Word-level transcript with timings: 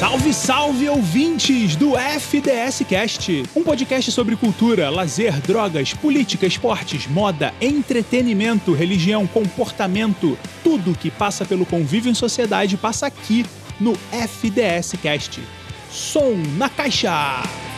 Salve, 0.00 0.32
salve 0.32 0.88
ouvintes 0.88 1.76
do 1.76 1.94
FDS 1.94 2.86
Cast, 2.88 3.44
um 3.54 3.62
podcast 3.62 4.10
sobre 4.10 4.34
cultura, 4.34 4.88
lazer, 4.88 5.38
drogas, 5.42 5.92
política, 5.92 6.46
esportes, 6.46 7.06
moda, 7.06 7.52
entretenimento, 7.60 8.72
religião, 8.72 9.26
comportamento, 9.26 10.38
tudo 10.64 10.96
que 10.96 11.10
passa 11.10 11.44
pelo 11.44 11.66
convívio 11.66 12.10
em 12.10 12.14
sociedade 12.14 12.78
passa 12.78 13.08
aqui 13.08 13.44
no 13.78 13.92
FDS 14.10 14.94
Cast. 15.02 15.38
Som 15.90 16.34
na 16.56 16.70
caixa. 16.70 17.69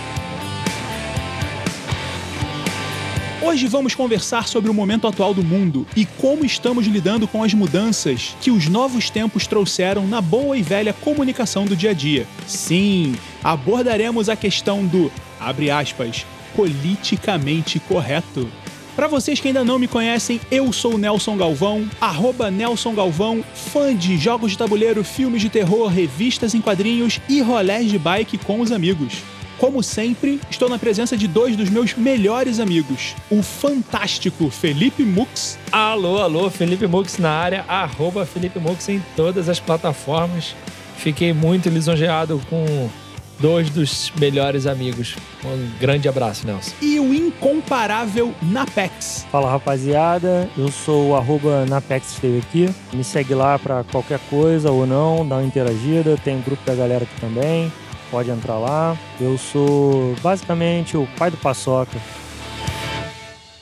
Hoje 3.45 3.67
vamos 3.67 3.93
conversar 3.97 4.47
sobre 4.47 4.71
o 4.71 4.75
momento 4.75 5.09
atual 5.09 5.35
do 5.35 5.43
mundo 5.43 5.85
e 5.97 6.07
como 6.07 6.45
estamos 6.45 6.87
lidando 6.87 7.27
com 7.27 7.43
as 7.43 7.53
mudanças 7.53 8.37
que 8.41 8.53
os 8.53 8.69
novos 8.69 9.11
tempos 9.11 9.49
trouxeram 9.49 10.07
na 10.07 10.21
boa 10.21 10.57
e 10.57 10.63
velha 10.63 10.93
comunicação 10.93 11.65
do 11.65 11.75
dia 11.75 11.91
a 11.91 11.93
dia. 11.93 12.25
Sim, 12.47 13.17
abordaremos 13.43 14.29
a 14.29 14.37
questão 14.37 14.87
do, 14.87 15.11
abre 15.41 15.73
aspas, 15.73 16.25
politicamente 16.55 17.81
correto. 17.81 18.49
Para 18.95 19.09
vocês 19.09 19.41
que 19.41 19.49
ainda 19.49 19.65
não 19.65 19.79
me 19.79 19.89
conhecem, 19.89 20.41
eu 20.49 20.73
sou 20.73 20.97
Nelson 20.97 21.37
Galvão, 21.37 21.91
arroba 22.01 22.49
Nelson 22.49 22.95
Galvão, 22.95 23.45
fã 23.55 23.93
de 23.93 24.17
jogos 24.19 24.53
de 24.53 24.59
tabuleiro, 24.59 25.03
filmes 25.03 25.43
de 25.43 25.49
terror, 25.49 25.89
revistas 25.89 26.55
em 26.55 26.61
quadrinhos 26.61 27.21
e 27.29 27.41
rolés 27.41 27.91
de 27.91 27.99
bike 27.99 28.39
com 28.39 28.61
os 28.61 28.71
amigos. 28.71 29.15
Como 29.63 29.81
sempre, 29.81 30.41
estou 30.51 30.69
na 30.69 30.77
presença 30.77 31.17
de 31.17 31.29
dois 31.29 31.55
dos 31.55 31.71
meus 31.71 31.95
melhores 31.95 32.59
amigos, 32.59 33.15
o 33.31 33.45
fantástico 33.45 34.51
Felipe 34.51 35.05
Mux. 35.05 35.57
Alô, 35.71 36.19
alô, 36.19 36.51
Felipe 36.51 36.85
Mux 36.89 37.17
na 37.19 37.31
área, 37.31 37.65
arroba 37.69 38.27
Felipe 38.27 38.59
Mux 38.59 38.89
em 38.89 39.01
todas 39.15 39.49
as 39.49 39.61
plataformas. 39.61 40.57
Fiquei 40.97 41.33
muito 41.33 41.69
lisonjeado 41.69 42.43
com 42.51 42.91
dois 43.39 43.71
dos 43.71 44.13
melhores 44.19 44.67
amigos. 44.67 45.15
Um 45.45 45.79
grande 45.79 46.09
abraço, 46.09 46.45
Nelson. 46.45 46.73
E 46.83 46.99
o 46.99 47.15
incomparável 47.15 48.35
Napex. 48.43 49.25
Fala 49.31 49.49
rapaziada, 49.49 50.51
eu 50.59 50.73
sou 50.73 51.11
o 51.11 51.17
arroba 51.17 51.65
Napex 51.67 52.15
esteve 52.15 52.39
aqui. 52.39 52.69
Me 52.93 53.05
segue 53.05 53.33
lá 53.33 53.57
para 53.61 53.85
qualquer 53.85 54.19
coisa 54.29 54.73
ou 54.73 54.85
não, 54.89 55.25
dá 55.25 55.37
uma 55.37 55.45
interagida. 55.45 56.17
Tem 56.17 56.35
um 56.35 56.43
grupo 56.43 56.67
da 56.67 56.75
galera 56.75 57.05
aqui 57.05 57.21
também 57.21 57.71
pode 58.13 58.31
entrar 58.31 58.59
lá. 58.59 58.97
Eu 59.19 59.39
sou 59.39 60.15
basicamente 60.23 60.99
o 60.99 61.09
pai 61.17 61.31
do 61.31 61.37
paçoca. 61.39 61.99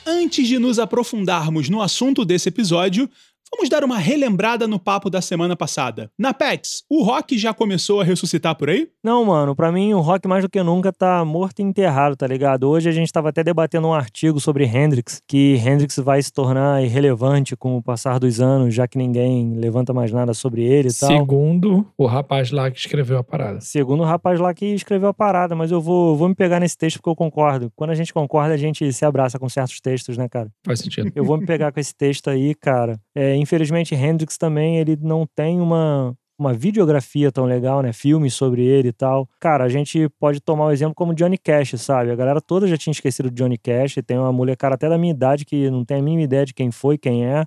Antes 0.05 0.49
de 0.49 0.59
nos 0.59 0.81
aprofundarmos 0.81 1.69
no 1.69 1.81
assunto 1.81 2.25
desse 2.25 2.49
episódio, 2.49 3.09
Vamos 3.53 3.69
dar 3.69 3.83
uma 3.83 3.99
relembrada 3.99 4.69
no 4.69 4.79
papo 4.79 5.11
da 5.11 5.21
semana 5.21 5.57
passada. 5.57 6.11
Na 6.17 6.33
Pets, 6.33 6.85
o 6.89 7.03
rock 7.03 7.37
já 7.37 7.53
começou 7.53 8.01
a 8.01 8.05
ressuscitar 8.05 8.55
por 8.55 8.71
aí? 8.71 8.89
Não, 9.03 9.25
mano, 9.25 9.57
para 9.57 9.73
mim 9.73 9.93
o 9.93 10.01
rock 10.01 10.29
mais 10.29 10.45
do 10.45 10.49
que 10.49 10.63
nunca 10.63 10.93
tá 10.93 11.25
morto 11.25 11.59
e 11.61 11.63
enterrado, 11.63 12.17
tá 12.17 12.27
ligado? 12.27 12.69
Hoje 12.69 12.89
a 12.89 12.93
gente 12.93 13.13
tava 13.13 13.31
até 13.31 13.43
debatendo 13.43 13.89
um 13.89 13.93
artigo 13.93 14.39
sobre 14.39 14.65
Hendrix, 14.65 15.21
que 15.27 15.57
Hendrix 15.57 15.97
vai 15.97 16.23
se 16.23 16.33
tornar 16.33 16.83
irrelevante 16.83 17.57
com 17.57 17.77
o 17.77 17.83
passar 17.83 18.21
dos 18.21 18.41
anos, 18.41 18.73
já 18.73 18.87
que 18.87 18.97
ninguém 18.97 19.55
levanta 19.57 19.93
mais 19.93 20.13
nada 20.13 20.33
sobre 20.33 20.63
ele 20.63 20.89
e 20.89 20.95
tal. 20.95 21.09
Segundo 21.11 21.87
o 21.99 22.07
rapaz 22.07 22.53
lá 22.53 22.71
que 22.71 22.79
escreveu 22.79 23.19
a 23.19 23.25
parada. 23.25 23.61
Segundo 23.61 24.01
o 24.01 24.07
rapaz 24.07 24.39
lá 24.39 24.55
que 24.55 24.67
escreveu 24.67 25.09
a 25.09 25.15
parada, 25.15 25.57
mas 25.57 25.73
eu 25.73 25.81
vou, 25.81 26.17
vou 26.17 26.29
me 26.29 26.35
pegar 26.37 26.61
nesse 26.61 26.79
texto 26.79 26.99
porque 26.99 27.11
eu 27.11 27.17
concordo. 27.17 27.71
Quando 27.75 27.91
a 27.91 27.95
gente 27.95 28.15
concorda, 28.15 28.55
a 28.55 28.59
gente 28.59 28.93
se 28.93 29.05
abraça 29.05 29.39
com 29.39 29.49
certos 29.49 29.81
textos, 29.81 30.17
né, 30.17 30.29
cara? 30.29 30.49
Faz 30.65 30.79
sentido. 30.79 31.11
Eu 31.17 31.25
vou 31.25 31.37
me 31.37 31.45
pegar 31.45 31.73
com 31.73 31.81
esse 31.81 31.95
texto 31.95 32.31
aí, 32.31 32.55
cara. 32.55 32.99
É, 33.15 33.40
infelizmente, 33.41 33.95
Hendrix 33.95 34.37
também, 34.37 34.79
ele 34.79 34.97
não 35.01 35.27
tem 35.27 35.61
uma, 35.61 36.15
uma 36.39 36.55
videografia 36.55 37.31
tão 37.31 37.45
legal, 37.45 37.83
né? 37.83 37.93
Filmes 37.93 38.33
sobre 38.33 38.65
ele 38.65 38.89
e 38.89 38.93
tal. 38.93 39.29
Cara, 39.39 39.65
a 39.65 39.69
gente 39.69 40.09
pode 40.19 40.41
tomar 40.41 40.67
um 40.67 40.71
exemplo 40.71 40.95
como 40.95 41.15
Johnny 41.15 41.37
Cash, 41.37 41.75
sabe? 41.77 42.11
A 42.11 42.17
galera 42.17 42.41
toda 42.41 42.67
já 42.67 42.79
tinha 42.79 42.93
esquecido 42.93 43.31
de 43.31 43.37
Johnny 43.37 43.59
Cash. 43.59 43.97
Tem 44.07 44.19
uma 44.19 44.33
mulher, 44.33 44.57
cara, 44.57 44.75
até 44.75 44.89
da 44.89 44.97
minha 44.97 45.13
idade 45.13 45.45
que 45.45 45.71
não 45.71 45.85
tem 45.85 45.99
a 45.99 46.03
mínima 46.03 46.23
ideia 46.23 46.47
de 46.47 46.55
quem 46.55 46.71
foi, 46.71 46.97
quem 46.97 47.27
é. 47.27 47.45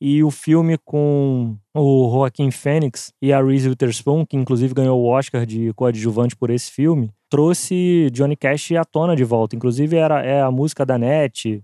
E 0.00 0.24
o 0.24 0.32
filme 0.32 0.76
com 0.84 1.56
o 1.72 2.10
Joaquim 2.10 2.50
Phoenix 2.50 3.12
e 3.22 3.32
a 3.32 3.40
Reese 3.40 3.68
Witherspoon, 3.68 4.26
que 4.26 4.36
inclusive 4.36 4.74
ganhou 4.74 5.00
o 5.00 5.06
Oscar 5.06 5.46
de 5.46 5.72
coadjuvante 5.74 6.34
por 6.34 6.50
esse 6.50 6.72
filme, 6.72 7.08
trouxe 7.30 8.10
Johnny 8.12 8.34
Cash 8.34 8.72
à 8.72 8.84
tona 8.84 9.14
de 9.14 9.22
volta. 9.22 9.54
Inclusive 9.54 9.96
era 9.96 10.20
é 10.20 10.42
a 10.42 10.50
música 10.50 10.84
da 10.84 10.98
NET, 10.98 11.62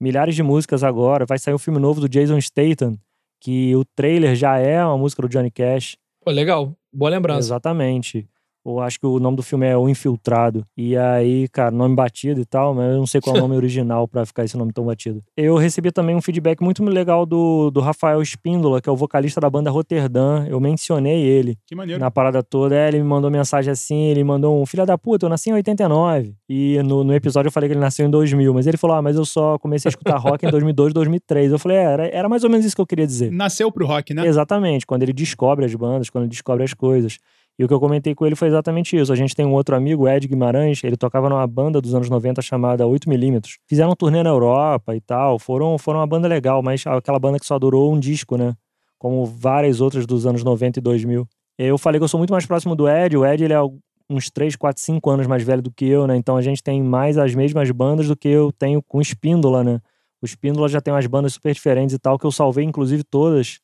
milhares 0.00 0.36
de 0.36 0.42
músicas 0.44 0.84
agora. 0.84 1.26
Vai 1.26 1.40
sair 1.40 1.52
um 1.52 1.58
filme 1.58 1.80
novo 1.80 2.00
do 2.00 2.08
Jason 2.08 2.40
Statham, 2.40 2.96
que 3.40 3.74
o 3.74 3.84
trailer 3.84 4.34
já 4.36 4.58
é 4.58 4.84
uma 4.84 4.98
música 4.98 5.22
do 5.22 5.28
Johnny 5.28 5.50
Cash. 5.50 5.96
Pô, 6.22 6.30
legal. 6.30 6.76
Boa 6.92 7.10
lembrança. 7.10 7.40
Exatamente. 7.40 8.28
Eu 8.64 8.80
acho 8.80 9.00
que 9.00 9.06
o 9.06 9.18
nome 9.18 9.36
do 9.36 9.42
filme 9.42 9.66
é 9.66 9.76
O 9.76 9.88
Infiltrado. 9.88 10.66
E 10.76 10.96
aí, 10.96 11.48
cara, 11.48 11.70
nome 11.70 11.94
batido 11.94 12.40
e 12.40 12.44
tal, 12.44 12.74
mas 12.74 12.92
eu 12.92 12.98
não 12.98 13.06
sei 13.06 13.20
qual 13.20 13.36
é 13.36 13.38
o 13.38 13.42
nome 13.42 13.56
original 13.60 14.06
para 14.06 14.26
ficar 14.26 14.44
esse 14.44 14.56
nome 14.56 14.72
tão 14.72 14.84
batido. 14.84 15.22
Eu 15.36 15.56
recebi 15.56 15.90
também 15.90 16.14
um 16.14 16.20
feedback 16.20 16.60
muito 16.62 16.84
legal 16.84 17.24
do, 17.24 17.70
do 17.70 17.80
Rafael 17.80 18.20
Espíndola, 18.20 18.80
que 18.80 18.88
é 18.88 18.92
o 18.92 18.96
vocalista 18.96 19.40
da 19.40 19.48
banda 19.48 19.70
Roterdã. 19.70 20.44
Eu 20.46 20.60
mencionei 20.60 21.22
ele. 21.22 21.56
Que 21.66 21.74
maneiro. 21.74 22.00
Na 22.00 22.10
parada 22.10 22.42
toda. 22.42 22.74
É, 22.74 22.88
ele 22.88 22.98
me 22.98 23.04
mandou 23.04 23.30
mensagem 23.30 23.70
assim, 23.70 24.04
ele 24.04 24.22
mandou 24.22 24.60
um 24.60 24.66
filho 24.66 24.84
da 24.84 24.98
puta, 24.98 25.26
eu 25.26 25.30
nasci 25.30 25.50
em 25.50 25.54
89. 25.54 26.34
E 26.48 26.82
no, 26.82 27.02
no 27.02 27.14
episódio 27.14 27.48
eu 27.48 27.52
falei 27.52 27.68
que 27.68 27.72
ele 27.72 27.80
nasceu 27.80 28.06
em 28.06 28.10
2000, 28.10 28.52
mas 28.52 28.66
ele 28.66 28.76
falou, 28.76 28.96
ah, 28.96 29.02
mas 29.02 29.16
eu 29.16 29.24
só 29.24 29.58
comecei 29.58 29.88
a 29.88 29.90
escutar 29.90 30.16
rock 30.16 30.44
em 30.44 30.50
2002, 30.50 30.92
2003. 30.92 31.52
Eu 31.52 31.58
falei, 31.58 31.78
é, 31.78 31.82
era, 31.82 32.08
era 32.08 32.28
mais 32.28 32.44
ou 32.44 32.50
menos 32.50 32.66
isso 32.66 32.76
que 32.76 32.82
eu 32.82 32.86
queria 32.86 33.06
dizer. 33.06 33.30
Nasceu 33.30 33.72
pro 33.72 33.86
rock, 33.86 34.12
né? 34.12 34.26
Exatamente, 34.26 34.86
quando 34.86 35.02
ele 35.02 35.12
descobre 35.12 35.64
as 35.64 35.74
bandas, 35.74 36.10
quando 36.10 36.24
ele 36.24 36.30
descobre 36.30 36.64
as 36.64 36.74
coisas. 36.74 37.18
E 37.58 37.64
o 37.64 37.68
que 37.68 37.74
eu 37.74 37.80
comentei 37.80 38.14
com 38.14 38.24
ele 38.24 38.34
foi 38.34 38.48
exatamente 38.48 38.96
isso. 38.96 39.12
A 39.12 39.16
gente 39.16 39.34
tem 39.34 39.44
um 39.44 39.52
outro 39.52 39.76
amigo, 39.76 40.08
Ed 40.08 40.26
Guimarães, 40.26 40.82
ele 40.82 40.96
tocava 40.96 41.28
numa 41.28 41.46
banda 41.46 41.80
dos 41.80 41.94
anos 41.94 42.08
90 42.08 42.40
chamada 42.40 42.84
8mm. 42.84 43.58
Fizeram 43.68 43.90
um 43.90 43.94
turnê 43.94 44.22
na 44.22 44.30
Europa 44.30 44.96
e 44.96 45.00
tal, 45.00 45.38
foram, 45.38 45.76
foram 45.76 46.00
uma 46.00 46.06
banda 46.06 46.26
legal, 46.26 46.62
mas 46.62 46.86
aquela 46.86 47.18
banda 47.18 47.38
que 47.38 47.46
só 47.46 47.58
durou 47.58 47.92
um 47.92 48.00
disco, 48.00 48.36
né? 48.36 48.54
Como 48.98 49.26
várias 49.26 49.80
outras 49.80 50.06
dos 50.06 50.26
anos 50.26 50.42
90 50.42 50.78
e 50.78 50.82
2000. 50.82 51.28
Eu 51.58 51.76
falei 51.76 52.00
que 52.00 52.04
eu 52.04 52.08
sou 52.08 52.16
muito 52.16 52.32
mais 52.32 52.46
próximo 52.46 52.74
do 52.74 52.88
Ed, 52.88 53.16
o 53.16 53.26
Ed 53.26 53.44
ele 53.44 53.52
é 53.52 53.60
uns 54.08 54.30
3, 54.30 54.56
4, 54.56 54.82
5 54.82 55.10
anos 55.10 55.26
mais 55.26 55.42
velho 55.42 55.62
do 55.62 55.70
que 55.70 55.86
eu, 55.86 56.06
né? 56.06 56.16
Então 56.16 56.36
a 56.36 56.42
gente 56.42 56.62
tem 56.62 56.82
mais 56.82 57.18
as 57.18 57.34
mesmas 57.34 57.70
bandas 57.70 58.08
do 58.08 58.16
que 58.16 58.28
eu 58.28 58.50
tenho 58.50 58.82
com 58.82 59.00
Espíndola, 59.00 59.62
né? 59.62 59.80
O 60.22 60.26
Espíndola 60.26 60.68
já 60.68 60.80
tem 60.80 60.92
umas 60.92 61.06
bandas 61.06 61.34
super 61.34 61.52
diferentes 61.54 61.94
e 61.94 61.98
tal, 61.98 62.18
que 62.18 62.26
eu 62.26 62.32
salvei 62.32 62.64
inclusive 62.64 63.04
todas 63.04 63.60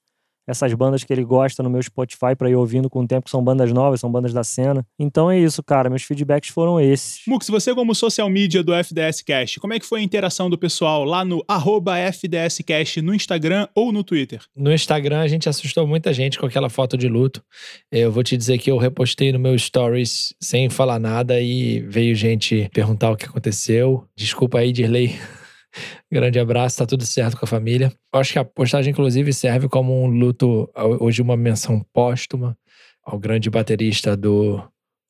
essas 0.46 0.72
bandas 0.74 1.04
que 1.04 1.12
ele 1.12 1.24
gosta 1.24 1.62
no 1.62 1.70
meu 1.70 1.82
Spotify 1.82 2.34
para 2.36 2.48
ir 2.48 2.54
ouvindo 2.54 2.88
com 2.88 3.00
o 3.00 3.06
tempo, 3.06 3.24
que 3.24 3.30
são 3.30 3.42
bandas 3.42 3.72
novas, 3.72 4.00
são 4.00 4.10
bandas 4.10 4.32
da 4.32 4.44
cena. 4.44 4.86
Então 4.98 5.30
é 5.30 5.38
isso, 5.38 5.62
cara. 5.62 5.90
Meus 5.90 6.02
feedbacks 6.02 6.50
foram 6.50 6.80
esses. 6.80 7.22
Mux, 7.26 7.48
você 7.48 7.74
como 7.74 7.94
social 7.94 8.28
media 8.28 8.62
do 8.62 8.72
FDS 8.72 9.22
Cast, 9.22 9.60
como 9.60 9.74
é 9.74 9.80
que 9.80 9.86
foi 9.86 10.00
a 10.00 10.02
interação 10.02 10.48
do 10.48 10.56
pessoal 10.56 11.04
lá 11.04 11.24
no 11.24 11.44
arroba 11.48 11.98
FDS 11.98 12.58
Cast 12.64 13.02
no 13.02 13.14
Instagram 13.14 13.66
ou 13.74 13.92
no 13.92 14.04
Twitter? 14.04 14.40
No 14.54 14.72
Instagram 14.72 15.20
a 15.20 15.28
gente 15.28 15.48
assustou 15.48 15.86
muita 15.86 16.12
gente 16.12 16.38
com 16.38 16.46
aquela 16.46 16.68
foto 16.68 16.96
de 16.96 17.08
luto. 17.08 17.42
Eu 17.90 18.12
vou 18.12 18.22
te 18.22 18.36
dizer 18.36 18.58
que 18.58 18.70
eu 18.70 18.76
repostei 18.76 19.32
no 19.32 19.38
meu 19.38 19.58
stories 19.58 20.34
sem 20.40 20.70
falar 20.70 20.98
nada 20.98 21.40
e 21.40 21.80
veio 21.80 22.14
gente 22.14 22.68
perguntar 22.72 23.10
o 23.10 23.16
que 23.16 23.26
aconteceu. 23.26 24.04
Desculpa 24.16 24.58
aí, 24.58 24.72
Dirley. 24.72 25.16
Grande 26.10 26.38
abraço, 26.38 26.78
tá 26.78 26.86
tudo 26.86 27.04
certo 27.04 27.36
com 27.36 27.44
a 27.44 27.48
família. 27.48 27.92
Eu 28.12 28.20
acho 28.20 28.32
que 28.32 28.38
a 28.38 28.44
postagem, 28.44 28.92
inclusive, 28.92 29.32
serve 29.32 29.68
como 29.68 30.04
um 30.04 30.06
luto, 30.06 30.70
hoje 31.00 31.22
uma 31.22 31.36
menção 31.36 31.84
póstuma 31.92 32.56
ao 33.04 33.18
grande 33.18 33.48
baterista 33.48 34.16
do 34.16 34.62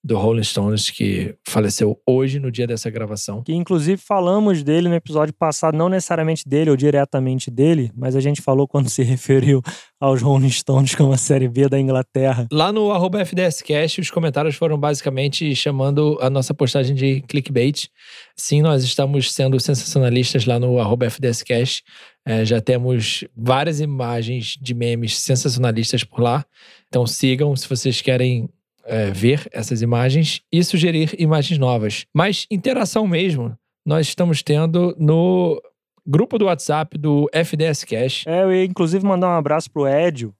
do 0.07 0.17
Rolling 0.17 0.45
Stones, 0.45 0.89
que 0.89 1.35
faleceu 1.45 2.01
hoje, 2.07 2.39
no 2.39 2.51
dia 2.51 2.65
dessa 2.65 2.89
gravação. 2.89 3.43
Que 3.43 3.53
inclusive 3.53 4.01
falamos 4.01 4.63
dele 4.63 4.89
no 4.89 4.95
episódio 4.95 5.35
passado, 5.35 5.77
não 5.77 5.89
necessariamente 5.89 6.49
dele 6.49 6.71
ou 6.71 6.77
diretamente 6.77 7.51
dele, 7.51 7.91
mas 7.93 8.15
a 8.15 8.21
gente 8.21 8.41
falou 8.41 8.69
quando 8.69 8.89
se 8.89 9.03
referiu 9.05 9.61
aos 10.01 10.23
Rolling 10.23 10.51
Stones 10.51 10.95
como 10.95 11.13
a 11.13 11.17
série 11.17 11.49
B 11.49 11.69
da 11.69 11.81
Inglaterra. 11.81 12.47
Lá 12.53 12.73
no 12.73 12.89
FDScast, 13.19 14.01
os 14.01 14.11
comentários 14.11 14.55
foram 14.55 14.79
basicamente 14.79 15.53
chamando 15.57 16.17
a 16.21 16.31
nossa 16.31 16.55
postagem 16.55 16.95
de 16.95 17.23
clickbait. 17.23 17.89
Sim, 18.37 18.63
nós 18.63 18.85
estamos 18.85 19.33
sendo 19.33 19.59
sensacionalistas 19.59 20.47
lá 20.47 20.61
no 20.61 20.77
FDScast. 21.11 21.83
É, 22.25 22.45
já 22.45 22.61
temos 22.61 23.25
várias 23.37 23.81
imagens 23.81 24.57
de 24.61 24.75
memes 24.75 25.19
sensacionalistas 25.19 26.05
por 26.05 26.21
lá. 26.21 26.45
Então 26.89 27.07
sigam 27.07 27.55
se 27.57 27.69
vocês 27.69 28.01
querem 28.01 28.49
é, 28.87 29.11
ver 29.11 29.49
essas 29.53 29.83
imagens 29.83 30.41
e 30.51 30.63
sugerir 30.63 31.15
imagens 31.19 31.59
novas. 31.59 32.07
Mas 32.15 32.47
interação 32.51 33.07
mesmo, 33.07 33.55
nós 33.85 34.07
estamos 34.07 34.43
tendo 34.43 34.97
no 34.99 35.61
grupo 36.07 36.39
do 36.39 36.47
WhatsApp 36.47 36.97
do 36.97 37.29
FDS 37.33 37.85
Cash. 37.85 38.25
É, 38.27 38.45
eu 38.45 38.53
ia 38.53 38.65
inclusive 38.65 39.05
mandar 39.05 39.29
um 39.29 39.39
abraço 39.39 39.71
pro 39.71 39.87
Edio, 39.87 40.33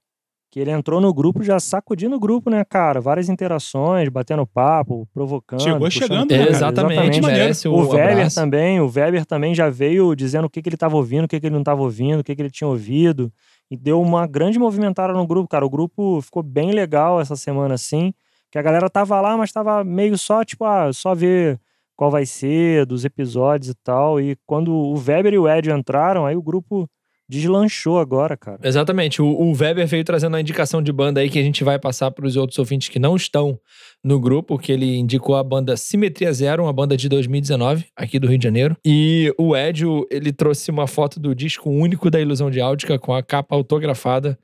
que 0.49 0.61
ele 0.61 0.71
entrou 0.71 1.01
no 1.01 1.13
grupo 1.13 1.43
já 1.43 1.59
sacudindo 1.59 2.15
o 2.15 2.19
grupo, 2.19 2.49
né, 2.49 2.63
cara? 2.63 3.01
Várias 3.01 3.27
interações, 3.27 4.07
batendo 4.07 4.47
papo, 4.47 5.07
provocando. 5.13 5.61
Chegou 5.61 5.91
chegando, 5.91 6.31
né, 6.31 6.47
exatamente, 6.49 7.19
exatamente. 7.19 7.67
o 7.67 7.89
Weber 7.89 8.33
também, 8.33 8.79
o 8.79 8.87
Weber 8.87 9.25
também 9.25 9.53
já 9.53 9.69
veio 9.69 10.15
dizendo 10.15 10.45
o 10.45 10.49
que, 10.49 10.61
que 10.61 10.69
ele 10.69 10.75
estava 10.75 10.95
ouvindo, 10.95 11.25
o 11.25 11.27
que, 11.27 11.39
que 11.39 11.47
ele 11.47 11.53
não 11.53 11.61
estava 11.61 11.81
ouvindo, 11.81 12.21
o 12.21 12.23
que, 12.23 12.33
que 12.33 12.41
ele 12.41 12.49
tinha 12.49 12.67
ouvido. 12.67 13.31
E 13.69 13.75
deu 13.75 14.01
uma 14.01 14.25
grande 14.25 14.57
movimentada 14.57 15.11
no 15.11 15.27
grupo, 15.27 15.49
cara. 15.49 15.65
O 15.65 15.69
grupo 15.69 16.21
ficou 16.21 16.41
bem 16.41 16.71
legal 16.71 17.19
essa 17.19 17.35
semana, 17.35 17.75
assim 17.75 18.13
Que 18.51 18.57
a 18.57 18.61
galera 18.61 18.89
tava 18.89 19.19
lá, 19.19 19.35
mas 19.35 19.51
tava 19.51 19.83
meio 19.83 20.17
só, 20.17 20.43
tipo, 20.43 20.63
ah, 20.65 20.91
só 20.93 21.13
ver 21.13 21.59
qual 21.95 22.11
vai 22.11 22.25
ser, 22.25 22.85
dos 22.85 23.03
episódios 23.03 23.69
e 23.71 23.75
tal. 23.83 24.21
E 24.21 24.37
quando 24.45 24.71
o 24.71 24.93
Weber 24.93 25.33
e 25.33 25.39
o 25.39 25.49
Ed 25.49 25.69
entraram, 25.69 26.25
aí 26.25 26.35
o 26.35 26.41
grupo 26.41 26.87
deslanchou 27.29 27.99
agora, 27.99 28.37
cara. 28.37 28.59
Exatamente. 28.63 29.21
O, 29.21 29.27
o 29.27 29.51
Weber 29.51 29.85
veio 29.85 30.03
trazendo 30.03 30.37
a 30.37 30.41
indicação 30.41 30.81
de 30.81 30.91
banda 30.93 31.19
aí 31.19 31.29
que 31.29 31.39
a 31.39 31.43
gente 31.43 31.63
vai 31.63 31.77
passar 31.77 32.11
para 32.11 32.25
os 32.25 32.37
outros 32.37 32.57
ouvintes 32.57 32.87
que 32.87 32.99
não 32.99 33.15
estão 33.15 33.59
no 34.03 34.19
grupo, 34.19 34.57
que 34.57 34.71
ele 34.71 34.95
indicou 34.95 35.35
a 35.35 35.43
banda 35.43 35.75
Simetria 35.75 36.31
Zero, 36.31 36.63
uma 36.63 36.71
banda 36.71 36.95
de 36.95 37.09
2019, 37.09 37.87
aqui 37.95 38.17
do 38.17 38.27
Rio 38.27 38.37
de 38.37 38.43
Janeiro. 38.43 38.77
E 38.85 39.33
o 39.37 39.55
Ed, 39.55 39.83
ele 40.09 40.31
trouxe 40.31 40.71
uma 40.71 40.87
foto 40.87 41.19
do 41.19 41.35
disco 41.35 41.69
único 41.69 42.09
da 42.09 42.21
Ilusão 42.21 42.49
de 42.49 42.61
Áudica 42.61 42.97
com 42.97 43.13
a 43.13 43.21
capa 43.21 43.55
autografada 43.55 44.39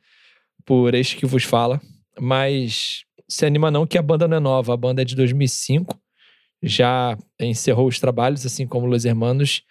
por 0.65 0.93
este 0.93 1.15
que 1.15 1.25
vos 1.25 1.43
fala. 1.43 1.79
Mas 2.19 3.05
se 3.33 3.45
anima 3.45 3.71
não 3.71 3.87
que 3.87 3.97
a 3.97 4.01
banda 4.01 4.27
não 4.27 4.37
é 4.37 4.39
nova, 4.39 4.73
a 4.73 4.77
banda 4.77 5.01
é 5.01 5.05
de 5.05 5.15
2005 5.15 5.97
já 6.63 7.17
encerrou 7.39 7.87
os 7.87 7.99
trabalhos, 7.99 8.45
assim 8.45 8.65
como 8.65 8.87
Los 8.87 9.03
Hermanos. 9.03 9.63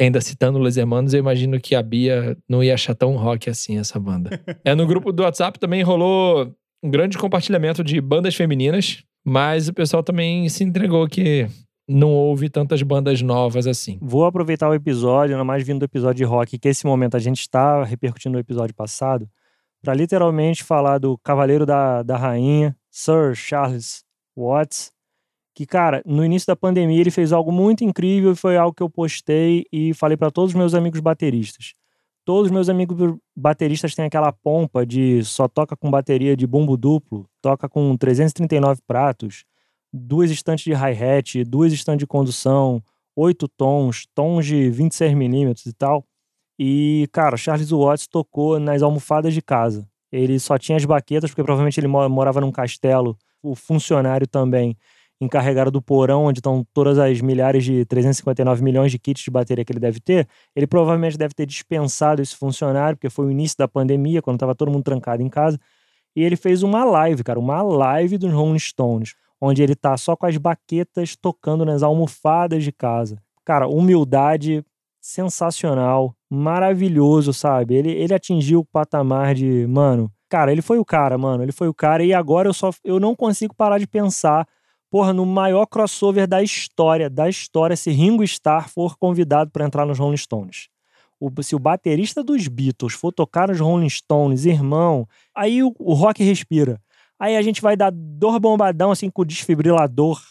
Ainda 0.00 0.22
citando 0.22 0.58
Los 0.58 0.76
Hermanos, 0.76 1.12
eu 1.12 1.20
imagino 1.20 1.60
que 1.60 1.74
a 1.74 1.82
Bia 1.82 2.36
não 2.48 2.64
ia 2.64 2.72
achar 2.72 2.94
tão 2.94 3.14
rock 3.16 3.50
assim 3.50 3.78
essa 3.78 4.00
banda. 4.00 4.30
é, 4.64 4.74
no 4.74 4.86
grupo 4.86 5.12
do 5.12 5.22
WhatsApp 5.22 5.58
também 5.58 5.82
rolou 5.82 6.50
um 6.82 6.90
grande 6.90 7.18
compartilhamento 7.18 7.84
de 7.84 8.00
bandas 8.00 8.34
femininas, 8.34 9.04
mas 9.24 9.68
o 9.68 9.74
pessoal 9.74 10.02
também 10.02 10.48
se 10.48 10.64
entregou 10.64 11.06
que 11.06 11.46
não 11.86 12.10
houve 12.10 12.48
tantas 12.48 12.82
bandas 12.82 13.20
novas 13.20 13.66
assim. 13.66 13.98
Vou 14.00 14.24
aproveitar 14.24 14.70
o 14.70 14.74
episódio, 14.74 15.34
ainda 15.34 15.44
mais 15.44 15.62
vindo 15.62 15.80
do 15.80 15.84
episódio 15.84 16.16
de 16.16 16.24
rock, 16.24 16.58
que 16.58 16.68
esse 16.68 16.86
momento 16.86 17.16
a 17.16 17.20
gente 17.20 17.40
está 17.40 17.84
repercutindo 17.84 18.32
no 18.32 18.38
episódio 18.38 18.74
passado, 18.74 19.28
para 19.82 19.92
literalmente 19.92 20.64
falar 20.64 20.96
do 20.96 21.18
Cavaleiro 21.18 21.66
da, 21.66 22.02
da 22.02 22.16
Rainha, 22.16 22.74
Sir 22.96 23.34
Charles 23.34 24.04
Watts, 24.36 24.92
que, 25.52 25.66
cara, 25.66 26.00
no 26.06 26.24
início 26.24 26.46
da 26.46 26.54
pandemia 26.54 27.00
ele 27.00 27.10
fez 27.10 27.32
algo 27.32 27.50
muito 27.50 27.82
incrível 27.82 28.30
e 28.30 28.36
foi 28.36 28.56
algo 28.56 28.72
que 28.72 28.84
eu 28.84 28.88
postei 28.88 29.64
e 29.72 29.92
falei 29.92 30.16
para 30.16 30.30
todos 30.30 30.52
os 30.52 30.54
meus 30.54 30.74
amigos 30.74 31.00
bateristas. 31.00 31.72
Todos 32.24 32.46
os 32.46 32.50
meus 32.52 32.68
amigos 32.68 33.18
bateristas 33.36 33.96
têm 33.96 34.04
aquela 34.04 34.30
pompa 34.30 34.86
de 34.86 35.24
só 35.24 35.48
toca 35.48 35.76
com 35.76 35.90
bateria 35.90 36.36
de 36.36 36.46
bumbo 36.46 36.76
duplo, 36.76 37.28
toca 37.42 37.68
com 37.68 37.96
339 37.96 38.80
pratos, 38.86 39.44
duas 39.92 40.30
estantes 40.30 40.64
de 40.64 40.72
hi-hat, 40.72 41.42
duas 41.42 41.72
estantes 41.72 41.98
de 41.98 42.06
condução, 42.06 42.80
oito 43.16 43.48
tons, 43.48 44.06
tons 44.14 44.46
de 44.46 44.70
26 44.70 45.14
milímetros 45.14 45.66
e 45.66 45.72
tal. 45.72 46.06
E, 46.56 47.08
cara, 47.10 47.36
Charles 47.36 47.70
Watts 47.72 48.06
tocou 48.06 48.60
nas 48.60 48.82
almofadas 48.82 49.34
de 49.34 49.42
casa. 49.42 49.84
Ele 50.14 50.38
só 50.38 50.56
tinha 50.56 50.76
as 50.76 50.84
baquetas, 50.84 51.30
porque 51.30 51.42
provavelmente 51.42 51.80
ele 51.80 51.88
morava 51.88 52.40
num 52.40 52.52
castelo. 52.52 53.18
O 53.42 53.56
funcionário 53.56 54.28
também 54.28 54.76
encarregado 55.20 55.70
do 55.72 55.82
porão, 55.82 56.26
onde 56.26 56.38
estão 56.38 56.64
todas 56.72 56.98
as 56.98 57.20
milhares 57.20 57.64
de 57.64 57.84
359 57.84 58.62
milhões 58.62 58.92
de 58.92 58.98
kits 58.98 59.24
de 59.24 59.30
bateria 59.30 59.64
que 59.64 59.72
ele 59.72 59.80
deve 59.80 59.98
ter, 59.98 60.28
ele 60.54 60.66
provavelmente 60.66 61.18
deve 61.18 61.34
ter 61.34 61.46
dispensado 61.46 62.22
esse 62.22 62.36
funcionário, 62.36 62.96
porque 62.96 63.10
foi 63.10 63.26
o 63.26 63.30
início 63.30 63.56
da 63.58 63.66
pandemia, 63.66 64.22
quando 64.22 64.36
estava 64.36 64.54
todo 64.54 64.70
mundo 64.70 64.84
trancado 64.84 65.20
em 65.20 65.28
casa. 65.28 65.58
E 66.14 66.22
ele 66.22 66.36
fez 66.36 66.62
uma 66.62 66.84
live, 66.84 67.24
cara, 67.24 67.38
uma 67.40 67.60
live 67.62 68.16
dos 68.16 68.32
Rolling 68.32 68.58
Stones, 68.58 69.14
onde 69.40 69.62
ele 69.62 69.74
tá 69.74 69.96
só 69.96 70.14
com 70.14 70.26
as 70.26 70.36
baquetas 70.36 71.16
tocando 71.16 71.64
nas 71.64 71.82
almofadas 71.82 72.62
de 72.62 72.70
casa. 72.70 73.20
Cara, 73.44 73.66
humildade 73.66 74.64
sensacional, 75.00 76.14
maravilhoso, 76.34 77.32
sabe? 77.32 77.74
Ele, 77.74 77.90
ele 77.90 78.14
atingiu 78.14 78.60
o 78.60 78.64
patamar 78.64 79.34
de, 79.34 79.66
mano, 79.66 80.10
cara, 80.28 80.52
ele 80.52 80.62
foi 80.62 80.78
o 80.78 80.84
cara, 80.84 81.16
mano, 81.16 81.42
ele 81.42 81.52
foi 81.52 81.68
o 81.68 81.74
cara 81.74 82.04
e 82.04 82.12
agora 82.12 82.48
eu 82.48 82.52
só 82.52 82.70
eu 82.82 82.98
não 82.98 83.14
consigo 83.14 83.54
parar 83.54 83.78
de 83.78 83.86
pensar 83.86 84.46
porra, 84.94 85.12
no 85.12 85.26
maior 85.26 85.66
crossover 85.66 86.24
da 86.24 86.40
história, 86.40 87.10
da 87.10 87.28
história, 87.28 87.74
se 87.74 87.90
Ringo 87.90 88.22
Starr 88.22 88.68
for 88.68 88.96
convidado 88.96 89.50
para 89.50 89.64
entrar 89.64 89.84
nos 89.84 89.98
Rolling 89.98 90.16
Stones. 90.16 90.68
O, 91.18 91.42
se 91.42 91.56
o 91.56 91.58
baterista 91.58 92.22
dos 92.22 92.46
Beatles 92.46 92.92
for 92.92 93.10
tocar 93.10 93.48
nos 93.48 93.58
Rolling 93.58 93.88
Stones, 93.88 94.44
irmão, 94.44 95.04
aí 95.34 95.64
o, 95.64 95.74
o 95.80 95.94
rock 95.94 96.22
respira. 96.22 96.80
Aí 97.18 97.36
a 97.36 97.42
gente 97.42 97.60
vai 97.60 97.76
dar 97.76 97.90
dor 97.90 98.38
bombadão, 98.38 98.92
assim, 98.92 99.10
com 99.10 99.22
o 99.22 99.24
desfibrilador 99.24 100.22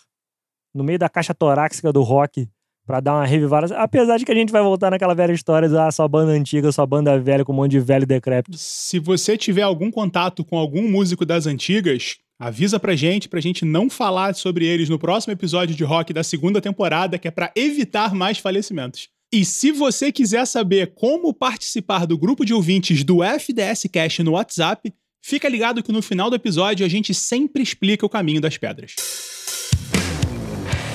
no 0.73 0.81
meio 0.81 0.97
da 0.97 1.09
caixa 1.09 1.33
torácica 1.33 1.91
do 1.91 2.01
rock 2.01 2.47
para 2.85 2.99
dar 2.99 3.13
uma 3.13 3.25
revivada. 3.25 3.75
Apesar 3.77 4.17
de 4.17 4.25
que 4.25 4.31
a 4.31 4.35
gente 4.35 4.51
vai 4.51 4.61
voltar 4.61 4.91
naquela 4.91 5.13
velha 5.13 5.33
história 5.33 5.69
de 5.69 5.77
ah, 5.77 5.91
só 5.91 6.07
banda 6.07 6.31
antiga, 6.31 6.71
só 6.71 6.85
banda 6.85 7.19
velha 7.19 7.45
com 7.45 7.53
um 7.53 7.55
monte 7.55 7.71
de 7.71 7.79
velho 7.79 8.05
decrépito. 8.05 8.57
Se 8.57 8.99
você 8.99 9.37
tiver 9.37 9.61
algum 9.61 9.89
contato 9.89 10.43
com 10.43 10.57
algum 10.57 10.89
músico 10.89 11.25
das 11.25 11.47
antigas, 11.47 12.17
Avisa 12.39 12.77
pra 12.77 12.93
gente, 12.93 13.29
pra 13.29 13.39
gente 13.39 13.63
não 13.63 13.89
falar 13.89 14.35
sobre 14.35 14.65
eles 14.65 14.89
no 14.89 14.99
próximo 14.99 15.31
episódio 15.31 15.75
de 15.75 15.83
rock 15.85 16.11
da 16.11 16.23
segunda 16.23 16.59
temporada, 16.59 17.17
que 17.17 17.27
é 17.27 17.31
para 17.31 17.53
evitar 17.55 18.13
mais 18.13 18.37
falecimentos. 18.37 19.07
E 19.31 19.45
se 19.45 19.71
você 19.71 20.11
quiser 20.11 20.45
saber 20.45 20.93
como 20.93 21.33
participar 21.33 22.05
do 22.05 22.17
grupo 22.17 22.45
de 22.45 22.53
ouvintes 22.53 23.03
do 23.03 23.23
FDS 23.23 23.85
Cash 23.91 24.19
no 24.19 24.31
WhatsApp, 24.31 24.93
fica 25.23 25.47
ligado 25.47 25.81
que 25.81 25.91
no 25.91 26.01
final 26.01 26.29
do 26.29 26.35
episódio 26.35 26.85
a 26.85 26.89
gente 26.89 27.13
sempre 27.13 27.63
explica 27.63 28.05
o 28.05 28.09
caminho 28.09 28.41
das 28.41 28.57
pedras. 28.57 28.93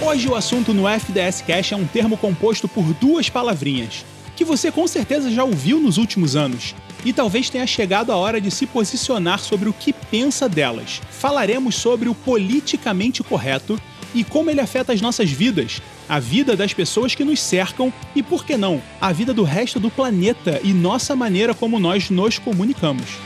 Hoje 0.00 0.28
o 0.28 0.36
assunto 0.36 0.72
no 0.72 0.84
FDS 0.88 1.42
Cash 1.42 1.72
é 1.72 1.76
um 1.76 1.84
termo 1.84 2.16
composto 2.16 2.68
por 2.68 2.94
duas 2.94 3.28
palavrinhas, 3.28 4.06
que 4.36 4.44
você 4.44 4.70
com 4.70 4.86
certeza 4.86 5.28
já 5.28 5.42
ouviu 5.42 5.80
nos 5.80 5.98
últimos 5.98 6.36
anos, 6.36 6.72
e 7.04 7.12
talvez 7.12 7.50
tenha 7.50 7.66
chegado 7.66 8.12
a 8.12 8.16
hora 8.16 8.40
de 8.40 8.48
se 8.48 8.64
posicionar 8.64 9.40
sobre 9.40 9.68
o 9.68 9.72
que 9.72 9.92
pensa 9.92 10.48
delas. 10.48 11.02
Falaremos 11.10 11.74
sobre 11.74 12.08
o 12.08 12.14
politicamente 12.14 13.24
correto 13.24 13.78
e 14.14 14.22
como 14.22 14.48
ele 14.50 14.60
afeta 14.60 14.92
as 14.92 15.00
nossas 15.00 15.30
vidas, 15.30 15.82
a 16.08 16.20
vida 16.20 16.54
das 16.54 16.72
pessoas 16.72 17.16
que 17.16 17.24
nos 17.24 17.40
cercam 17.40 17.92
e, 18.14 18.22
por 18.22 18.44
que 18.44 18.56
não, 18.56 18.80
a 19.00 19.12
vida 19.12 19.34
do 19.34 19.42
resto 19.42 19.80
do 19.80 19.90
planeta 19.90 20.60
e 20.62 20.72
nossa 20.72 21.16
maneira 21.16 21.54
como 21.54 21.80
nós 21.80 22.08
nos 22.08 22.38
comunicamos. 22.38 23.16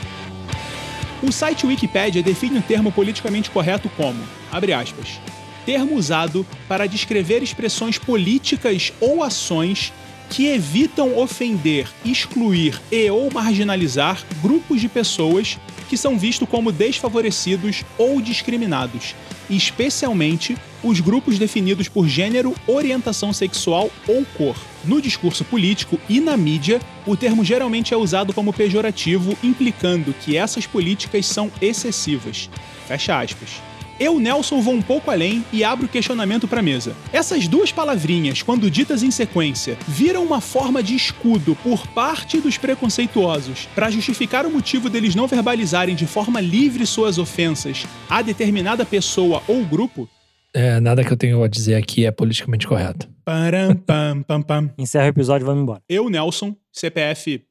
O 1.21 1.31
site 1.31 1.67
Wikipedia 1.67 2.23
define 2.23 2.57
o 2.57 2.63
termo 2.63 2.91
politicamente 2.91 3.51
correto 3.51 3.89
como, 3.95 4.19
abre 4.51 4.73
aspas, 4.73 5.19
termo 5.65 5.95
usado 5.95 6.45
para 6.67 6.87
descrever 6.87 7.41
expressões 7.41 7.97
políticas 7.97 8.93
ou 8.99 9.23
ações 9.23 9.91
que 10.29 10.47
evitam 10.47 11.17
ofender, 11.17 11.87
excluir 12.03 12.81
e 12.91 13.09
ou 13.09 13.31
marginalizar 13.31 14.23
grupos 14.41 14.81
de 14.81 14.89
pessoas 14.89 15.59
que 15.87 15.97
são 15.97 16.17
vistos 16.17 16.49
como 16.49 16.71
desfavorecidos 16.71 17.83
ou 17.99 18.19
discriminados, 18.19 19.13
especialmente 19.47 20.57
os 20.81 20.99
grupos 20.99 21.37
definidos 21.37 21.87
por 21.87 22.07
gênero, 22.07 22.55
orientação 22.65 23.31
sexual 23.31 23.91
ou 24.07 24.25
cor. 24.35 24.55
No 24.83 24.99
discurso 24.99 25.45
político 25.45 25.99
e 26.09 26.19
na 26.19 26.35
mídia, 26.35 26.81
o 27.05 27.15
termo 27.15 27.45
geralmente 27.45 27.93
é 27.93 27.97
usado 27.97 28.33
como 28.33 28.51
pejorativo, 28.51 29.37
implicando 29.43 30.13
que 30.13 30.35
essas 30.35 30.65
políticas 30.65 31.27
são 31.27 31.51
excessivas. 31.61 32.49
Fecha 32.87 33.19
aspas. 33.19 33.61
Eu, 33.99 34.19
Nelson, 34.19 34.59
vou 34.59 34.73
um 34.73 34.81
pouco 34.81 35.11
além 35.11 35.45
e 35.53 35.63
abro 35.63 35.85
o 35.85 35.89
questionamento 35.89 36.47
para 36.47 36.59
a 36.59 36.63
mesa. 36.63 36.95
Essas 37.11 37.47
duas 37.47 37.71
palavrinhas, 37.71 38.41
quando 38.41 38.69
ditas 38.69 39.03
em 39.03 39.11
sequência, 39.11 39.77
viram 39.87 40.23
uma 40.23 40.41
forma 40.41 40.81
de 40.81 40.95
escudo 40.95 41.55
por 41.61 41.85
parte 41.87 42.39
dos 42.39 42.57
preconceituosos 42.57 43.67
para 43.75 43.91
justificar 43.91 44.45
o 44.45 44.51
motivo 44.51 44.89
deles 44.89 45.13
não 45.13 45.27
verbalizarem 45.27 45.95
de 45.95 46.07
forma 46.07 46.41
livre 46.41 46.85
suas 46.87 47.19
ofensas 47.19 47.85
a 48.09 48.21
determinada 48.21 48.83
pessoa 48.83 49.43
ou 49.47 49.63
grupo? 49.63 50.09
É, 50.55 50.79
nada 50.79 51.03
que 51.03 51.11
eu 51.11 51.17
tenho 51.17 51.43
a 51.43 51.47
dizer 51.47 51.75
aqui 51.75 52.05
é 52.05 52.11
politicamente 52.11 52.67
correto. 52.67 53.07
Param, 53.23 53.75
pam, 53.85 54.21
pam, 54.21 54.41
pam. 54.41 54.73
Encerra 54.77 55.05
o 55.05 55.09
episódio 55.09 55.45
e 55.45 55.47
vamos 55.47 55.63
embora. 55.63 55.81
Eu, 55.87 56.09
Nelson, 56.09 56.55
CPF. 56.71 57.43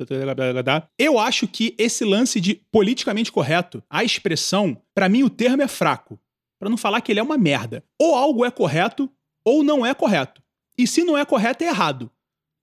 Eu 0.99 1.19
acho 1.19 1.47
que 1.49 1.75
esse 1.79 2.05
lance 2.05 2.41
de 2.41 2.61
politicamente 2.71 3.33
correto, 3.33 3.83
a 3.89 4.05
expressão, 4.05 4.77
para 4.95 5.09
mim 5.09 5.23
o 5.23 5.31
termo 5.31 5.63
é 5.63 5.69
fraco 5.69 6.19
para 6.63 6.71
não 6.71 6.77
falar 6.77 7.01
que 7.01 7.11
ele 7.11 7.19
é 7.19 7.23
uma 7.25 7.37
merda. 7.37 7.83
Ou 7.99 8.15
algo 8.15 8.45
é 8.45 8.51
correto 8.51 9.11
ou 9.45 9.65
não 9.65 9.85
é 9.85 9.93
correto. 9.93 10.41
E 10.79 10.87
se 10.87 11.03
não 11.03 11.19
é 11.19 11.25
correto, 11.25 11.65
é 11.65 11.67
errado. 11.67 12.09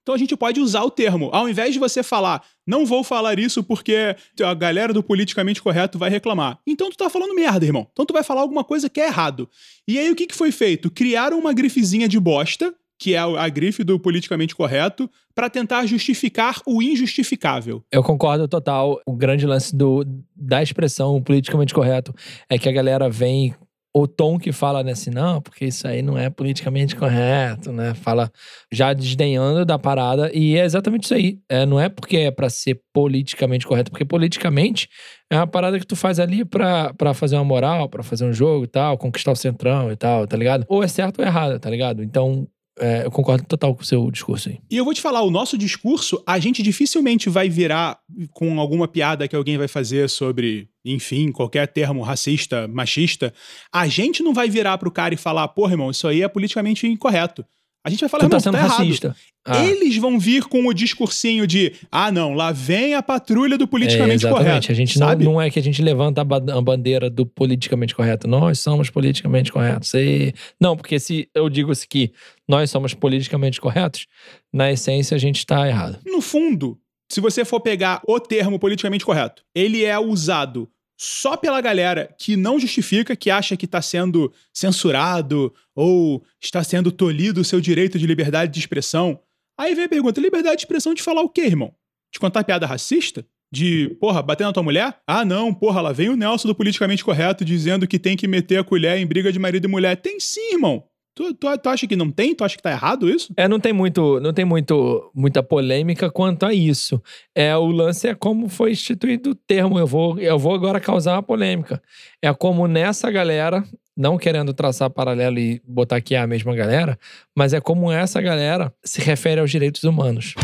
Então 0.02 0.16
a 0.16 0.18
gente 0.18 0.38
pode 0.38 0.62
usar 0.62 0.84
o 0.84 0.90
termo. 0.90 1.30
Ao 1.34 1.50
invés 1.50 1.74
de 1.74 1.80
você 1.80 2.02
falar, 2.02 2.42
não 2.66 2.86
vou 2.86 3.04
falar 3.04 3.38
isso 3.38 3.62
porque 3.62 4.16
a 4.42 4.54
galera 4.54 4.94
do 4.94 5.04
politicamente 5.04 5.62
correto 5.62 6.00
vai 6.00 6.10
reclamar. 6.10 6.60
Então 6.66 6.90
tu 6.90 6.96
tá 6.96 7.10
falando 7.10 7.36
merda, 7.36 7.66
irmão. 7.66 7.90
Então 7.92 8.06
tu 8.06 8.14
vai 8.14 8.24
falar 8.24 8.40
alguma 8.40 8.64
coisa 8.64 8.90
que 8.90 9.02
é 9.02 9.08
errado. 9.08 9.50
E 9.86 10.00
aí 10.00 10.10
o 10.10 10.16
que, 10.16 10.28
que 10.28 10.36
foi 10.36 10.54
feito? 10.54 10.90
Criaram 10.90 11.38
uma 11.38 11.52
grifezinha 11.52 12.08
de 12.08 12.18
bosta, 12.22 12.74
que 12.98 13.16
é 13.16 13.18
a 13.20 13.50
grife 13.50 13.84
do 13.84 14.00
politicamente 14.00 14.56
correto, 14.56 15.10
para 15.36 15.50
tentar 15.50 15.86
justificar 15.86 16.62
o 16.66 16.82
injustificável. 16.82 17.84
Eu 17.92 18.02
concordo 18.02 18.48
total. 18.48 19.02
O 19.06 19.14
grande 19.14 19.46
lance 19.46 19.76
do, 19.76 20.06
da 20.34 20.64
expressão 20.64 21.22
politicamente 21.22 21.74
correto 21.74 22.16
é 22.50 22.58
que 22.58 22.70
a 22.70 22.72
galera 22.72 23.10
vem 23.10 23.54
o 23.94 24.08
tom 24.08 24.38
que 24.38 24.52
fala 24.52 24.84
né, 24.84 24.92
assim, 24.92 25.10
não, 25.10 25.42
porque 25.42 25.66
isso 25.66 25.88
aí 25.88 26.02
não 26.02 26.18
é 26.18 26.30
politicamente 26.30 26.96
correto, 26.96 27.72
né? 27.72 27.94
Fala 27.96 28.32
já 28.72 28.94
desdenhando 28.94 29.66
da 29.66 29.80
parada. 29.80 30.32
E 30.34 30.56
é 30.58 30.64
exatamente 30.64 31.06
isso 31.06 31.14
aí. 31.14 31.40
É, 31.50 31.66
não 31.66 31.80
é 31.80 31.90
porque 31.90 32.18
é 32.18 32.32
pra 32.32 32.50
ser 32.50 32.82
politicamente 32.94 33.66
correto, 33.66 33.90
porque 33.92 34.06
politicamente 34.06 34.88
é 35.30 35.38
uma 35.38 35.48
parada 35.48 35.80
que 35.80 35.88
tu 35.88 35.96
faz 35.96 36.20
ali 36.20 36.46
pra, 36.46 36.94
pra 36.94 37.14
fazer 37.14 37.36
uma 37.36 37.46
moral, 37.46 37.90
pra 37.90 38.04
fazer 38.04 38.26
um 38.26 38.34
jogo 38.34 38.66
e 38.66 38.68
tal, 38.68 38.98
conquistar 38.98 39.32
o 39.32 39.36
centrão 39.36 39.92
e 39.92 39.96
tal, 39.96 40.28
tá 40.28 40.38
ligado? 40.38 40.66
Ou 40.68 40.84
é 40.84 40.88
certo 40.88 41.20
ou 41.20 41.26
é 41.26 41.28
errado, 41.28 41.60
tá 41.60 41.70
ligado? 41.70 42.04
Então, 42.04 42.48
é, 42.80 43.06
eu 43.06 43.12
concordo 43.12 43.44
total 43.46 43.76
com 43.76 43.82
o 43.82 43.86
seu 43.86 44.10
discurso 44.10 44.50
aí. 44.50 44.60
E 44.70 44.78
eu 44.78 44.86
vou 44.86 44.94
te 44.94 45.02
falar, 45.02 45.22
o 45.22 45.30
nosso 45.30 45.58
discurso, 45.58 46.22
a 46.26 46.40
gente 46.40 46.64
dificilmente 46.64 47.30
vai 47.30 47.50
virar 47.50 48.00
com 48.32 48.60
alguma 48.60 48.88
piada 48.88 49.28
que 49.28 49.36
alguém 49.36 49.58
vai 49.58 49.68
fazer 49.68 50.10
sobre, 50.10 50.70
enfim, 50.84 51.32
qualquer 51.32 51.68
termo 51.68 52.02
racista, 52.02 52.68
machista. 52.68 53.34
A 53.72 53.88
gente 53.88 54.24
não 54.24 54.34
vai 54.34 54.50
virar 54.50 54.78
pro 54.78 54.92
cara 54.92 55.14
e 55.14 55.18
falar, 55.18 55.48
porra, 55.50 55.74
irmão, 55.74 55.92
isso 55.92 56.08
aí 56.08 56.22
é 56.24 56.28
politicamente 56.28 56.88
incorreto. 56.88 57.46
A 57.82 57.90
gente 57.90 58.02
vai 58.02 58.10
falar, 58.10 58.26
Tu 58.26 58.30
tá 58.30 58.40
sendo 58.42 58.58
tá 58.58 58.64
racista. 58.64 59.16
Ah. 59.46 59.66
Eles 59.66 59.96
vão 59.96 60.20
vir 60.20 60.44
com 60.44 60.68
o 60.68 60.74
discursinho 60.74 61.48
de, 61.48 61.72
ah, 61.90 62.12
não, 62.12 62.34
lá 62.34 62.52
vem 62.52 62.94
a 62.94 63.02
patrulha 63.02 63.58
do 63.58 63.64
É, 63.64 63.68
politicamente 63.68 64.26
exatamente. 64.26 64.46
correto. 64.48 64.72
A 64.72 64.76
gente 64.76 65.00
não, 65.00 65.16
não 65.16 65.42
é 65.42 65.50
que 65.50 65.58
a 65.58 65.64
gente 65.64 65.82
levanta 65.82 66.20
a 66.20 66.24
ba- 66.26 66.44
a 66.54 66.62
bandeira 66.62 67.10
do 67.10 67.26
politicamente 67.26 67.96
correto. 67.96 68.28
Nós 68.28 68.60
somos 68.60 68.90
politicamente 68.90 69.50
corretos. 69.52 69.94
E... 69.94 70.34
Não, 70.60 70.76
porque 70.76 71.00
se 71.00 71.30
eu 71.34 71.50
digo 71.50 71.72
assim 71.72 71.88
que 71.90 72.12
nós 72.50 72.72
somos 72.72 72.96
politicamente 72.96 73.62
corretos, 73.62 74.08
na 74.52 74.72
essência 74.72 75.14
a 75.14 75.20
gente 75.20 75.46
tá 75.46 75.68
errado. 75.68 76.00
No 76.04 76.20
fundo, 76.20 76.82
se 77.08 77.22
você 77.22 77.46
for 77.46 77.60
pegar 77.60 78.02
o 78.08 78.20
termo 78.20 78.58
politicamente 78.58 79.06
correto, 79.06 79.44
ele 79.54 79.86
é 79.86 80.00
usado 80.00 80.68
só 81.00 81.38
pela 81.38 81.62
galera 81.62 82.14
que 82.20 82.36
não 82.36 82.60
justifica, 82.60 83.16
que 83.16 83.30
acha 83.30 83.56
que 83.56 83.66
está 83.66 83.84
sendo 83.84 84.34
censurado 84.52 85.54
ou 85.76 86.24
está 86.42 86.64
sendo 86.64 86.92
tolhido 86.92 87.40
o 87.40 87.46
seu 87.46 87.62
direito 87.62 88.00
de 88.00 88.08
liberdade 88.08 88.52
de 88.52 88.60
expressão. 88.60 89.20
Aí 89.56 89.76
vem 89.76 89.86
a 89.86 89.90
pergunta: 89.90 90.20
liberdade 90.20 90.58
de 90.58 90.64
expressão 90.64 90.96
de 90.96 91.04
falar 91.04 91.22
o 91.22 91.30
quê, 91.30 91.42
irmão? 91.42 91.72
De 92.12 92.20
contar 92.20 92.44
piada 92.44 92.66
racista? 92.66 93.26
De, 93.52 93.96
porra, 94.00 94.22
bater 94.24 94.44
na 94.44 94.54
tua 94.54 94.64
mulher? 94.64 95.00
Ah, 95.08 95.24
não, 95.24 95.54
porra, 95.54 95.82
lá 95.82 95.92
vem 95.92 96.10
o 96.10 96.16
Nelson 96.16 96.48
do 96.48 96.56
politicamente 96.56 97.04
correto 97.04 97.46
dizendo 97.46 97.88
que 97.88 98.00
tem 98.00 98.18
que 98.18 98.28
meter 98.28 98.58
a 98.58 98.64
colher 98.64 98.98
em 98.98 99.06
briga 99.06 99.32
de 99.32 99.40
marido 99.40 99.66
e 99.66 99.68
mulher. 99.68 99.96
Tem 99.96 100.20
sim, 100.20 100.54
irmão. 100.54 100.84
Tu, 101.20 101.34
tu, 101.34 101.58
tu 101.58 101.68
acha 101.68 101.86
que 101.86 101.98
não 101.98 102.10
tem? 102.10 102.34
Tu 102.34 102.46
acha 102.46 102.56
que 102.56 102.64
tá 102.64 102.72
errado 102.72 103.10
isso? 103.10 103.34
É, 103.36 103.46
não 103.46 103.60
tem 103.60 103.74
muito, 103.74 104.22
não 104.22 104.32
tem 104.32 104.46
muito, 104.46 105.12
muita 105.14 105.44
polêmica 105.44 106.10
quanto 106.10 106.46
a 106.46 106.54
isso. 106.54 107.04
É 107.36 107.58
o 107.58 107.66
lance 107.66 108.08
é 108.08 108.16
como 108.16 108.48
foi 108.48 108.72
instituído 108.72 109.32
o 109.32 109.36
termo. 109.36 109.78
Eu 109.78 109.86
vou, 109.86 110.18
eu 110.18 110.40
vou 110.40 110.56
agora 110.56 110.80
causar 110.80 111.16
uma 111.16 111.24
polêmica. 111.24 111.84
É 112.22 112.34
como 112.34 112.70
nessa 112.70 113.12
galera, 113.12 113.66
não 113.98 114.18
querendo 114.18 114.54
traçar 114.54 114.90
paralelo 114.90 115.38
e 115.38 115.62
botar 115.68 115.98
aqui 115.98 116.16
a 116.16 116.26
mesma 116.26 116.56
galera, 116.56 116.98
mas 117.36 117.52
é 117.52 117.60
como 117.60 117.92
essa 117.92 118.22
galera 118.22 118.74
se 118.82 119.02
refere 119.02 119.42
aos 119.42 119.52
direitos 119.52 119.84
humanos. 119.84 120.36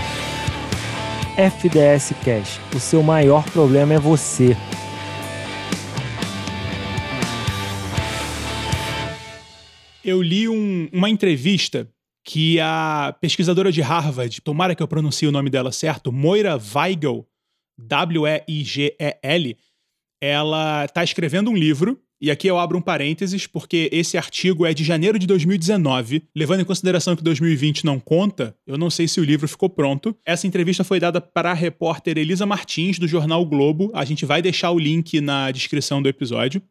FDS 1.37 2.11
Cash, 2.25 2.59
o 2.75 2.81
seu 2.81 3.01
maior 3.01 3.45
problema 3.45 3.93
é 3.93 3.97
você. 3.97 4.57
Eu 10.05 10.21
li 10.21 10.47
um- 10.47 10.87
uma 10.93 11.09
entrevista 11.09 11.89
que 12.23 12.59
a 12.59 13.15
pesquisadora 13.19 13.71
de 13.71 13.81
Harvard, 13.81 14.41
tomara 14.41 14.73
que 14.75 14.81
eu 14.81 14.87
pronuncie 14.87 15.27
o 15.27 15.31
nome 15.31 15.49
dela 15.49 15.71
certo, 15.71 16.11
Moira 16.11 16.57
Weigel, 16.75 17.27
W-E-I-G-E-L, 17.77 19.57
ela 20.21 20.85
está 20.85 21.03
escrevendo 21.03 21.51
um 21.51 21.55
livro, 21.55 21.99
e 22.19 22.31
aqui 22.31 22.47
eu 22.47 22.57
abro 22.57 22.77
um 22.77 22.81
parênteses, 22.81 23.45
porque 23.45 23.89
esse 23.91 24.17
artigo 24.17 24.65
é 24.65 24.73
de 24.73 24.83
janeiro 24.83 25.19
de 25.19 25.27
2019, 25.27 26.23
levando 26.35 26.61
em 26.61 26.65
consideração 26.65 27.15
que 27.15 27.23
2020 27.23 27.85
não 27.85 27.99
conta, 27.99 28.55
eu 28.65 28.77
não 28.77 28.89
sei 28.89 29.07
se 29.07 29.19
o 29.19 29.23
livro 29.23 29.47
ficou 29.47 29.69
pronto. 29.69 30.17
Essa 30.25 30.47
entrevista 30.47 30.83
foi 30.83 30.99
dada 30.99 31.19
para 31.19 31.51
a 31.51 31.53
repórter 31.53 32.17
Elisa 32.17 32.45
Martins, 32.45 32.97
do 32.97 33.07
jornal 33.07 33.45
Globo, 33.45 33.91
a 33.93 34.05
gente 34.05 34.25
vai 34.25 34.41
deixar 34.41 34.71
o 34.71 34.79
link 34.79 35.19
na 35.21 35.51
descrição 35.51 36.01
do 36.01 36.09
episódio. 36.09 36.61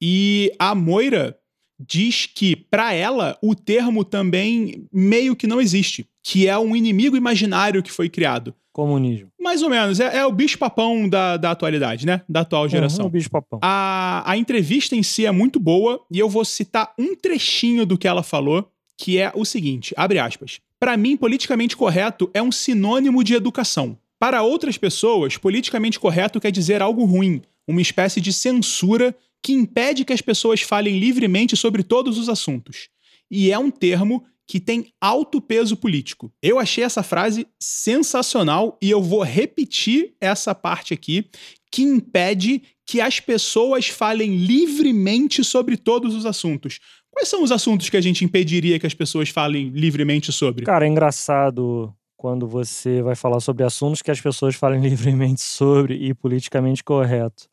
E 0.00 0.52
a 0.58 0.74
Moira 0.74 1.36
diz 1.78 2.26
que, 2.26 2.56
para 2.56 2.92
ela, 2.92 3.38
o 3.42 3.54
termo 3.54 4.04
também 4.04 4.86
meio 4.92 5.36
que 5.36 5.46
não 5.46 5.60
existe, 5.60 6.06
que 6.22 6.46
é 6.46 6.58
um 6.58 6.74
inimigo 6.74 7.16
imaginário 7.16 7.82
que 7.82 7.92
foi 7.92 8.08
criado. 8.08 8.54
Comunismo. 8.72 9.28
Mais 9.40 9.62
ou 9.62 9.70
menos, 9.70 9.98
é, 9.98 10.18
é 10.18 10.26
o 10.26 10.32
bicho-papão 10.32 11.08
da, 11.08 11.36
da 11.36 11.50
atualidade, 11.50 12.06
né? 12.06 12.22
Da 12.28 12.40
atual 12.40 12.68
geração. 12.68 13.04
Uhum, 13.04 13.08
o 13.08 13.10
bicho 13.10 13.30
papão. 13.30 13.58
A, 13.62 14.22
a 14.30 14.36
entrevista 14.36 14.94
em 14.94 15.02
si 15.02 15.26
é 15.26 15.32
muito 15.32 15.58
boa 15.58 16.00
e 16.10 16.18
eu 16.18 16.28
vou 16.28 16.44
citar 16.44 16.92
um 16.98 17.16
trechinho 17.16 17.86
do 17.86 17.98
que 17.98 18.06
ela 18.06 18.22
falou, 18.22 18.70
que 18.96 19.18
é 19.18 19.32
o 19.34 19.44
seguinte, 19.44 19.94
abre 19.96 20.18
aspas. 20.18 20.60
Para 20.78 20.96
mim, 20.96 21.16
politicamente 21.16 21.76
correto 21.76 22.30
é 22.32 22.42
um 22.42 22.52
sinônimo 22.52 23.24
de 23.24 23.34
educação. 23.34 23.98
Para 24.18 24.42
outras 24.42 24.76
pessoas, 24.76 25.36
politicamente 25.36 25.98
correto 25.98 26.40
quer 26.40 26.50
dizer 26.50 26.82
algo 26.82 27.04
ruim, 27.04 27.40
uma 27.66 27.80
espécie 27.80 28.20
de 28.20 28.32
censura 28.32 29.14
que 29.42 29.52
impede 29.52 30.04
que 30.04 30.12
as 30.12 30.20
pessoas 30.20 30.60
falem 30.60 30.98
livremente 30.98 31.56
sobre 31.56 31.82
todos 31.82 32.18
os 32.18 32.28
assuntos. 32.28 32.88
E 33.30 33.50
é 33.50 33.58
um 33.58 33.70
termo 33.70 34.24
que 34.46 34.58
tem 34.58 34.86
alto 34.98 35.42
peso 35.42 35.76
político. 35.76 36.32
Eu 36.42 36.58
achei 36.58 36.82
essa 36.82 37.02
frase 37.02 37.46
sensacional 37.60 38.78
e 38.82 38.90
eu 38.90 39.02
vou 39.02 39.22
repetir 39.22 40.14
essa 40.18 40.54
parte 40.54 40.94
aqui, 40.94 41.26
que 41.70 41.82
impede 41.82 42.62
que 42.86 43.02
as 43.02 43.20
pessoas 43.20 43.88
falem 43.88 44.38
livremente 44.38 45.44
sobre 45.44 45.76
todos 45.76 46.14
os 46.14 46.24
assuntos. 46.24 46.80
Quais 47.10 47.28
são 47.28 47.42
os 47.42 47.52
assuntos 47.52 47.90
que 47.90 47.96
a 47.98 48.00
gente 48.00 48.24
impediria 48.24 48.78
que 48.78 48.86
as 48.86 48.94
pessoas 48.94 49.28
falem 49.28 49.68
livremente 49.68 50.32
sobre? 50.32 50.64
Cara, 50.64 50.86
é 50.86 50.88
engraçado 50.88 51.92
quando 52.16 52.48
você 52.48 53.02
vai 53.02 53.14
falar 53.14 53.40
sobre 53.40 53.64
assuntos 53.64 54.00
que 54.00 54.10
as 54.10 54.20
pessoas 54.20 54.54
falem 54.54 54.80
livremente 54.82 55.42
sobre 55.42 55.94
e 55.94 56.14
politicamente 56.14 56.82
correto. 56.82 57.50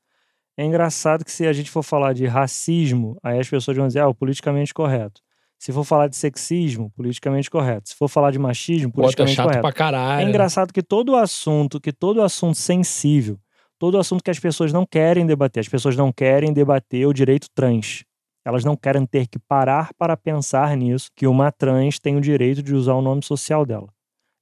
É 0.57 0.63
engraçado 0.63 1.25
que 1.25 1.31
se 1.31 1.45
a 1.45 1.53
gente 1.53 1.69
for 1.69 1.83
falar 1.83 2.13
de 2.13 2.25
racismo, 2.25 3.17
aí 3.21 3.39
as 3.39 3.49
pessoas 3.49 3.75
vão 3.75 3.87
dizer, 3.87 3.99
ah, 3.99 4.07
o 4.07 4.15
politicamente 4.15 4.73
correto. 4.73 5.21
Se 5.57 5.71
for 5.71 5.83
falar 5.83 6.07
de 6.07 6.15
sexismo, 6.15 6.91
politicamente 6.95 7.49
correto. 7.49 7.89
Se 7.89 7.95
for 7.95 8.07
falar 8.07 8.31
de 8.31 8.39
machismo, 8.39 8.89
Bota 8.89 9.01
politicamente 9.01 9.35
chato 9.35 9.45
correto. 9.47 9.61
pra 9.61 9.69
É 9.69 9.73
caralho. 9.73 10.23
né? 10.25 10.29
engraçado 10.29 10.71
que 10.73 10.83
todo 10.83 11.15
assunto, 11.15 11.79
que 11.79 11.91
todo 11.91 12.21
assunto 12.21 12.57
sensível, 12.57 13.39
todo 13.79 13.97
assunto 13.97 14.23
que 14.23 14.31
as 14.31 14.39
pessoas 14.39 14.71
não 14.71 14.85
querem 14.85 15.25
debater, 15.25 15.61
as 15.61 15.67
pessoas 15.69 15.95
não 15.95 16.11
querem 16.11 16.53
debater 16.53 17.05
o 17.07 17.13
direito 17.13 17.47
trans. 17.53 18.03
Elas 18.45 18.63
não 18.63 18.75
querem 18.75 19.05
ter 19.05 19.27
que 19.27 19.39
parar 19.39 19.89
para 19.97 20.15
pensar 20.15 20.75
nisso, 20.77 21.09
que 21.15 21.25
uma 21.25 21.51
trans 21.51 21.99
tem 21.99 22.15
o 22.15 22.21
direito 22.21 22.61
de 22.61 22.75
usar 22.75 22.93
o 22.93 23.01
nome 23.01 23.23
social 23.23 23.65
dela. 23.65 23.89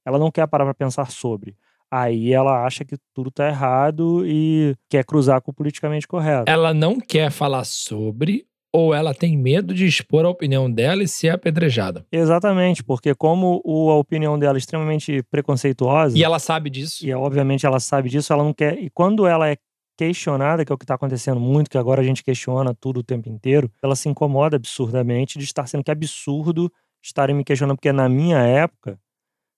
Ela 0.04 0.18
não 0.18 0.30
quer 0.30 0.46
parar 0.46 0.64
para 0.64 0.74
pensar 0.74 1.10
sobre. 1.10 1.56
Aí 1.96 2.32
ela 2.32 2.64
acha 2.66 2.84
que 2.84 2.96
tudo 3.14 3.30
tá 3.30 3.46
errado 3.48 4.24
e 4.26 4.74
quer 4.90 5.04
cruzar 5.04 5.40
com 5.40 5.50
o 5.52 5.54
politicamente 5.54 6.08
correto. 6.08 6.50
Ela 6.50 6.74
não 6.74 6.98
quer 6.98 7.30
falar 7.30 7.64
sobre 7.64 8.44
ou 8.72 8.92
ela 8.92 9.14
tem 9.14 9.36
medo 9.38 9.72
de 9.72 9.86
expor 9.86 10.24
a 10.24 10.28
opinião 10.28 10.68
dela 10.68 11.04
e 11.04 11.06
ser 11.06 11.28
apedrejada. 11.28 12.04
Exatamente, 12.10 12.82
porque 12.82 13.14
como 13.14 13.62
o- 13.64 13.88
a 13.90 13.96
opinião 13.96 14.36
dela 14.36 14.56
é 14.56 14.58
extremamente 14.58 15.22
preconceituosa, 15.30 16.18
E 16.18 16.24
ela 16.24 16.40
sabe 16.40 16.68
disso. 16.68 17.06
e 17.06 17.14
obviamente 17.14 17.64
ela 17.64 17.78
sabe 17.78 18.08
disso, 18.08 18.32
ela 18.32 18.42
não 18.42 18.52
quer. 18.52 18.76
E 18.82 18.90
quando 18.90 19.28
ela 19.28 19.48
é 19.48 19.56
questionada, 19.96 20.64
que 20.64 20.72
é 20.72 20.74
o 20.74 20.78
que 20.78 20.82
está 20.82 20.94
acontecendo 20.96 21.38
muito, 21.38 21.70
que 21.70 21.78
agora 21.78 22.00
a 22.00 22.04
gente 22.04 22.24
questiona 22.24 22.74
tudo 22.74 22.98
o 22.98 23.04
tempo 23.04 23.28
inteiro, 23.28 23.70
ela 23.80 23.94
se 23.94 24.08
incomoda 24.08 24.56
absurdamente 24.56 25.38
de 25.38 25.44
estar 25.44 25.68
sendo 25.68 25.84
que 25.84 25.90
é 25.90 25.94
absurdo 25.94 26.68
estarem 27.00 27.36
me 27.36 27.44
questionando, 27.44 27.76
porque 27.76 27.92
na 27.92 28.08
minha 28.08 28.38
época, 28.38 28.98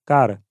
cara, 0.04 0.42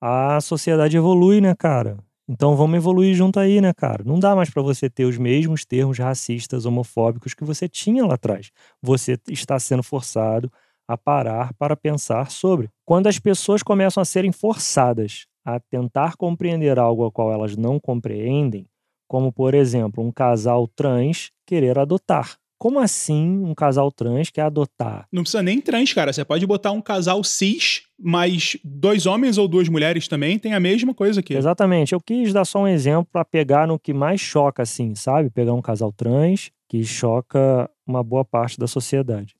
a 0.00 0.40
sociedade 0.40 0.96
evolui, 0.96 1.40
né, 1.40 1.54
cara? 1.54 1.98
Então 2.28 2.54
vamos 2.56 2.76
evoluir 2.76 3.14
junto 3.14 3.40
aí, 3.40 3.60
né, 3.60 3.72
cara? 3.74 4.04
Não 4.04 4.18
dá 4.18 4.36
mais 4.36 4.48
para 4.50 4.62
você 4.62 4.88
ter 4.88 5.04
os 5.04 5.18
mesmos 5.18 5.64
termos 5.64 5.98
racistas, 5.98 6.64
homofóbicos 6.64 7.34
que 7.34 7.44
você 7.44 7.68
tinha 7.68 8.06
lá 8.06 8.14
atrás. 8.14 8.50
Você 8.80 9.18
está 9.28 9.58
sendo 9.58 9.82
forçado 9.82 10.50
a 10.86 10.96
parar 10.96 11.52
para 11.54 11.76
pensar 11.76 12.30
sobre. 12.30 12.68
Quando 12.84 13.08
as 13.08 13.18
pessoas 13.18 13.62
começam 13.62 14.00
a 14.00 14.04
serem 14.04 14.32
forçadas 14.32 15.26
a 15.44 15.58
tentar 15.58 16.16
compreender 16.16 16.78
algo 16.78 17.02
ao 17.04 17.12
qual 17.12 17.32
elas 17.32 17.56
não 17.56 17.78
compreendem, 17.80 18.66
como 19.08 19.32
por 19.32 19.54
exemplo, 19.54 20.04
um 20.04 20.12
casal 20.12 20.68
trans 20.68 21.30
querer 21.46 21.78
adotar. 21.78 22.39
Como 22.60 22.78
assim 22.78 23.42
um 23.42 23.54
casal 23.54 23.90
trans 23.90 24.28
quer 24.28 24.42
adotar? 24.42 25.08
Não 25.10 25.22
precisa 25.22 25.42
nem 25.42 25.62
trans, 25.62 25.94
cara. 25.94 26.12
Você 26.12 26.22
pode 26.26 26.46
botar 26.46 26.72
um 26.72 26.82
casal 26.82 27.24
cis, 27.24 27.84
mas 27.98 28.58
dois 28.62 29.06
homens 29.06 29.38
ou 29.38 29.48
duas 29.48 29.66
mulheres 29.66 30.06
também 30.06 30.38
tem 30.38 30.52
a 30.52 30.60
mesma 30.60 30.92
coisa 30.92 31.20
aqui. 31.20 31.32
Exatamente. 31.32 31.94
Eu 31.94 32.00
quis 32.02 32.34
dar 32.34 32.44
só 32.44 32.60
um 32.60 32.68
exemplo 32.68 33.08
para 33.10 33.24
pegar 33.24 33.66
no 33.66 33.78
que 33.78 33.94
mais 33.94 34.20
choca, 34.20 34.62
assim, 34.62 34.94
sabe? 34.94 35.30
Pegar 35.30 35.54
um 35.54 35.62
casal 35.62 35.90
trans 35.90 36.50
que 36.68 36.84
choca 36.84 37.70
uma 37.86 38.04
boa 38.04 38.26
parte 38.26 38.58
da 38.58 38.66
sociedade. 38.66 39.34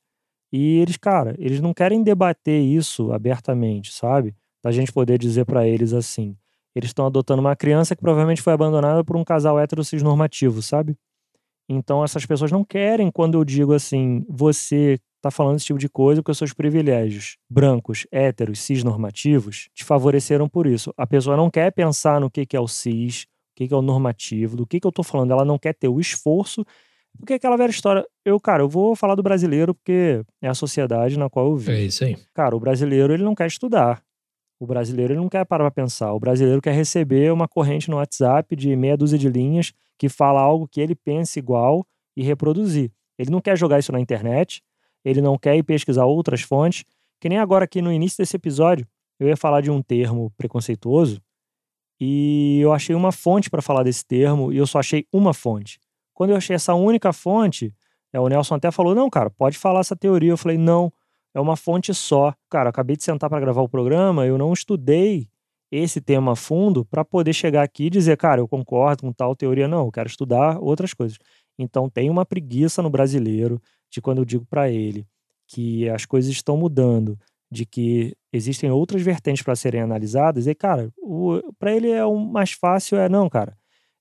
E 0.50 0.78
eles, 0.78 0.96
cara, 0.96 1.36
eles 1.38 1.60
não 1.60 1.74
querem 1.74 2.02
debater 2.02 2.62
isso 2.62 3.12
abertamente, 3.12 3.92
sabe? 3.92 4.34
Da 4.64 4.72
gente 4.72 4.90
poder 4.90 5.18
dizer 5.18 5.44
para 5.44 5.68
eles 5.68 5.92
assim. 5.92 6.34
Eles 6.74 6.88
estão 6.88 7.04
adotando 7.04 7.42
uma 7.42 7.54
criança 7.54 7.94
que 7.94 8.00
provavelmente 8.00 8.40
foi 8.40 8.54
abandonada 8.54 9.04
por 9.04 9.14
um 9.14 9.24
casal 9.24 9.60
hétero 9.60 9.84
cisnormativo, 9.84 10.62
sabe? 10.62 10.96
Então 11.72 12.02
essas 12.02 12.26
pessoas 12.26 12.50
não 12.50 12.64
querem 12.64 13.12
quando 13.12 13.38
eu 13.38 13.44
digo 13.44 13.72
assim, 13.72 14.26
você 14.28 14.98
tá 15.22 15.30
falando 15.30 15.56
esse 15.56 15.66
tipo 15.66 15.78
de 15.78 15.88
coisa 15.88 16.20
porque 16.20 16.32
os 16.32 16.38
seus 16.38 16.52
privilégios 16.52 17.36
brancos, 17.48 18.08
héteros, 18.10 18.58
cisnormativos 18.58 19.68
te 19.72 19.84
favoreceram 19.84 20.48
por 20.48 20.66
isso. 20.66 20.92
A 20.96 21.06
pessoa 21.06 21.36
não 21.36 21.48
quer 21.48 21.70
pensar 21.72 22.20
no 22.20 22.28
que, 22.28 22.44
que 22.44 22.56
é 22.56 22.60
o 22.60 22.66
cis, 22.66 23.22
o 23.22 23.26
que, 23.54 23.68
que 23.68 23.74
é 23.74 23.76
o 23.76 23.82
normativo, 23.82 24.56
do 24.56 24.66
que, 24.66 24.80
que 24.80 24.86
eu 24.86 24.90
tô 24.90 25.04
falando. 25.04 25.30
Ela 25.30 25.44
não 25.44 25.58
quer 25.58 25.72
ter 25.72 25.86
o 25.86 26.00
esforço. 26.00 26.64
Porque 27.16 27.34
aquela 27.34 27.56
velha 27.56 27.70
história, 27.70 28.04
eu, 28.24 28.40
cara, 28.40 28.62
eu 28.62 28.68
vou 28.68 28.96
falar 28.96 29.14
do 29.14 29.22
brasileiro 29.22 29.74
porque 29.74 30.24
é 30.42 30.48
a 30.48 30.54
sociedade 30.54 31.18
na 31.18 31.30
qual 31.30 31.46
eu 31.46 31.56
vivo. 31.56 31.72
É 31.72 31.82
isso 31.82 32.04
aí. 32.04 32.16
Cara, 32.34 32.56
o 32.56 32.60
brasileiro 32.60 33.12
ele 33.12 33.22
não 33.22 33.34
quer 33.34 33.46
estudar. 33.46 34.02
O 34.60 34.66
brasileiro 34.66 35.14
não 35.14 35.26
quer 35.26 35.44
parar 35.46 35.64
pra 35.64 35.82
pensar. 35.82 36.12
O 36.12 36.20
brasileiro 36.20 36.60
quer 36.60 36.74
receber 36.74 37.32
uma 37.32 37.48
corrente 37.48 37.88
no 37.88 37.96
WhatsApp 37.96 38.54
de 38.54 38.76
meia 38.76 38.94
dúzia 38.94 39.18
de 39.18 39.26
linhas 39.26 39.72
que 39.98 40.06
fala 40.06 40.40
algo 40.40 40.68
que 40.68 40.82
ele 40.82 40.94
pensa 40.94 41.38
igual 41.38 41.86
e 42.14 42.22
reproduzir. 42.22 42.92
Ele 43.18 43.30
não 43.30 43.40
quer 43.40 43.56
jogar 43.56 43.78
isso 43.78 43.90
na 43.90 43.98
internet, 43.98 44.62
ele 45.02 45.22
não 45.22 45.38
quer 45.38 45.56
ir 45.56 45.62
pesquisar 45.62 46.04
outras 46.04 46.42
fontes. 46.42 46.84
Que 47.18 47.28
nem 47.28 47.38
agora 47.38 47.64
aqui 47.64 47.80
no 47.80 47.90
início 47.90 48.18
desse 48.18 48.36
episódio, 48.36 48.86
eu 49.18 49.28
ia 49.28 49.36
falar 49.36 49.62
de 49.62 49.70
um 49.70 49.82
termo 49.82 50.30
preconceituoso 50.36 51.22
e 51.98 52.60
eu 52.60 52.72
achei 52.72 52.94
uma 52.94 53.12
fonte 53.12 53.50
para 53.50 53.60
falar 53.60 53.82
desse 53.82 54.04
termo 54.04 54.52
e 54.52 54.58
eu 54.58 54.66
só 54.66 54.78
achei 54.78 55.06
uma 55.12 55.34
fonte. 55.34 55.78
Quando 56.14 56.30
eu 56.30 56.36
achei 56.36 56.56
essa 56.56 56.74
única 56.74 57.12
fonte, 57.12 57.74
é, 58.12 58.20
o 58.20 58.28
Nelson 58.28 58.54
até 58.54 58.70
falou: 58.70 58.94
não, 58.94 59.08
cara, 59.08 59.30
pode 59.30 59.58
falar 59.58 59.80
essa 59.80 59.96
teoria. 59.96 60.30
Eu 60.30 60.36
falei: 60.38 60.56
não, 60.58 60.92
é 61.34 61.40
uma 61.40 61.56
fonte 61.56 61.92
só. 61.94 62.34
Cara, 62.48 62.70
acabei 62.70 62.96
de 62.96 63.04
sentar 63.04 63.30
para 63.30 63.40
gravar 63.40 63.62
o 63.62 63.68
programa, 63.68 64.26
eu 64.26 64.38
não 64.38 64.52
estudei 64.52 65.28
esse 65.70 66.00
tema 66.00 66.32
a 66.32 66.36
fundo 66.36 66.84
para 66.84 67.04
poder 67.04 67.32
chegar 67.32 67.62
aqui 67.62 67.84
e 67.84 67.90
dizer, 67.90 68.16
cara, 68.16 68.40
eu 68.40 68.48
concordo 68.48 69.02
com 69.02 69.12
tal 69.12 69.36
teoria. 69.36 69.68
Não, 69.68 69.86
eu 69.86 69.92
quero 69.92 70.08
estudar 70.08 70.58
outras 70.60 70.92
coisas. 70.92 71.16
Então 71.58 71.88
tem 71.88 72.10
uma 72.10 72.26
preguiça 72.26 72.82
no 72.82 72.90
brasileiro 72.90 73.60
de 73.90 74.00
quando 74.00 74.18
eu 74.18 74.24
digo 74.24 74.44
para 74.46 74.70
ele 74.70 75.06
que 75.46 75.88
as 75.88 76.06
coisas 76.06 76.30
estão 76.30 76.56
mudando, 76.56 77.18
de 77.50 77.66
que 77.66 78.16
existem 78.32 78.70
outras 78.70 79.02
vertentes 79.02 79.42
para 79.42 79.56
serem 79.56 79.80
analisadas, 79.80 80.46
e 80.46 80.54
cara, 80.54 80.92
para 81.58 81.74
ele 81.74 81.90
é 81.90 82.04
o 82.04 82.16
mais 82.16 82.52
fácil 82.52 82.98
é 82.98 83.08
não, 83.08 83.28
cara. 83.28 83.56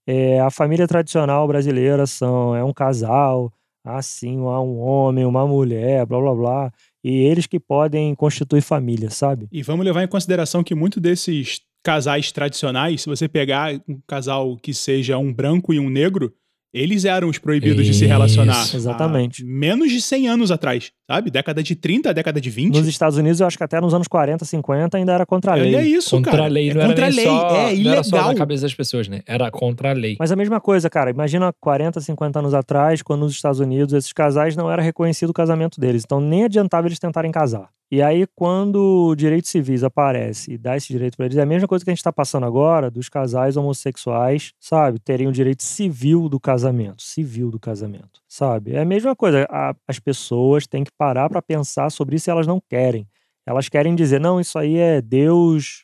É, 0.06 0.40
a 0.40 0.52
família 0.52 0.88
tradicional 0.88 1.48
brasileira 1.48 2.06
são 2.08 2.56
é 2.56 2.64
um 2.64 2.74
casal, 2.74 3.52
assim, 3.84 4.38
há 4.40 4.62
um 4.62 4.80
homem, 4.80 5.26
uma 5.26 5.48
mulher, 5.48 6.06
blá 6.06 6.20
blá 6.20 6.36
blá, 6.36 6.74
e 7.04 7.24
eles 7.24 7.48
que 7.48 7.60
podem 7.60 8.14
constituir 8.16 8.62
família, 8.62 9.10
sabe? 9.10 9.48
E 9.52 9.64
vamos 9.64 9.86
levar 9.86 10.04
em 10.04 10.08
consideração 10.08 10.64
que 10.64 10.76
muito 10.76 11.00
desses 11.00 11.62
casais 11.84 12.32
tradicionais, 12.32 13.02
se 13.02 13.08
você 13.08 13.28
pegar 13.28 13.74
um 13.88 14.00
casal 14.06 14.58
que 14.58 14.74
seja 14.74 15.18
um 15.18 15.34
branco 15.34 15.74
e 15.74 15.80
um 15.80 15.90
negro, 15.90 16.34
eles 16.74 17.06
eram 17.06 17.30
os 17.30 17.38
proibidos 17.38 17.82
Isso. 17.82 17.92
de 17.92 17.98
se 17.98 18.06
relacionar. 18.06 18.62
Exatamente. 18.74 19.44
menos 19.44 19.92
de 19.92 20.02
100 20.02 20.30
anos 20.30 20.52
atrás, 20.52 20.92
sabe? 21.10 21.32
Década 21.32 21.64
de 21.64 21.76
30, 21.76 22.14
década 22.14 22.40
de 22.40 22.50
20. 22.50 22.76
Nos 22.76 22.88
Estados 22.88 23.18
Unidos, 23.18 23.40
eu 23.40 23.48
acho 23.48 23.58
que 23.58 23.64
até 23.64 23.82
nos 23.82 23.94
anos 23.94 24.08
40, 24.08 24.46
50 24.46 24.98
ainda 24.98 25.14
era 25.14 25.26
contra 25.26 25.54
a 25.54 25.56
lei. 25.56 25.76
É 25.76 25.84
isso, 25.84 26.16
contra 26.16 26.32
cara. 26.32 26.44
A 26.46 26.48
lei, 26.48 26.74
não 26.74 26.82
é 26.82 26.88
contra 26.88 27.06
a 27.06 27.10
lei, 27.10 27.26
só, 27.26 27.56
é 27.56 27.74
ilegal. 27.74 27.84
Não 27.84 27.92
era 27.92 28.04
só 28.04 28.28
na 28.28 28.36
cabeça 28.36 28.64
das 28.64 28.74
pessoas, 28.74 29.08
né? 29.08 29.22
Era 29.26 29.50
contra 29.50 29.90
a 29.90 29.94
lei. 29.94 30.16
Mas 30.20 30.32
a 30.32 30.36
mesma 30.36 30.60
coisa, 30.60 30.90
cara. 30.90 31.10
Imagina 31.10 31.52
40, 31.60 32.00
50 32.00 32.40
anos 32.40 32.54
atrás, 32.54 33.02
quando 33.02 33.22
nos 33.22 33.34
Estados 33.34 33.60
Unidos 33.60 33.94
esses 33.94 34.14
casais 34.14 34.56
não 34.56 34.72
era 34.72 34.82
reconhecido 34.82 35.32
o 35.32 35.34
casamento 35.34 35.80
deles. 35.80 36.04
Então 36.06 36.20
nem 36.20 36.44
adiantava 36.44 36.88
eles 36.88 37.00
tentarem 37.00 37.32
casar. 37.32 37.70
E 37.92 38.04
aí, 38.04 38.28
quando 38.36 39.16
direitos 39.16 39.50
civis 39.50 39.84
aparece 39.84 40.54
e 40.54 40.58
dá 40.60 40.78
esse 40.78 40.90
direito 40.90 41.18
para 41.18 41.26
eles, 41.26 41.38
é 41.38 41.42
a 41.42 41.46
mesma 41.46 41.68
coisa 41.68 41.84
que 41.84 41.90
a 41.90 41.94
gente 41.94 42.00
está 42.00 42.14
passando 42.14 42.46
agora 42.46 42.92
dos 42.92 43.10
casais 43.10 43.58
homossexuais, 43.58 44.54
sabe? 44.60 45.00
Terem 45.00 45.28
o 45.28 45.32
direito 45.32 45.64
civil 45.64 46.30
do 46.30 46.40
casamento. 46.40 47.02
Civil 47.02 47.50
do 47.50 47.60
casamento, 47.60 48.22
sabe? 48.28 48.74
É 48.74 48.82
a 48.82 48.86
mesma 48.86 49.16
coisa. 49.16 49.48
A, 49.50 49.76
as 49.88 49.98
pessoas 49.98 50.68
têm 50.68 50.84
que 50.84 50.92
parar 50.92 51.30
para 51.30 51.42
pensar 51.42 51.90
sobre 51.90 52.16
isso 52.16 52.30
e 52.30 52.32
elas 52.32 52.46
não 52.46 52.62
querem. 52.62 53.08
Elas 53.44 53.68
querem 53.68 53.96
dizer, 53.96 54.20
não, 54.22 54.40
isso 54.40 54.60
aí 54.60 54.78
é 54.78 55.02
Deus. 55.02 55.84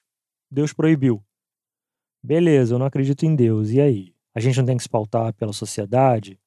Deus 0.51 0.71
proibiu. 0.71 1.23
Beleza, 2.23 2.75
eu 2.75 2.79
não 2.79 2.85
acredito 2.85 3.25
em 3.25 3.35
Deus. 3.35 3.71
E 3.71 3.81
aí? 3.81 4.13
A 4.35 4.39
gente 4.39 4.59
não 4.59 4.65
tem 4.65 4.77
que 4.77 4.83
se 4.83 4.89
pautar 4.89 5.33
pela 5.33 5.53
sociedade? 5.53 6.39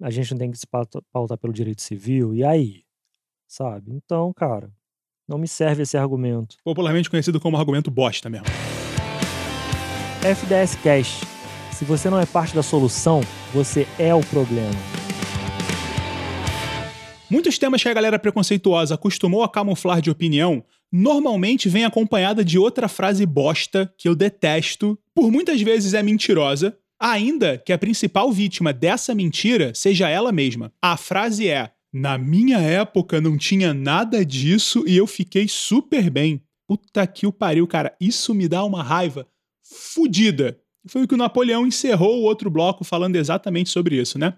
A 0.00 0.10
gente 0.10 0.30
não 0.30 0.38
tem 0.38 0.52
que 0.52 0.58
se 0.58 0.66
pautar 0.66 1.38
pelo 1.38 1.52
direito 1.52 1.82
civil? 1.82 2.32
E 2.32 2.44
aí? 2.44 2.84
Sabe? 3.48 3.92
Então, 3.92 4.32
cara, 4.32 4.70
não 5.28 5.38
me 5.38 5.48
serve 5.48 5.82
esse 5.82 5.96
argumento. 5.96 6.56
Popularmente 6.62 7.10
conhecido 7.10 7.40
como 7.40 7.56
argumento 7.56 7.90
bosta 7.90 8.28
mesmo. 8.28 8.46
FDS 10.22 10.76
Cash. 10.82 11.20
Se 11.72 11.84
você 11.84 12.08
não 12.08 12.20
é 12.20 12.26
parte 12.26 12.54
da 12.54 12.62
solução, 12.62 13.20
você 13.52 13.86
é 13.98 14.14
o 14.14 14.20
problema. 14.20 14.70
Muitos 17.28 17.58
temas 17.58 17.82
que 17.82 17.88
a 17.88 17.94
galera 17.94 18.18
preconceituosa 18.18 18.94
acostumou 18.94 19.42
a 19.42 19.48
camuflar 19.48 20.00
de 20.00 20.10
opinião 20.10 20.64
normalmente 20.92 21.68
vem 21.68 21.84
acompanhada 21.84 22.44
de 22.44 22.56
outra 22.58 22.86
frase 22.86 23.26
bosta 23.26 23.92
que 23.98 24.08
eu 24.08 24.14
detesto, 24.14 24.96
por 25.12 25.32
muitas 25.32 25.60
vezes 25.60 25.94
é 25.94 26.02
mentirosa, 26.02 26.76
ainda 27.00 27.58
que 27.58 27.72
a 27.72 27.78
principal 27.78 28.30
vítima 28.30 28.72
dessa 28.72 29.14
mentira 29.14 29.72
seja 29.74 30.08
ela 30.08 30.30
mesma. 30.30 30.72
A 30.80 30.96
frase 30.96 31.48
é: 31.48 31.70
na 31.94 32.18
minha 32.18 32.58
época 32.58 33.20
não 33.20 33.38
tinha 33.38 33.72
nada 33.72 34.24
disso 34.24 34.82
e 34.84 34.96
eu 34.96 35.06
fiquei 35.06 35.46
super 35.46 36.10
bem. 36.10 36.42
Puta 36.66 37.06
que 37.06 37.24
o 37.24 37.32
pariu, 37.32 37.68
cara. 37.68 37.94
Isso 38.00 38.34
me 38.34 38.48
dá 38.48 38.64
uma 38.64 38.82
raiva 38.82 39.28
fudida. 39.62 40.58
Foi 40.88 41.04
o 41.04 41.08
que 41.08 41.14
o 41.14 41.18
Napoleão 41.18 41.64
encerrou 41.64 42.18
o 42.18 42.24
outro 42.24 42.50
bloco 42.50 42.82
falando 42.82 43.14
exatamente 43.14 43.70
sobre 43.70 44.00
isso, 44.00 44.18
né? 44.18 44.34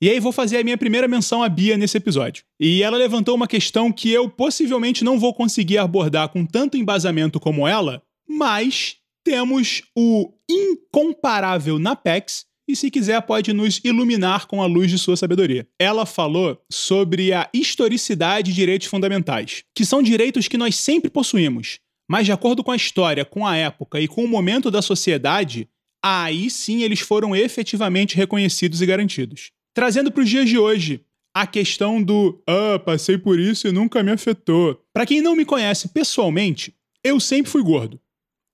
E 0.00 0.10
aí 0.10 0.18
vou 0.18 0.32
fazer 0.32 0.56
a 0.56 0.64
minha 0.64 0.76
primeira 0.76 1.06
menção 1.06 1.40
à 1.44 1.48
Bia 1.48 1.76
nesse 1.76 1.96
episódio. 1.96 2.42
E 2.58 2.82
ela 2.82 2.96
levantou 2.96 3.36
uma 3.36 3.46
questão 3.46 3.92
que 3.92 4.10
eu 4.10 4.28
possivelmente 4.28 5.04
não 5.04 5.20
vou 5.20 5.32
conseguir 5.32 5.78
abordar 5.78 6.30
com 6.30 6.44
tanto 6.44 6.76
embasamento 6.76 7.38
como 7.38 7.68
ela, 7.68 8.02
mas 8.28 8.96
temos 9.22 9.84
o 9.96 10.32
incomparável 10.50 11.78
Napex 11.78 12.44
e, 12.68 12.76
se 12.76 12.90
quiser, 12.90 13.20
pode 13.22 13.52
nos 13.52 13.80
iluminar 13.84 14.46
com 14.46 14.62
a 14.62 14.66
luz 14.66 14.90
de 14.90 14.98
sua 14.98 15.16
sabedoria. 15.16 15.66
Ela 15.78 16.06
falou 16.06 16.60
sobre 16.70 17.32
a 17.32 17.48
historicidade 17.52 18.50
de 18.50 18.54
direitos 18.54 18.88
fundamentais, 18.88 19.64
que 19.74 19.84
são 19.84 20.02
direitos 20.02 20.48
que 20.48 20.58
nós 20.58 20.76
sempre 20.76 21.10
possuímos, 21.10 21.78
mas 22.08 22.26
de 22.26 22.32
acordo 22.32 22.62
com 22.62 22.70
a 22.70 22.76
história, 22.76 23.24
com 23.24 23.46
a 23.46 23.56
época 23.56 24.00
e 24.00 24.08
com 24.08 24.24
o 24.24 24.28
momento 24.28 24.70
da 24.70 24.82
sociedade, 24.82 25.68
aí 26.04 26.50
sim 26.50 26.82
eles 26.82 27.00
foram 27.00 27.34
efetivamente 27.34 28.16
reconhecidos 28.16 28.82
e 28.82 28.86
garantidos. 28.86 29.50
Trazendo 29.74 30.10
para 30.12 30.22
os 30.22 30.28
dias 30.28 30.48
de 30.48 30.58
hoje, 30.58 31.04
a 31.34 31.46
questão 31.46 32.02
do 32.02 32.42
ah, 32.46 32.78
passei 32.78 33.16
por 33.16 33.38
isso 33.38 33.66
e 33.66 33.72
nunca 33.72 34.02
me 34.02 34.10
afetou. 34.10 34.78
Para 34.92 35.06
quem 35.06 35.22
não 35.22 35.34
me 35.34 35.44
conhece 35.44 35.88
pessoalmente, 35.88 36.74
eu 37.02 37.18
sempre 37.18 37.50
fui 37.50 37.62
gordo. 37.62 37.98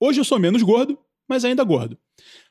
Hoje 0.01 0.21
eu 0.21 0.25
sou 0.25 0.39
menos 0.39 0.63
gordo, 0.63 0.97
mas 1.29 1.45
ainda 1.45 1.65
gordo. 1.65 1.99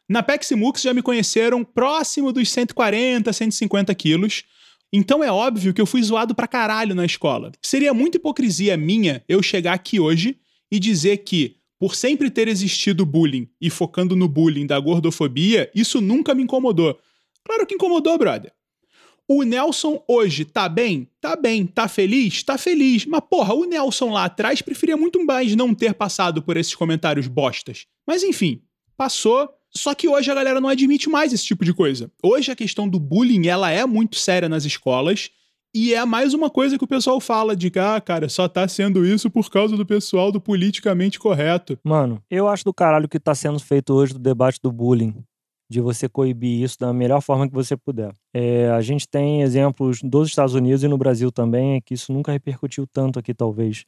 Na 0.09 0.23
Peximux 0.23 0.81
já 0.81 0.93
me 0.93 1.01
conheceram 1.01 1.63
próximo 1.63 2.31
dos 2.31 2.49
140, 2.49 3.31
150 3.31 3.93
quilos. 3.95 4.43
Então 4.91 5.23
é 5.23 5.31
óbvio 5.31 5.73
que 5.73 5.81
eu 5.81 5.85
fui 5.85 6.01
zoado 6.01 6.33
pra 6.33 6.47
caralho 6.47 6.95
na 6.95 7.05
escola. 7.05 7.51
Seria 7.61 7.93
muita 7.93 8.17
hipocrisia 8.17 8.77
minha 8.77 9.23
eu 9.27 9.43
chegar 9.43 9.73
aqui 9.73 9.99
hoje 9.99 10.39
e 10.71 10.79
dizer 10.79 11.17
que, 11.17 11.57
por 11.77 11.93
sempre 11.93 12.29
ter 12.29 12.47
existido 12.47 13.05
bullying 13.05 13.49
e 13.59 13.69
focando 13.69 14.15
no 14.15 14.29
bullying 14.29 14.65
da 14.65 14.79
gordofobia, 14.79 15.69
isso 15.75 15.99
nunca 15.99 16.33
me 16.33 16.43
incomodou. 16.43 16.97
Claro 17.43 17.65
que 17.65 17.75
incomodou, 17.75 18.17
brother. 18.17 18.53
O 19.29 19.43
Nelson 19.43 20.01
hoje 20.07 20.45
tá 20.45 20.69
bem? 20.69 21.09
Tá 21.19 21.35
bem. 21.35 21.67
Tá 21.67 21.89
feliz? 21.89 22.43
Tá 22.43 22.57
feliz. 22.57 23.05
Mas, 23.05 23.21
porra, 23.29 23.53
o 23.53 23.65
Nelson 23.65 24.11
lá 24.11 24.23
atrás 24.23 24.61
preferia 24.61 24.95
muito 24.95 25.23
mais 25.25 25.53
não 25.53 25.75
ter 25.75 25.93
passado 25.93 26.41
por 26.41 26.55
esses 26.55 26.73
comentários 26.73 27.27
bostas. 27.27 27.87
Mas 28.07 28.23
enfim, 28.23 28.61
passou. 28.95 29.49
Só 29.75 29.93
que 29.93 30.07
hoje 30.07 30.31
a 30.31 30.35
galera 30.35 30.61
não 30.61 30.69
admite 30.69 31.09
mais 31.09 31.33
esse 31.33 31.45
tipo 31.45 31.63
de 31.63 31.73
coisa. 31.73 32.11
Hoje 32.23 32.51
a 32.51 32.55
questão 32.55 32.87
do 32.87 32.99
bullying, 32.99 33.47
ela 33.47 33.69
é 33.69 33.85
muito 33.85 34.17
séria 34.17 34.49
nas 34.49 34.65
escolas. 34.65 35.29
E 35.73 35.93
é 35.93 36.03
mais 36.05 36.33
uma 36.33 36.49
coisa 36.49 36.77
que 36.77 36.83
o 36.83 36.87
pessoal 36.87 37.19
fala 37.19 37.55
de 37.55 37.69
que, 37.69 37.77
ah, 37.77 38.01
cara, 38.01 38.29
só 38.29 38.47
tá 38.47 38.67
sendo 38.67 39.05
isso 39.05 39.29
por 39.29 39.49
causa 39.49 39.77
do 39.77 39.85
pessoal 39.85 40.31
do 40.31 40.41
politicamente 40.41 41.19
correto. 41.19 41.77
Mano, 41.83 42.19
eu 42.31 42.47
acho 42.47 42.63
do 42.63 42.73
caralho 42.73 43.07
que 43.07 43.19
tá 43.19 43.35
sendo 43.35 43.59
feito 43.59 43.93
hoje 43.93 44.13
do 44.13 44.19
debate 44.19 44.59
do 44.61 44.71
bullying. 44.71 45.13
De 45.69 45.81
você 45.81 46.07
coibir 46.07 46.63
isso 46.63 46.79
da 46.79 46.93
melhor 46.93 47.21
forma 47.21 47.47
que 47.47 47.53
você 47.53 47.75
puder. 47.75 48.13
É, 48.33 48.69
a 48.69 48.81
gente 48.81 49.07
tem 49.07 49.41
exemplos 49.41 49.99
dos 50.01 50.29
Estados 50.29 50.55
Unidos 50.55 50.81
e 50.81 50.87
no 50.87 50.97
Brasil 50.97 51.29
também, 51.31 51.81
que 51.81 51.93
isso 51.93 52.13
nunca 52.13 52.31
repercutiu 52.31 52.87
tanto 52.87 53.19
aqui, 53.19 53.33
talvez. 53.33 53.83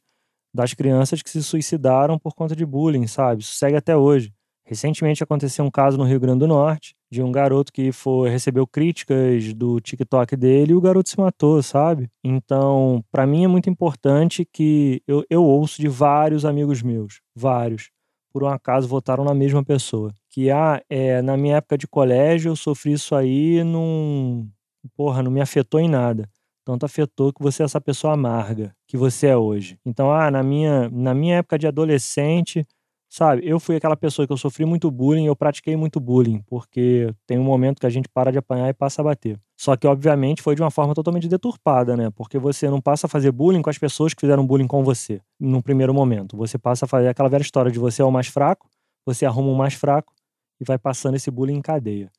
Das 0.54 0.74
crianças 0.74 1.22
que 1.22 1.30
se 1.30 1.42
suicidaram 1.42 2.18
por 2.18 2.34
conta 2.34 2.54
de 2.54 2.66
bullying, 2.66 3.06
sabe? 3.06 3.42
Isso 3.42 3.54
segue 3.54 3.76
até 3.76 3.96
hoje. 3.96 4.30
Recentemente 4.70 5.20
aconteceu 5.20 5.64
um 5.64 5.70
caso 5.70 5.98
no 5.98 6.04
Rio 6.04 6.20
Grande 6.20 6.38
do 6.38 6.46
Norte 6.46 6.94
de 7.10 7.20
um 7.20 7.32
garoto 7.32 7.72
que 7.72 7.90
foi 7.90 8.30
recebeu 8.30 8.64
críticas 8.68 9.52
do 9.52 9.80
TikTok 9.80 10.36
dele 10.36 10.70
e 10.70 10.76
o 10.76 10.80
garoto 10.80 11.08
se 11.08 11.18
matou, 11.18 11.60
sabe? 11.60 12.08
Então, 12.22 13.02
para 13.10 13.26
mim 13.26 13.42
é 13.42 13.48
muito 13.48 13.68
importante 13.68 14.46
que 14.52 15.02
eu, 15.08 15.24
eu 15.28 15.42
ouço 15.42 15.80
de 15.80 15.88
vários 15.88 16.44
amigos 16.44 16.82
meus, 16.82 17.20
vários, 17.34 17.90
por 18.32 18.44
um 18.44 18.46
acaso 18.46 18.86
votaram 18.86 19.24
na 19.24 19.34
mesma 19.34 19.64
pessoa. 19.64 20.14
Que 20.30 20.52
ah, 20.52 20.80
é, 20.88 21.20
na 21.20 21.36
minha 21.36 21.56
época 21.56 21.76
de 21.76 21.88
colégio 21.88 22.50
eu 22.50 22.54
sofri 22.54 22.92
isso 22.92 23.16
aí 23.16 23.64
num, 23.64 24.48
porra, 24.96 25.20
não 25.20 25.32
me 25.32 25.40
afetou 25.40 25.80
em 25.80 25.88
nada. 25.88 26.30
Tanto 26.64 26.86
afetou 26.86 27.32
que 27.32 27.42
você 27.42 27.64
é 27.64 27.64
essa 27.64 27.80
pessoa 27.80 28.12
amarga 28.12 28.72
que 28.86 28.96
você 28.96 29.26
é 29.26 29.36
hoje. 29.36 29.80
Então, 29.84 30.12
ah, 30.12 30.30
na 30.30 30.44
minha, 30.44 30.88
na 30.90 31.12
minha 31.12 31.38
época 31.38 31.58
de 31.58 31.66
adolescente, 31.66 32.64
sabe, 33.10 33.42
eu 33.44 33.58
fui 33.60 33.76
aquela 33.76 33.96
pessoa 33.96 34.26
que 34.26 34.32
eu 34.32 34.36
sofri 34.36 34.64
muito 34.64 34.90
bullying, 34.90 35.26
eu 35.26 35.36
pratiquei 35.36 35.76
muito 35.76 36.00
bullying, 36.00 36.40
porque 36.46 37.12
tem 37.26 37.38
um 37.38 37.44
momento 37.44 37.80
que 37.80 37.86
a 37.86 37.90
gente 37.90 38.08
para 38.08 38.30
de 38.30 38.38
apanhar 38.38 38.68
e 38.68 38.72
passa 38.72 39.02
a 39.02 39.04
bater. 39.04 39.38
Só 39.56 39.76
que, 39.76 39.86
obviamente, 39.86 40.40
foi 40.40 40.54
de 40.54 40.62
uma 40.62 40.70
forma 40.70 40.94
totalmente 40.94 41.28
deturpada, 41.28 41.96
né? 41.96 42.10
Porque 42.10 42.38
você 42.38 42.70
não 42.70 42.80
passa 42.80 43.06
a 43.06 43.10
fazer 43.10 43.32
bullying 43.32 43.60
com 43.60 43.68
as 43.68 43.76
pessoas 43.76 44.14
que 44.14 44.20
fizeram 44.20 44.46
bullying 44.46 44.68
com 44.68 44.82
você, 44.82 45.20
num 45.38 45.60
primeiro 45.60 45.92
momento. 45.92 46.36
Você 46.36 46.56
passa 46.56 46.86
a 46.86 46.88
fazer 46.88 47.08
aquela 47.08 47.28
velha 47.28 47.42
história 47.42 47.70
de 47.70 47.78
você 47.78 48.00
é 48.00 48.04
o 48.04 48.12
mais 48.12 48.28
fraco, 48.28 48.70
você 49.04 49.26
arruma 49.26 49.50
o 49.50 49.56
mais 49.56 49.74
fraco 49.74 50.14
e 50.60 50.64
vai 50.64 50.78
passando 50.78 51.16
esse 51.16 51.30
bullying 51.30 51.56
em 51.56 51.62
cadeia. 51.62 52.10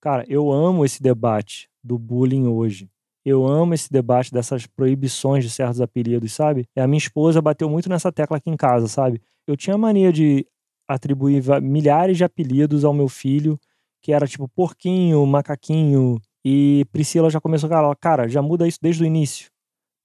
Cara, 0.00 0.24
eu 0.28 0.50
amo 0.50 0.84
esse 0.84 1.02
debate 1.02 1.68
do 1.84 1.98
bullying 1.98 2.46
hoje. 2.46 2.88
Eu 3.24 3.46
amo 3.46 3.74
esse 3.74 3.90
debate 3.90 4.32
dessas 4.32 4.66
proibições 4.66 5.44
de 5.44 5.50
certos 5.50 5.80
apelidos, 5.80 6.32
sabe? 6.32 6.66
E 6.76 6.80
a 6.80 6.86
minha 6.86 6.98
esposa 6.98 7.42
bateu 7.42 7.68
muito 7.68 7.88
nessa 7.88 8.10
tecla 8.10 8.36
aqui 8.36 8.50
em 8.50 8.56
casa, 8.56 8.88
sabe? 8.88 9.20
Eu 9.46 9.56
tinha 9.56 9.76
mania 9.76 10.12
de 10.12 10.46
atribuir 10.88 11.42
milhares 11.60 12.16
de 12.16 12.24
apelidos 12.24 12.84
ao 12.84 12.94
meu 12.94 13.08
filho, 13.08 13.58
que 14.02 14.12
era 14.12 14.26
tipo 14.26 14.48
porquinho, 14.48 15.24
macaquinho. 15.26 16.18
E 16.44 16.86
Priscila 16.92 17.28
já 17.28 17.40
começou 17.40 17.66
a 17.66 17.70
falar, 17.70 17.96
cara, 17.96 18.28
já 18.28 18.40
muda 18.40 18.66
isso 18.66 18.78
desde 18.80 19.02
o 19.02 19.06
início 19.06 19.50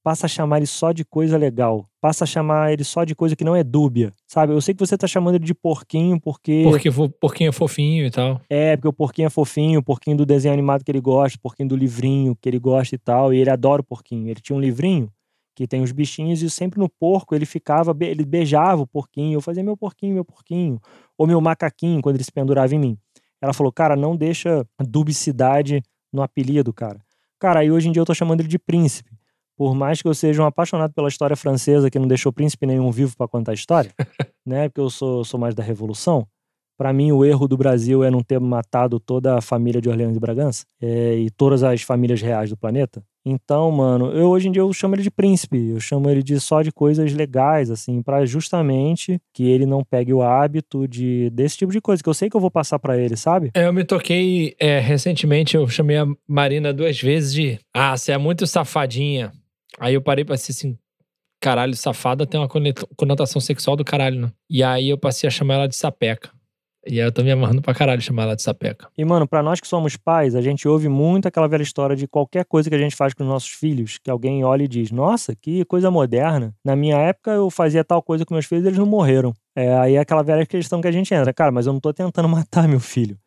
passa 0.03 0.25
a 0.25 0.29
chamar 0.29 0.57
ele 0.57 0.67
só 0.67 0.91
de 0.91 1.05
coisa 1.05 1.37
legal. 1.37 1.87
Passa 2.03 2.25
a 2.25 2.27
chamar 2.27 2.73
ele 2.73 2.83
só 2.83 3.05
de 3.05 3.15
coisa 3.15 3.33
que 3.33 3.45
não 3.45 3.55
é 3.55 3.63
dúbia, 3.63 4.11
sabe? 4.27 4.51
Eu 4.51 4.59
sei 4.59 4.73
que 4.73 4.79
você 4.85 4.97
tá 4.97 5.07
chamando 5.07 5.35
ele 5.35 5.45
de 5.45 5.53
porquinho 5.53 6.19
porque... 6.19 6.63
Porque 6.65 6.89
porquinho 7.17 7.47
é 7.47 7.51
fofinho 7.53 8.05
e 8.05 8.11
tal. 8.11 8.41
É, 8.49 8.75
porque 8.75 8.89
o 8.89 8.91
porquinho 8.91 9.27
é 9.27 9.29
fofinho, 9.29 9.79
o 9.79 9.83
porquinho 9.83 10.17
do 10.17 10.25
desenho 10.25 10.53
animado 10.53 10.83
que 10.83 10.91
ele 10.91 10.99
gosta, 10.99 11.37
o 11.37 11.41
porquinho 11.41 11.69
do 11.69 11.77
livrinho 11.77 12.35
que 12.41 12.49
ele 12.49 12.59
gosta 12.59 12.93
e 12.93 12.97
tal. 12.97 13.33
E 13.33 13.37
ele 13.37 13.49
adora 13.49 13.79
o 13.79 13.85
porquinho. 13.85 14.27
Ele 14.27 14.41
tinha 14.41 14.53
um 14.53 14.59
livrinho 14.59 15.09
que 15.55 15.65
tem 15.65 15.81
os 15.81 15.93
bichinhos 15.93 16.41
e 16.41 16.49
sempre 16.49 16.77
no 16.77 16.89
porco 16.89 17.33
ele 17.33 17.45
ficava, 17.45 17.95
ele 18.01 18.25
beijava 18.25 18.81
o 18.81 18.87
porquinho. 18.87 19.37
Eu 19.37 19.41
fazia 19.41 19.63
meu 19.63 19.77
porquinho, 19.77 20.15
meu 20.15 20.25
porquinho. 20.25 20.81
Ou 21.17 21.25
meu 21.25 21.39
macaquinho, 21.39 22.01
quando 22.01 22.17
ele 22.17 22.25
se 22.25 22.33
pendurava 22.33 22.75
em 22.75 22.79
mim. 22.79 22.97
Ela 23.41 23.53
falou, 23.53 23.71
cara, 23.71 23.95
não 23.95 24.13
deixa 24.13 24.67
dubicidade 24.77 25.81
no 26.11 26.21
apelido, 26.21 26.73
cara. 26.73 26.99
Cara, 27.39 27.61
aí 27.61 27.71
hoje 27.71 27.87
em 27.87 27.93
dia 27.93 28.01
eu 28.01 28.05
tô 28.05 28.13
chamando 28.13 28.41
ele 28.41 28.49
de 28.49 28.59
príncipe 28.59 29.09
por 29.57 29.73
mais 29.75 30.01
que 30.01 30.07
eu 30.07 30.13
seja 30.13 30.41
um 30.41 30.45
apaixonado 30.45 30.93
pela 30.93 31.07
história 31.07 31.35
francesa, 31.35 31.89
que 31.89 31.99
não 31.99 32.07
deixou 32.07 32.33
príncipe 32.33 32.65
nenhum 32.65 32.91
vivo 32.91 33.15
para 33.17 33.27
contar 33.27 33.51
a 33.51 33.55
história, 33.55 33.91
né? 34.45 34.69
Porque 34.69 34.81
eu 34.81 34.89
sou, 34.89 35.23
sou 35.23 35.39
mais 35.39 35.55
da 35.55 35.63
Revolução. 35.63 36.27
Para 36.77 36.91
mim, 36.91 37.11
o 37.11 37.23
erro 37.23 37.47
do 37.47 37.55
Brasil 37.55 38.03
é 38.03 38.09
não 38.09 38.23
ter 38.23 38.39
matado 38.39 38.99
toda 38.99 39.37
a 39.37 39.41
família 39.41 39.79
de 39.79 39.89
Orleans 39.89 40.17
e 40.17 40.19
Bragança 40.19 40.65
é, 40.81 41.15
e 41.15 41.29
todas 41.29 41.63
as 41.63 41.81
famílias 41.83 42.21
reais 42.21 42.49
do 42.49 42.57
planeta. 42.57 43.03
Então, 43.25 43.71
mano, 43.71 44.11
eu 44.11 44.27
hoje 44.27 44.49
em 44.49 44.51
dia 44.51 44.61
eu 44.61 44.73
chamo 44.73 44.95
ele 44.95 45.03
de 45.03 45.11
príncipe, 45.11 45.69
eu 45.69 45.79
chamo 45.79 46.09
ele 46.09 46.21
de 46.21 46.39
só 46.41 46.61
de 46.61 46.71
coisas 46.71 47.13
legais, 47.13 47.69
assim, 47.71 48.01
para 48.01 48.25
justamente 48.25 49.17
que 49.33 49.43
ele 49.49 49.65
não 49.65 49.81
pegue 49.83 50.13
o 50.13 50.21
hábito 50.21 50.87
de 50.87 51.29
desse 51.29 51.57
tipo 51.57 51.71
de 51.71 51.79
coisa, 51.79 52.03
que 52.03 52.09
eu 52.09 52.13
sei 52.13 52.29
que 52.29 52.35
eu 52.35 52.41
vou 52.41 52.51
passar 52.51 52.79
para 52.79 52.97
ele, 52.97 53.15
sabe? 53.15 53.51
É, 53.53 53.65
eu 53.65 53.71
me 53.71 53.85
toquei 53.85 54.55
é, 54.59 54.79
recentemente, 54.79 55.55
eu 55.55 55.65
chamei 55.69 55.97
a 55.97 56.07
Marina 56.27 56.73
duas 56.73 56.99
vezes 56.99 57.33
de 57.33 57.59
Ah, 57.73 57.95
você 57.95 58.11
é 58.11 58.17
muito 58.17 58.45
safadinha. 58.45 59.31
Aí 59.79 59.93
eu 59.93 60.01
parei 60.01 60.23
pra 60.23 60.37
ser 60.37 60.51
assim, 60.51 60.77
caralho, 61.41 61.75
safada 61.75 62.25
tem 62.25 62.39
uma 62.39 62.49
conotação 62.95 63.41
sexual 63.41 63.75
do 63.75 63.83
caralho, 63.83 64.21
né? 64.21 64.31
E 64.49 64.63
aí 64.63 64.89
eu 64.89 64.97
passei 64.97 65.27
a 65.27 65.31
chamar 65.31 65.55
ela 65.55 65.67
de 65.67 65.75
sapeca. 65.75 66.29
E 66.85 66.99
aí 66.99 67.07
eu 67.07 67.11
tô 67.11 67.23
me 67.23 67.31
amarrando 67.31 67.61
pra 67.61 67.73
caralho 67.73 68.01
chamar 68.01 68.23
ela 68.23 68.35
de 68.35 68.41
sapeca. 68.41 68.89
E, 68.97 69.05
mano, 69.05 69.25
pra 69.25 69.41
nós 69.41 69.61
que 69.61 69.67
somos 69.67 69.95
pais, 69.95 70.35
a 70.35 70.41
gente 70.41 70.67
ouve 70.67 70.89
muito 70.89 71.27
aquela 71.27 71.47
velha 71.47 71.63
história 71.63 71.95
de 71.95 72.07
qualquer 72.07 72.43
coisa 72.43 72.69
que 72.69 72.75
a 72.75 72.79
gente 72.79 72.95
faz 72.95 73.13
com 73.13 73.23
os 73.23 73.29
nossos 73.29 73.49
filhos, 73.49 73.97
que 73.97 74.11
alguém 74.11 74.43
olha 74.43 74.63
e 74.63 74.67
diz, 74.67 74.91
nossa, 74.91 75.33
que 75.33 75.63
coisa 75.65 75.89
moderna. 75.89 76.53
Na 76.63 76.75
minha 76.75 76.97
época 76.97 77.31
eu 77.31 77.49
fazia 77.49 77.85
tal 77.85 78.01
coisa 78.03 78.25
com 78.25 78.33
meus 78.33 78.45
filhos 78.45 78.65
e 78.65 78.67
eles 78.67 78.77
não 78.77 78.85
morreram. 78.85 79.33
É, 79.55 79.73
aí 79.77 79.95
é 79.95 79.99
aquela 79.99 80.23
velha 80.23 80.45
questão 80.45 80.81
que 80.81 80.87
a 80.87 80.91
gente 80.91 81.13
entra. 81.13 81.33
Cara, 81.33 81.51
mas 81.51 81.65
eu 81.65 81.71
não 81.73 81.79
tô 81.79 81.93
tentando 81.93 82.27
matar 82.29 82.67
meu 82.67 82.81
filho. 82.81 83.17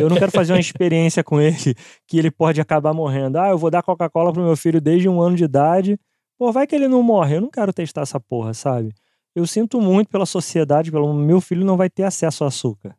Eu 0.00 0.08
não 0.08 0.16
quero 0.16 0.30
fazer 0.30 0.52
uma 0.52 0.60
experiência 0.60 1.22
com 1.24 1.40
ele 1.40 1.74
que 2.06 2.18
ele 2.18 2.30
pode 2.30 2.60
acabar 2.60 2.92
morrendo. 2.92 3.38
Ah, 3.38 3.48
eu 3.48 3.58
vou 3.58 3.70
dar 3.70 3.82
Coca-Cola 3.82 4.32
pro 4.32 4.42
meu 4.42 4.56
filho 4.56 4.80
desde 4.80 5.08
um 5.08 5.20
ano 5.20 5.36
de 5.36 5.44
idade. 5.44 5.98
Pô, 6.38 6.52
vai 6.52 6.66
que 6.66 6.74
ele 6.74 6.88
não 6.88 7.02
morre. 7.02 7.36
Eu 7.36 7.40
não 7.40 7.50
quero 7.50 7.72
testar 7.72 8.02
essa 8.02 8.20
porra, 8.20 8.52
sabe? 8.54 8.92
Eu 9.34 9.46
sinto 9.46 9.80
muito 9.80 10.08
pela 10.08 10.26
sociedade, 10.26 10.90
pelo 10.90 11.12
meu 11.12 11.40
filho 11.40 11.64
não 11.64 11.76
vai 11.76 11.90
ter 11.90 12.04
acesso 12.04 12.44
a 12.44 12.48
açúcar. 12.48 12.96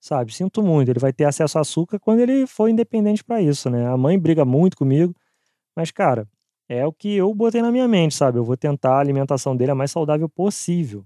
Sabe? 0.00 0.34
Sinto 0.34 0.62
muito. 0.62 0.88
Ele 0.90 0.98
vai 0.98 1.12
ter 1.12 1.24
acesso 1.24 1.58
a 1.58 1.60
açúcar 1.60 1.98
quando 1.98 2.20
ele 2.20 2.46
for 2.46 2.68
independente 2.68 3.22
para 3.22 3.40
isso, 3.40 3.70
né? 3.70 3.86
A 3.86 3.96
mãe 3.96 4.18
briga 4.18 4.44
muito 4.44 4.76
comigo, 4.76 5.14
mas 5.76 5.90
cara, 5.90 6.26
é 6.68 6.86
o 6.86 6.92
que 6.92 7.14
eu 7.14 7.32
botei 7.34 7.62
na 7.62 7.70
minha 7.70 7.86
mente, 7.86 8.14
sabe? 8.14 8.38
Eu 8.38 8.44
vou 8.44 8.56
tentar 8.56 8.96
a 8.96 9.00
alimentação 9.00 9.56
dele 9.56 9.72
a 9.72 9.74
mais 9.74 9.90
saudável 9.90 10.28
possível. 10.28 11.04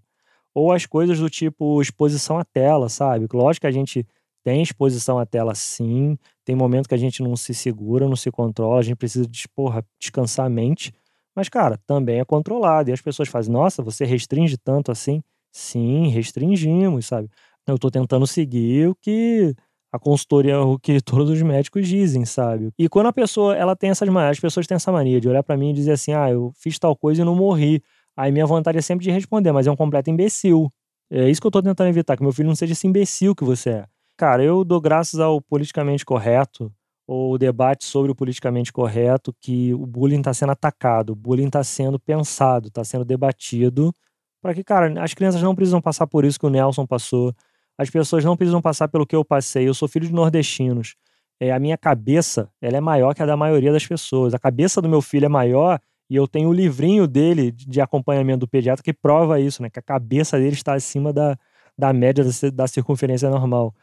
Ou 0.54 0.72
as 0.72 0.86
coisas 0.86 1.18
do 1.18 1.28
tipo 1.28 1.82
exposição 1.82 2.38
à 2.38 2.44
tela, 2.44 2.88
sabe? 2.88 3.26
Lógico 3.32 3.62
que 3.62 3.66
a 3.66 3.70
gente 3.70 4.06
tem 4.46 4.62
exposição 4.62 5.18
à 5.18 5.26
tela 5.26 5.56
sim, 5.56 6.16
tem 6.44 6.54
momento 6.54 6.88
que 6.88 6.94
a 6.94 6.96
gente 6.96 7.20
não 7.20 7.34
se 7.34 7.52
segura, 7.52 8.06
não 8.06 8.14
se 8.14 8.30
controla, 8.30 8.78
a 8.78 8.82
gente 8.82 8.94
precisa 8.94 9.26
de, 9.26 9.48
porra, 9.48 9.84
descansar 9.98 10.46
a 10.46 10.48
mente. 10.48 10.92
Mas, 11.34 11.48
cara, 11.48 11.80
também 11.84 12.20
é 12.20 12.24
controlado. 12.24 12.88
E 12.88 12.92
as 12.92 13.00
pessoas 13.00 13.28
fazem, 13.28 13.52
nossa, 13.52 13.82
você 13.82 14.04
restringe 14.04 14.56
tanto 14.56 14.92
assim? 14.92 15.20
Sim, 15.50 16.10
restringimos, 16.10 17.06
sabe? 17.06 17.28
Eu 17.66 17.74
estou 17.74 17.90
tentando 17.90 18.24
seguir 18.24 18.88
o 18.88 18.94
que 18.94 19.52
a 19.92 19.98
consultoria, 19.98 20.60
o 20.60 20.78
que 20.78 21.00
todos 21.02 21.28
os 21.28 21.42
médicos 21.42 21.88
dizem, 21.88 22.24
sabe? 22.24 22.70
E 22.78 22.88
quando 22.88 23.06
a 23.06 23.12
pessoa, 23.12 23.56
ela 23.56 23.74
tem 23.74 23.90
essas 23.90 24.08
manias, 24.08 24.36
as 24.36 24.40
pessoas 24.40 24.64
têm 24.68 24.76
essa 24.76 24.92
mania 24.92 25.20
de 25.20 25.28
olhar 25.28 25.42
para 25.42 25.56
mim 25.56 25.70
e 25.70 25.72
dizer 25.72 25.90
assim, 25.90 26.12
ah, 26.12 26.30
eu 26.30 26.52
fiz 26.54 26.78
tal 26.78 26.94
coisa 26.94 27.22
e 27.22 27.24
não 27.24 27.34
morri. 27.34 27.82
Aí 28.16 28.30
minha 28.30 28.46
vontade 28.46 28.78
é 28.78 28.80
sempre 28.80 29.02
de 29.02 29.10
responder, 29.10 29.50
mas 29.50 29.66
é 29.66 29.72
um 29.72 29.76
completo 29.76 30.08
imbecil. 30.08 30.72
É 31.10 31.28
isso 31.28 31.40
que 31.40 31.48
eu 31.48 31.50
tô 31.50 31.60
tentando 31.60 31.88
evitar, 31.88 32.16
que 32.16 32.22
meu 32.22 32.32
filho 32.32 32.46
não 32.46 32.54
seja 32.54 32.74
esse 32.74 32.86
imbecil 32.86 33.34
que 33.34 33.42
você 33.42 33.70
é. 33.70 33.95
Cara, 34.16 34.42
eu 34.42 34.64
dou 34.64 34.80
graças 34.80 35.20
ao 35.20 35.40
politicamente 35.40 36.04
correto, 36.04 36.72
ou 37.06 37.34
o 37.34 37.38
debate 37.38 37.84
sobre 37.84 38.10
o 38.10 38.14
politicamente 38.14 38.72
correto, 38.72 39.34
que 39.40 39.74
o 39.74 39.86
bullying 39.86 40.18
está 40.18 40.32
sendo 40.34 40.52
atacado, 40.52 41.10
o 41.10 41.14
bullying 41.16 41.46
está 41.46 41.62
sendo 41.62 41.98
pensado, 42.00 42.68
está 42.68 42.82
sendo 42.82 43.04
debatido, 43.04 43.92
para 44.40 44.54
que, 44.54 44.64
cara, 44.64 45.02
as 45.02 45.14
crianças 45.14 45.42
não 45.42 45.54
precisam 45.54 45.80
passar 45.80 46.06
por 46.06 46.24
isso 46.24 46.38
que 46.38 46.46
o 46.46 46.50
Nelson 46.50 46.86
passou, 46.86 47.34
as 47.78 47.90
pessoas 47.90 48.24
não 48.24 48.36
precisam 48.36 48.62
passar 48.62 48.88
pelo 48.88 49.06
que 49.06 49.14
eu 49.14 49.24
passei. 49.24 49.68
Eu 49.68 49.74
sou 49.74 49.86
filho 49.88 50.06
de 50.06 50.12
nordestinos. 50.12 50.96
É, 51.38 51.52
a 51.52 51.58
minha 51.58 51.76
cabeça 51.76 52.48
ela 52.60 52.76
é 52.78 52.80
maior 52.80 53.14
que 53.14 53.22
a 53.22 53.26
da 53.26 53.36
maioria 53.36 53.70
das 53.72 53.86
pessoas. 53.86 54.32
A 54.32 54.38
cabeça 54.38 54.80
do 54.80 54.88
meu 54.88 55.02
filho 55.02 55.26
é 55.26 55.28
maior 55.28 55.78
e 56.08 56.16
eu 56.16 56.26
tenho 56.26 56.48
o 56.48 56.52
livrinho 56.52 57.06
dele 57.06 57.50
de 57.52 57.80
acompanhamento 57.80 58.40
do 58.40 58.48
pediatra 58.48 58.82
que 58.82 58.94
prova 58.94 59.38
isso, 59.38 59.62
né? 59.62 59.68
Que 59.68 59.78
a 59.78 59.82
cabeça 59.82 60.38
dele 60.38 60.54
está 60.54 60.72
acima 60.74 61.12
da, 61.12 61.36
da 61.76 61.92
média 61.92 62.24
da, 62.24 62.50
da 62.50 62.66
circunferência 62.66 63.28
normal. 63.28 63.74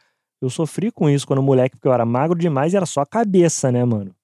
Eu 0.44 0.50
sofri 0.50 0.90
com 0.90 1.08
isso 1.08 1.26
quando 1.26 1.42
moleque, 1.42 1.76
porque 1.76 1.88
eu 1.88 1.92
era 1.92 2.04
magro 2.04 2.38
demais 2.38 2.74
e 2.74 2.76
era 2.76 2.84
só 2.84 3.00
a 3.00 3.06
cabeça, 3.06 3.72
né, 3.72 3.82
mano? 3.82 4.14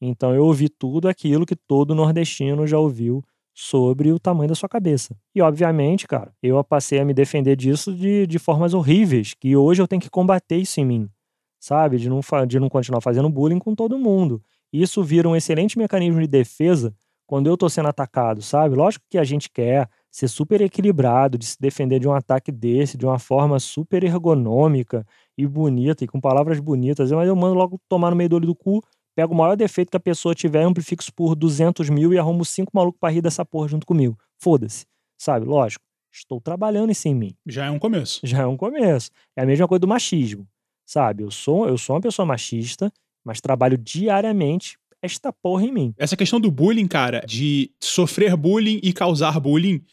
Então 0.00 0.32
eu 0.32 0.44
ouvi 0.44 0.68
tudo 0.68 1.08
aquilo 1.08 1.44
que 1.44 1.56
todo 1.56 1.96
nordestino 1.96 2.64
já 2.64 2.78
ouviu 2.78 3.24
sobre 3.52 4.12
o 4.12 4.20
tamanho 4.20 4.48
da 4.48 4.54
sua 4.54 4.68
cabeça. 4.68 5.16
E 5.34 5.42
obviamente, 5.42 6.06
cara, 6.06 6.32
eu 6.40 6.62
passei 6.62 7.00
a 7.00 7.04
me 7.04 7.12
defender 7.12 7.56
disso 7.56 7.92
de, 7.92 8.24
de 8.24 8.38
formas 8.38 8.72
horríveis, 8.72 9.34
que 9.34 9.56
hoje 9.56 9.82
eu 9.82 9.88
tenho 9.88 10.00
que 10.00 10.08
combater 10.08 10.58
isso 10.58 10.80
em 10.80 10.84
mim, 10.84 11.10
sabe? 11.58 11.96
De 11.96 12.08
não, 12.08 12.20
de 12.46 12.60
não 12.60 12.68
continuar 12.68 13.00
fazendo 13.00 13.28
bullying 13.28 13.58
com 13.58 13.74
todo 13.74 13.98
mundo. 13.98 14.40
Isso 14.72 15.02
vira 15.02 15.28
um 15.28 15.34
excelente 15.34 15.76
mecanismo 15.76 16.20
de 16.20 16.28
defesa 16.28 16.94
quando 17.26 17.48
eu 17.48 17.56
tô 17.56 17.68
sendo 17.68 17.88
atacado, 17.88 18.42
sabe? 18.42 18.76
Lógico 18.76 19.04
que 19.10 19.18
a 19.18 19.24
gente 19.24 19.50
quer 19.50 19.88
ser 20.10 20.28
super 20.28 20.60
equilibrado, 20.60 21.36
de 21.36 21.46
se 21.46 21.56
defender 21.60 21.98
de 21.98 22.08
um 22.08 22.12
ataque 22.12 22.50
desse, 22.52 22.96
de 22.96 23.04
uma 23.04 23.18
forma 23.18 23.58
super 23.58 24.04
ergonômica 24.04 25.04
e 25.38 25.46
bonita, 25.46 26.02
e 26.02 26.08
com 26.08 26.20
palavras 26.20 26.58
bonitas, 26.58 27.12
mas 27.12 27.28
eu 27.28 27.36
mando 27.36 27.54
logo 27.54 27.80
tomar 27.88 28.10
no 28.10 28.16
meio 28.16 28.28
do 28.28 28.36
olho 28.36 28.46
do 28.46 28.54
cu, 28.56 28.82
pego 29.14 29.32
o 29.32 29.36
maior 29.36 29.56
defeito 29.56 29.90
que 29.90 29.96
a 29.96 30.00
pessoa 30.00 30.34
tiver, 30.34 30.64
amplifico 30.64 31.00
isso 31.00 31.14
por 31.14 31.36
200 31.36 31.88
mil 31.88 32.12
e 32.12 32.18
arrumo 32.18 32.44
cinco 32.44 32.72
malucos 32.74 32.98
pra 32.98 33.08
rir 33.08 33.22
dessa 33.22 33.44
porra 33.44 33.68
junto 33.68 33.86
comigo. 33.86 34.18
Foda-se, 34.36 34.84
sabe? 35.16 35.46
Lógico, 35.46 35.84
estou 36.12 36.40
trabalhando 36.40 36.90
isso 36.90 37.06
em 37.06 37.14
mim. 37.14 37.36
Já 37.46 37.66
é 37.66 37.70
um 37.70 37.78
começo. 37.78 38.20
Já 38.24 38.42
é 38.42 38.46
um 38.46 38.56
começo. 38.56 39.10
É 39.36 39.42
a 39.42 39.46
mesma 39.46 39.68
coisa 39.68 39.78
do 39.78 39.88
machismo, 39.88 40.44
sabe? 40.84 41.22
Eu 41.22 41.30
sou, 41.30 41.68
eu 41.68 41.78
sou 41.78 41.94
uma 41.94 42.02
pessoa 42.02 42.26
machista, 42.26 42.92
mas 43.24 43.40
trabalho 43.40 43.78
diariamente 43.78 44.76
esta 45.00 45.32
porra 45.32 45.64
em 45.64 45.72
mim. 45.72 45.94
Essa 45.96 46.16
questão 46.16 46.40
do 46.40 46.50
bullying, 46.50 46.88
cara, 46.88 47.20
de 47.20 47.70
sofrer 47.80 48.36
bullying 48.36 48.80
e 48.82 48.92
causar 48.92 49.38
bullying, 49.38 49.84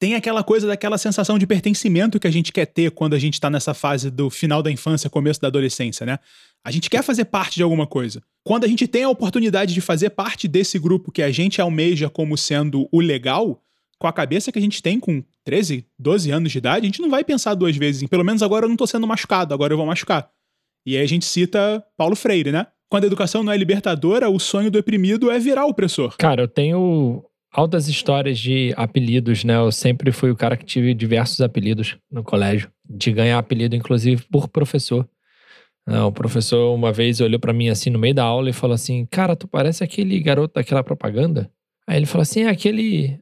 tem 0.00 0.14
aquela 0.14 0.42
coisa 0.42 0.66
daquela 0.66 0.96
sensação 0.96 1.38
de 1.38 1.46
pertencimento 1.46 2.18
que 2.18 2.26
a 2.26 2.30
gente 2.30 2.50
quer 2.52 2.64
ter 2.64 2.90
quando 2.90 3.12
a 3.12 3.18
gente 3.18 3.38
tá 3.38 3.50
nessa 3.50 3.74
fase 3.74 4.10
do 4.10 4.30
final 4.30 4.62
da 4.62 4.70
infância, 4.70 5.10
começo 5.10 5.38
da 5.38 5.48
adolescência, 5.48 6.06
né? 6.06 6.18
A 6.64 6.70
gente 6.70 6.88
quer 6.88 7.04
fazer 7.04 7.26
parte 7.26 7.56
de 7.56 7.62
alguma 7.62 7.86
coisa. 7.86 8.22
Quando 8.42 8.64
a 8.64 8.66
gente 8.66 8.88
tem 8.88 9.04
a 9.04 9.10
oportunidade 9.10 9.74
de 9.74 9.80
fazer 9.82 10.08
parte 10.10 10.48
desse 10.48 10.78
grupo 10.78 11.12
que 11.12 11.22
a 11.22 11.30
gente 11.30 11.60
almeja 11.60 12.08
como 12.08 12.34
sendo 12.38 12.88
o 12.90 12.98
legal, 12.98 13.62
com 13.98 14.06
a 14.06 14.12
cabeça 14.12 14.50
que 14.50 14.58
a 14.58 14.62
gente 14.62 14.82
tem 14.82 14.98
com 14.98 15.22
13, 15.44 15.86
12 15.98 16.30
anos 16.30 16.50
de 16.50 16.56
idade, 16.56 16.86
a 16.86 16.88
gente 16.88 17.02
não 17.02 17.10
vai 17.10 17.22
pensar 17.22 17.54
duas 17.54 17.76
vezes 17.76 18.02
em, 18.02 18.06
pelo 18.06 18.24
menos 18.24 18.42
agora 18.42 18.64
eu 18.64 18.70
não 18.70 18.76
tô 18.76 18.86
sendo 18.86 19.06
machucado, 19.06 19.52
agora 19.52 19.74
eu 19.74 19.76
vou 19.76 19.86
machucar. 19.86 20.30
E 20.86 20.96
aí 20.96 21.02
a 21.02 21.08
gente 21.08 21.26
cita 21.26 21.84
Paulo 21.98 22.16
Freire, 22.16 22.50
né? 22.50 22.66
quando 22.90 23.04
a 23.04 23.06
educação 23.06 23.44
não 23.44 23.52
é 23.52 23.56
libertadora, 23.56 24.28
o 24.28 24.40
sonho 24.40 24.70
do 24.70 24.78
oprimido 24.78 25.30
é 25.30 25.38
virar 25.38 25.64
opressor. 25.64 26.16
Cara, 26.18 26.42
eu 26.42 26.48
tenho 26.48 27.24
altas 27.50 27.88
histórias 27.88 28.38
de 28.38 28.72
apelidos, 28.76 29.44
né? 29.44 29.56
Eu 29.56 29.72
sempre 29.72 30.12
fui 30.12 30.30
o 30.30 30.36
cara 30.36 30.56
que 30.56 30.64
tive 30.64 30.94
diversos 30.94 31.40
apelidos 31.40 31.96
no 32.10 32.22
colégio, 32.22 32.70
de 32.88 33.12
ganhar 33.12 33.38
apelido, 33.38 33.74
inclusive, 33.74 34.22
por 34.30 34.48
professor. 34.48 35.08
Ah, 35.86 36.06
o 36.06 36.12
professor 36.12 36.74
uma 36.74 36.92
vez 36.92 37.20
olhou 37.20 37.40
para 37.40 37.52
mim 37.52 37.68
assim 37.68 37.90
no 37.90 37.98
meio 37.98 38.14
da 38.14 38.24
aula 38.24 38.50
e 38.50 38.52
falou 38.52 38.74
assim: 38.74 39.06
Cara, 39.06 39.34
tu 39.34 39.48
parece 39.48 39.82
aquele 39.82 40.20
garoto 40.20 40.54
daquela 40.54 40.84
propaganda. 40.84 41.50
Aí 41.86 41.96
ele 41.96 42.06
falou 42.06 42.22
assim: 42.22 42.42
é 42.42 42.48
aquele. 42.48 43.18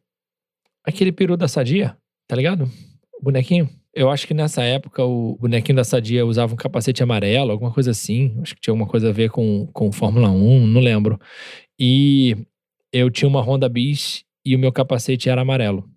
aquele 0.84 1.12
peru 1.12 1.36
da 1.36 1.48
sadia, 1.48 1.96
tá 2.26 2.36
ligado? 2.36 2.70
O 3.18 3.24
bonequinho. 3.24 3.68
Eu 3.94 4.10
acho 4.10 4.26
que 4.26 4.34
nessa 4.34 4.62
época 4.62 5.02
o 5.02 5.36
bonequinho 5.40 5.74
da 5.74 5.82
Sadia 5.82 6.24
usava 6.24 6.52
um 6.52 6.56
capacete 6.56 7.02
amarelo, 7.02 7.50
alguma 7.50 7.72
coisa 7.72 7.90
assim. 7.90 8.38
Acho 8.40 8.54
que 8.54 8.60
tinha 8.60 8.70
alguma 8.70 8.88
coisa 8.88 9.08
a 9.08 9.12
ver 9.12 9.28
com, 9.28 9.66
com 9.72 9.90
Fórmula 9.90 10.30
1, 10.30 10.66
não 10.68 10.80
lembro. 10.80 11.18
E 11.76 12.36
eu 12.98 13.10
tinha 13.10 13.28
uma 13.28 13.40
Honda 13.40 13.68
Bis 13.68 14.24
e 14.44 14.54
o 14.56 14.58
meu 14.58 14.72
capacete 14.72 15.28
era 15.28 15.42
amarelo. 15.42 15.88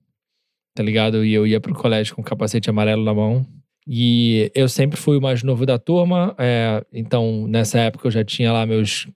Tá 0.75 0.83
ligado? 0.83 1.25
E 1.25 1.33
eu 1.33 1.45
ia 1.45 1.59
pro 1.59 1.73
colégio 1.73 2.15
com 2.15 2.21
o 2.21 2.25
capacete 2.25 2.69
amarelo 2.69 3.03
na 3.03 3.13
mão. 3.13 3.45
E 3.87 4.51
eu 4.53 4.69
sempre 4.69 4.97
fui 4.97 5.17
o 5.17 5.21
mais 5.21 5.43
novo 5.43 5.65
da 5.65 5.79
turma. 5.79 6.35
É, 6.37 6.85
então, 6.93 7.47
nessa 7.47 7.79
época, 7.79 8.07
eu 8.07 8.11
já 8.11 8.23
tinha 8.23 8.51
lá 8.51 8.65
meus 8.65 9.07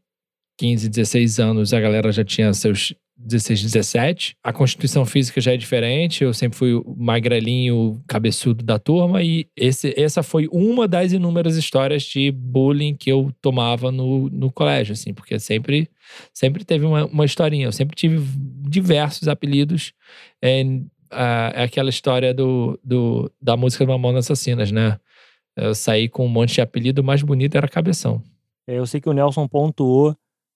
15, 0.57 0.89
16 0.89 1.39
anos. 1.39 1.73
A 1.73 1.79
galera 1.79 2.11
já 2.11 2.23
tinha 2.23 2.53
seus 2.53 2.93
16, 3.17 3.61
17. 3.61 4.37
A 4.43 4.51
constituição 4.51 5.05
física 5.05 5.39
já 5.39 5.53
é 5.53 5.57
diferente. 5.57 6.23
Eu 6.23 6.33
sempre 6.33 6.57
fui 6.57 6.73
o 6.73 6.95
magrelinho, 6.97 8.01
cabeçudo 8.07 8.63
da 8.63 8.77
turma. 8.77 9.23
E 9.23 9.47
esse, 9.55 9.93
essa 9.97 10.21
foi 10.21 10.47
uma 10.51 10.87
das 10.87 11.13
inúmeras 11.13 11.55
histórias 11.55 12.03
de 12.03 12.31
bullying 12.31 12.95
que 12.95 13.09
eu 13.09 13.31
tomava 13.41 13.91
no, 13.91 14.29
no 14.29 14.51
colégio, 14.51 14.93
assim. 14.93 15.13
Porque 15.13 15.39
sempre, 15.39 15.89
sempre 16.33 16.65
teve 16.65 16.85
uma, 16.85 17.05
uma 17.05 17.25
historinha. 17.25 17.67
Eu 17.67 17.71
sempre 17.71 17.95
tive 17.95 18.21
diversos 18.69 19.27
apelidos. 19.27 19.93
É, 20.41 20.61
é 21.11 21.63
aquela 21.63 21.89
história 21.89 22.33
do, 22.33 22.77
do, 22.83 23.31
da 23.41 23.55
música 23.55 23.85
do 23.85 23.91
Mamonas 23.91 24.25
Assassinas, 24.25 24.71
né? 24.71 24.99
Eu 25.55 25.73
saí 25.73 26.09
com 26.09 26.25
um 26.25 26.29
monte 26.29 26.55
de 26.55 26.61
apelido, 26.61 27.01
o 27.01 27.03
mais 27.03 27.21
bonito 27.23 27.55
era 27.55 27.67
Cabeção. 27.67 28.21
É, 28.67 28.77
eu 28.77 28.85
sei 28.85 28.99
que 28.99 29.07
o 29.07 29.13
Nelson 29.13 29.47
pontuou 29.47 30.15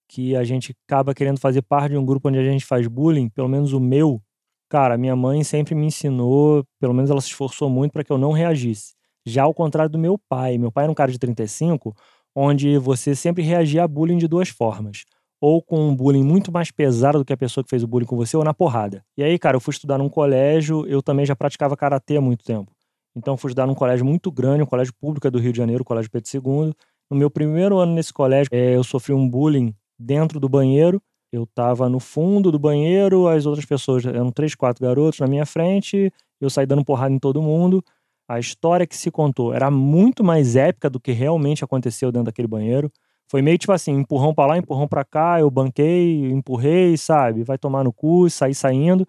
que 0.09 0.35
a 0.35 0.43
gente 0.43 0.75
acaba 0.85 1.13
querendo 1.13 1.39
fazer 1.39 1.61
parte 1.61 1.91
de 1.91 1.97
um 1.97 2.05
grupo 2.05 2.27
onde 2.29 2.39
a 2.39 2.43
gente 2.43 2.65
faz 2.65 2.87
bullying, 2.87 3.29
pelo 3.29 3.47
menos 3.47 3.73
o 3.73 3.79
meu, 3.79 4.19
cara, 4.67 4.97
minha 4.97 5.15
mãe 5.15 5.43
sempre 5.43 5.75
me 5.75 5.85
ensinou, 5.85 6.65
pelo 6.79 6.93
menos 6.93 7.11
ela 7.11 7.21
se 7.21 7.27
esforçou 7.27 7.69
muito 7.69 7.91
para 7.91 8.03
que 8.03 8.11
eu 8.11 8.17
não 8.17 8.31
reagisse. 8.31 8.95
Já 9.25 9.43
ao 9.43 9.53
contrário 9.53 9.91
do 9.91 9.99
meu 9.99 10.17
pai, 10.27 10.57
meu 10.57 10.71
pai 10.71 10.85
era 10.85 10.91
um 10.91 10.95
cara 10.95 11.11
de 11.11 11.19
35, 11.19 11.95
onde 12.35 12.77
você 12.79 13.15
sempre 13.15 13.43
reagia 13.43 13.83
a 13.83 13.87
bullying 13.87 14.17
de 14.17 14.27
duas 14.27 14.49
formas. 14.49 15.05
Ou 15.39 15.61
com 15.61 15.87
um 15.87 15.95
bullying 15.95 16.23
muito 16.23 16.51
mais 16.51 16.71
pesado 16.71 17.19
do 17.19 17.25
que 17.25 17.31
a 17.31 17.37
pessoa 17.37 17.63
que 17.63 17.69
fez 17.69 17.83
o 17.83 17.87
bullying 17.87 18.07
com 18.07 18.17
você, 18.17 18.35
ou 18.35 18.43
na 18.43 18.53
porrada. 18.53 19.05
E 19.15 19.23
aí, 19.23 19.37
cara, 19.37 19.55
eu 19.55 19.61
fui 19.61 19.71
estudar 19.71 19.97
num 19.97 20.09
colégio, 20.09 20.85
eu 20.87 21.01
também 21.01 21.25
já 21.25 21.35
praticava 21.35 21.77
karatê 21.77 22.17
há 22.17 22.21
muito 22.21 22.43
tempo. 22.43 22.71
Então, 23.15 23.37
fui 23.37 23.49
estudar 23.49 23.67
num 23.67 23.75
colégio 23.75 24.05
muito 24.05 24.31
grande, 24.31 24.63
um 24.63 24.65
colégio 24.65 24.93
público 24.99 25.29
do 25.29 25.39
Rio 25.39 25.51
de 25.51 25.57
Janeiro, 25.57 25.83
o 25.83 25.85
Colégio 25.85 26.11
Pedro 26.11 26.29
II. 26.33 26.73
No 27.09 27.17
meu 27.17 27.29
primeiro 27.29 27.77
ano 27.77 27.93
nesse 27.93 28.11
colégio, 28.11 28.49
é, 28.51 28.75
eu 28.75 28.83
sofri 28.83 29.13
um 29.13 29.27
bullying 29.29 29.73
dentro 29.99 30.39
do 30.39 30.47
banheiro. 30.47 31.01
Eu 31.31 31.43
estava 31.43 31.87
no 31.89 31.99
fundo 31.99 32.51
do 32.51 32.57
banheiro, 32.57 33.27
as 33.27 33.45
outras 33.45 33.65
pessoas 33.65 34.05
eram 34.05 34.31
três, 34.31 34.55
quatro 34.55 34.83
garotos 34.83 35.19
na 35.19 35.27
minha 35.27 35.45
frente, 35.45 36.11
eu 36.41 36.49
saí 36.49 36.65
dando 36.65 36.83
porrada 36.83 37.13
em 37.13 37.19
todo 37.19 37.41
mundo. 37.41 37.83
A 38.27 38.39
história 38.39 38.87
que 38.87 38.97
se 38.97 39.11
contou 39.11 39.53
era 39.53 39.69
muito 39.69 40.23
mais 40.23 40.55
épica 40.55 40.89
do 40.89 40.99
que 40.99 41.11
realmente 41.11 41.63
aconteceu 41.63 42.11
dentro 42.11 42.27
daquele 42.27 42.47
banheiro. 42.47 42.91
Foi 43.29 43.43
meio 43.43 43.57
tipo 43.59 43.71
assim, 43.71 43.91
empurrão 43.91 44.33
para 44.33 44.47
lá, 44.47 44.57
empurrão 44.57 44.87
para 44.87 45.03
cá, 45.03 45.39
eu 45.39 45.51
banquei, 45.51 46.31
empurrei, 46.31 46.97
sabe? 46.97 47.43
Vai 47.43 47.57
tomar 47.59 47.83
no 47.83 47.93
cu, 47.93 48.27
saí 48.29 48.55
saindo 48.55 49.07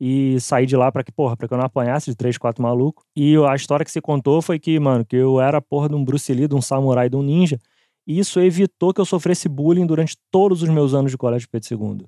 e 0.00 0.40
saí 0.40 0.66
de 0.66 0.76
lá 0.76 0.90
para 0.90 1.04
que, 1.04 1.12
porra, 1.12 1.36
para 1.36 1.46
que 1.46 1.54
eu 1.54 1.58
não 1.58 1.64
apanhasse 1.64 2.10
de 2.10 2.16
três, 2.16 2.36
quatro 2.36 2.62
malucos. 2.62 3.04
E 3.16 3.36
a 3.48 3.54
história 3.54 3.84
que 3.84 3.92
se 3.92 4.00
contou 4.00 4.42
foi 4.42 4.58
que, 4.58 4.78
mano, 4.80 5.04
que 5.04 5.16
eu 5.16 5.40
era 5.40 5.62
porra 5.62 5.88
de 5.88 5.94
um 5.94 6.04
Bruce 6.04 6.32
Lee, 6.32 6.48
de 6.48 6.54
um 6.54 6.60
samurai, 6.60 7.08
de 7.08 7.16
um 7.16 7.22
ninja 7.22 7.58
e 8.06 8.18
isso 8.18 8.40
evitou 8.40 8.92
que 8.92 9.00
eu 9.00 9.04
sofresse 9.04 9.48
bullying 9.48 9.86
durante 9.86 10.16
todos 10.30 10.62
os 10.62 10.68
meus 10.68 10.92
anos 10.92 11.10
de 11.10 11.16
colégio 11.16 11.48
Pedro 11.48 11.68
II. 11.74 12.06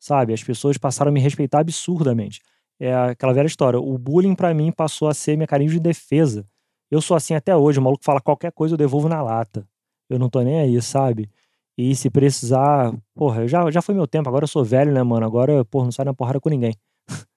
Sabe? 0.00 0.32
As 0.32 0.42
pessoas 0.42 0.76
passaram 0.76 1.10
a 1.10 1.12
me 1.12 1.20
respeitar 1.20 1.60
absurdamente. 1.60 2.40
É 2.80 2.94
aquela 2.94 3.32
velha 3.32 3.46
história. 3.46 3.78
O 3.78 3.96
bullying 3.98 4.34
para 4.34 4.52
mim 4.54 4.72
passou 4.72 5.08
a 5.08 5.14
ser 5.14 5.36
mecanismo 5.36 5.74
de 5.74 5.80
defesa. 5.80 6.46
Eu 6.90 7.00
sou 7.00 7.16
assim 7.16 7.34
até 7.34 7.56
hoje. 7.56 7.78
O 7.78 7.82
maluco 7.82 8.04
fala 8.04 8.20
qualquer 8.20 8.52
coisa, 8.52 8.74
eu 8.74 8.78
devolvo 8.78 9.08
na 9.08 9.20
lata. 9.22 9.66
Eu 10.08 10.18
não 10.18 10.28
tô 10.28 10.40
nem 10.40 10.60
aí, 10.60 10.80
sabe? 10.80 11.30
E 11.76 11.94
se 11.94 12.10
precisar. 12.10 12.92
Porra, 13.14 13.46
já, 13.46 13.70
já 13.70 13.82
foi 13.82 13.94
meu 13.94 14.06
tempo. 14.06 14.28
Agora 14.28 14.44
eu 14.44 14.48
sou 14.48 14.64
velho, 14.64 14.92
né, 14.92 15.02
mano? 15.02 15.26
Agora, 15.26 15.64
porra, 15.64 15.84
não 15.84 15.92
sai 15.92 16.04
na 16.04 16.14
porrada 16.14 16.40
com 16.40 16.48
ninguém. 16.48 16.74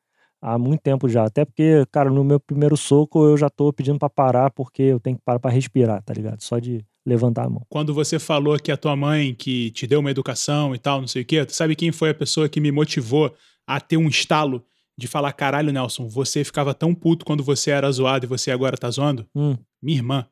Há 0.41 0.57
muito 0.57 0.81
tempo 0.81 1.09
já. 1.09 1.25
Até 1.25 1.45
porque, 1.45 1.85
cara, 1.91 2.09
no 2.09 2.23
meu 2.23 2.39
primeiro 2.39 2.77
soco 2.77 3.25
eu 3.25 3.37
já 3.37 3.49
tô 3.49 3.73
pedindo 3.73 3.99
para 3.99 4.09
parar 4.09 4.51
porque 4.51 4.83
eu 4.83 4.99
tenho 4.99 5.17
que 5.17 5.23
parar 5.23 5.39
pra 5.39 5.51
respirar, 5.51 6.01
tá 6.03 6.13
ligado? 6.13 6.41
Só 6.41 6.59
de 6.59 6.85
levantar 7.05 7.45
a 7.45 7.49
mão. 7.49 7.65
Quando 7.69 7.93
você 7.93 8.19
falou 8.19 8.57
que 8.59 8.71
a 8.71 8.77
tua 8.77 8.95
mãe 8.95 9.33
que 9.33 9.71
te 9.71 9.87
deu 9.87 9.99
uma 9.99 10.11
educação 10.11 10.75
e 10.75 10.79
tal, 10.79 11.01
não 11.01 11.07
sei 11.07 11.23
o 11.23 11.25
quê, 11.25 11.45
tu 11.45 11.53
sabe 11.53 11.75
quem 11.75 11.91
foi 11.91 12.09
a 12.09 12.13
pessoa 12.13 12.47
que 12.47 12.59
me 12.59 12.71
motivou 12.71 13.33
a 13.65 13.79
ter 13.79 13.97
um 13.97 14.07
estalo 14.07 14.63
de 14.97 15.07
falar, 15.07 15.33
caralho, 15.33 15.71
Nelson, 15.71 16.07
você 16.07 16.43
ficava 16.43 16.73
tão 16.73 16.93
puto 16.93 17.25
quando 17.25 17.43
você 17.43 17.71
era 17.71 17.91
zoado 17.91 18.25
e 18.25 18.27
você 18.27 18.51
agora 18.51 18.77
tá 18.77 18.89
zoando? 18.89 19.25
Hum. 19.35 19.57
Minha 19.81 19.97
irmã. 19.97 20.27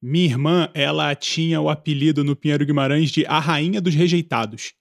Minha 0.00 0.26
irmã, 0.26 0.68
ela 0.74 1.14
tinha 1.14 1.60
o 1.60 1.68
apelido 1.68 2.22
no 2.22 2.36
Pinheiro 2.36 2.66
Guimarães 2.66 3.10
de 3.10 3.24
a 3.26 3.38
rainha 3.38 3.80
dos 3.80 3.94
rejeitados 3.94 4.74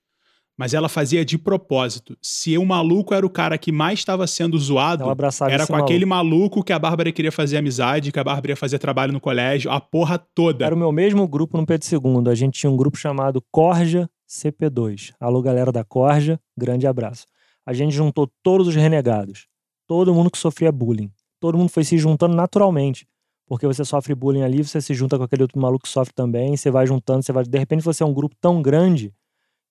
mas 0.61 0.75
ela 0.75 0.87
fazia 0.87 1.25
de 1.25 1.39
propósito. 1.39 2.15
Se 2.21 2.55
o 2.55 2.63
maluco 2.63 3.15
era 3.15 3.25
o 3.25 3.29
cara 3.31 3.57
que 3.57 3.71
mais 3.71 3.97
estava 3.97 4.27
sendo 4.27 4.59
zoado, 4.59 5.03
era 5.49 5.65
com 5.65 5.75
aquele 5.75 6.05
maluco 6.05 6.63
que 6.63 6.71
a 6.71 6.77
Bárbara 6.77 7.11
queria 7.11 7.31
fazer 7.31 7.57
amizade, 7.57 8.11
que 8.11 8.19
a 8.19 8.23
Bárbara 8.23 8.51
ia 8.51 8.55
fazer 8.55 8.77
trabalho 8.77 9.11
no 9.11 9.19
colégio, 9.19 9.71
a 9.71 9.81
porra 9.81 10.19
toda. 10.19 10.63
Era 10.63 10.75
o 10.75 10.77
meu 10.77 10.91
mesmo 10.91 11.27
grupo 11.27 11.57
no 11.57 11.65
Pedro 11.65 11.87
II. 11.91 12.31
A 12.31 12.35
gente 12.35 12.59
tinha 12.59 12.69
um 12.69 12.77
grupo 12.77 12.95
chamado 12.95 13.43
Corja 13.49 14.07
CP2. 14.29 15.13
Alô, 15.19 15.41
galera 15.41 15.71
da 15.71 15.83
Corja, 15.83 16.39
grande 16.55 16.85
abraço. 16.85 17.25
A 17.65 17.73
gente 17.73 17.95
juntou 17.95 18.31
todos 18.43 18.67
os 18.67 18.75
renegados, 18.75 19.47
todo 19.87 20.13
mundo 20.13 20.29
que 20.29 20.37
sofria 20.37 20.71
bullying. 20.71 21.09
Todo 21.39 21.57
mundo 21.57 21.69
foi 21.69 21.83
se 21.83 21.97
juntando 21.97 22.35
naturalmente. 22.35 23.07
Porque 23.47 23.65
você 23.65 23.83
sofre 23.83 24.13
bullying 24.13 24.43
ali, 24.43 24.63
você 24.63 24.79
se 24.79 24.93
junta 24.93 25.17
com 25.17 25.23
aquele 25.23 25.41
outro 25.41 25.59
maluco 25.59 25.85
que 25.85 25.89
sofre 25.89 26.13
também, 26.13 26.55
você 26.55 26.69
vai 26.69 26.85
juntando, 26.85 27.23
você 27.23 27.33
vai. 27.33 27.43
De 27.43 27.57
repente 27.57 27.83
você 27.83 28.03
é 28.03 28.05
um 28.05 28.13
grupo 28.13 28.35
tão 28.39 28.61
grande 28.61 29.11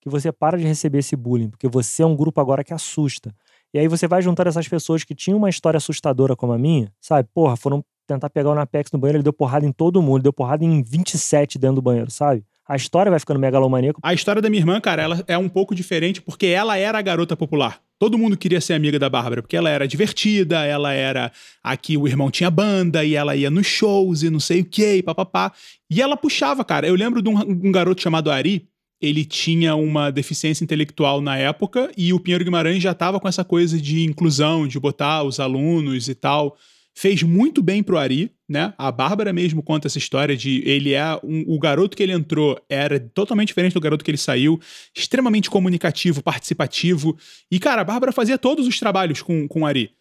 que 0.00 0.08
você 0.08 0.32
para 0.32 0.58
de 0.58 0.64
receber 0.64 0.98
esse 0.98 1.14
bullying, 1.14 1.50
porque 1.50 1.68
você 1.68 2.02
é 2.02 2.06
um 2.06 2.16
grupo 2.16 2.40
agora 2.40 2.64
que 2.64 2.72
assusta. 2.72 3.34
E 3.72 3.78
aí 3.78 3.86
você 3.86 4.08
vai 4.08 4.20
juntar 4.20 4.46
essas 4.46 4.66
pessoas 4.66 5.04
que 5.04 5.14
tinham 5.14 5.38
uma 5.38 5.48
história 5.48 5.78
assustadora 5.78 6.34
como 6.34 6.52
a 6.52 6.58
minha, 6.58 6.92
sabe? 7.00 7.28
Porra, 7.32 7.56
foram 7.56 7.84
tentar 8.06 8.28
pegar 8.30 8.50
o 8.50 8.54
Napex 8.54 8.90
no 8.90 8.98
banheiro, 8.98 9.18
ele 9.18 9.22
deu 9.22 9.32
porrada 9.32 9.64
em 9.64 9.72
todo 9.72 10.02
mundo, 10.02 10.22
deu 10.22 10.32
porrada 10.32 10.64
em 10.64 10.82
27 10.82 11.58
dentro 11.58 11.76
do 11.76 11.82
banheiro, 11.82 12.10
sabe? 12.10 12.44
A 12.66 12.76
história 12.76 13.10
vai 13.10 13.18
ficando 13.18 13.38
megalomaníaca. 13.38 13.98
A 14.02 14.14
história 14.14 14.40
da 14.40 14.48
minha 14.48 14.60
irmã, 14.60 14.80
cara, 14.80 15.02
ela 15.02 15.24
é 15.26 15.36
um 15.36 15.48
pouco 15.48 15.74
diferente 15.74 16.22
porque 16.22 16.46
ela 16.46 16.76
era 16.76 16.98
a 16.98 17.02
garota 17.02 17.36
popular. 17.36 17.80
Todo 17.98 18.16
mundo 18.16 18.36
queria 18.36 18.60
ser 18.60 18.74
amiga 18.74 18.98
da 18.98 19.10
Bárbara, 19.10 19.42
porque 19.42 19.56
ela 19.56 19.68
era 19.68 19.86
divertida, 19.86 20.64
ela 20.64 20.92
era 20.92 21.30
aqui 21.62 21.96
o 21.96 22.06
irmão 22.06 22.30
tinha 22.30 22.50
banda 22.50 23.04
e 23.04 23.14
ela 23.14 23.36
ia 23.36 23.50
nos 23.50 23.66
shows 23.66 24.22
e 24.22 24.30
não 24.30 24.40
sei 24.40 24.60
o 24.60 24.64
que, 24.64 25.02
papapá. 25.02 25.52
E 25.90 26.00
ela 26.00 26.16
puxava, 26.16 26.64
cara. 26.64 26.86
Eu 26.86 26.94
lembro 26.94 27.20
de 27.20 27.28
um, 27.28 27.38
um 27.38 27.72
garoto 27.72 28.00
chamado 28.00 28.30
Ari, 28.30 28.69
ele 29.00 29.24
tinha 29.24 29.74
uma 29.74 30.10
deficiência 30.10 30.62
intelectual 30.62 31.20
na 31.20 31.36
época 31.36 31.90
e 31.96 32.12
o 32.12 32.20
Pinheiro 32.20 32.44
Guimarães 32.44 32.82
já 32.82 32.92
estava 32.92 33.18
com 33.18 33.26
essa 33.26 33.44
coisa 33.44 33.80
de 33.80 34.04
inclusão, 34.04 34.68
de 34.68 34.78
botar 34.78 35.22
os 35.22 35.40
alunos 35.40 36.08
e 36.08 36.14
tal. 36.14 36.56
Fez 36.94 37.22
muito 37.22 37.62
bem 37.62 37.82
pro 37.82 37.96
Ari, 37.96 38.30
né? 38.48 38.74
A 38.76 38.90
Bárbara 38.90 39.32
mesmo 39.32 39.62
conta 39.62 39.86
essa 39.86 39.96
história 39.96 40.36
de 40.36 40.62
ele 40.66 40.92
é 40.92 41.18
um, 41.22 41.44
o 41.46 41.58
garoto 41.58 41.96
que 41.96 42.02
ele 42.02 42.12
entrou 42.12 42.60
era 42.68 43.00
totalmente 43.00 43.48
diferente 43.48 43.72
do 43.72 43.80
garoto 43.80 44.04
que 44.04 44.10
ele 44.10 44.18
saiu, 44.18 44.60
extremamente 44.94 45.48
comunicativo, 45.48 46.22
participativo. 46.22 47.16
E 47.50 47.58
cara, 47.58 47.82
a 47.82 47.84
Bárbara 47.84 48.12
fazia 48.12 48.36
todos 48.36 48.66
os 48.66 48.78
trabalhos 48.78 49.22
com, 49.22 49.48
com 49.48 49.62
o 49.62 49.66
Ari. 49.66 49.92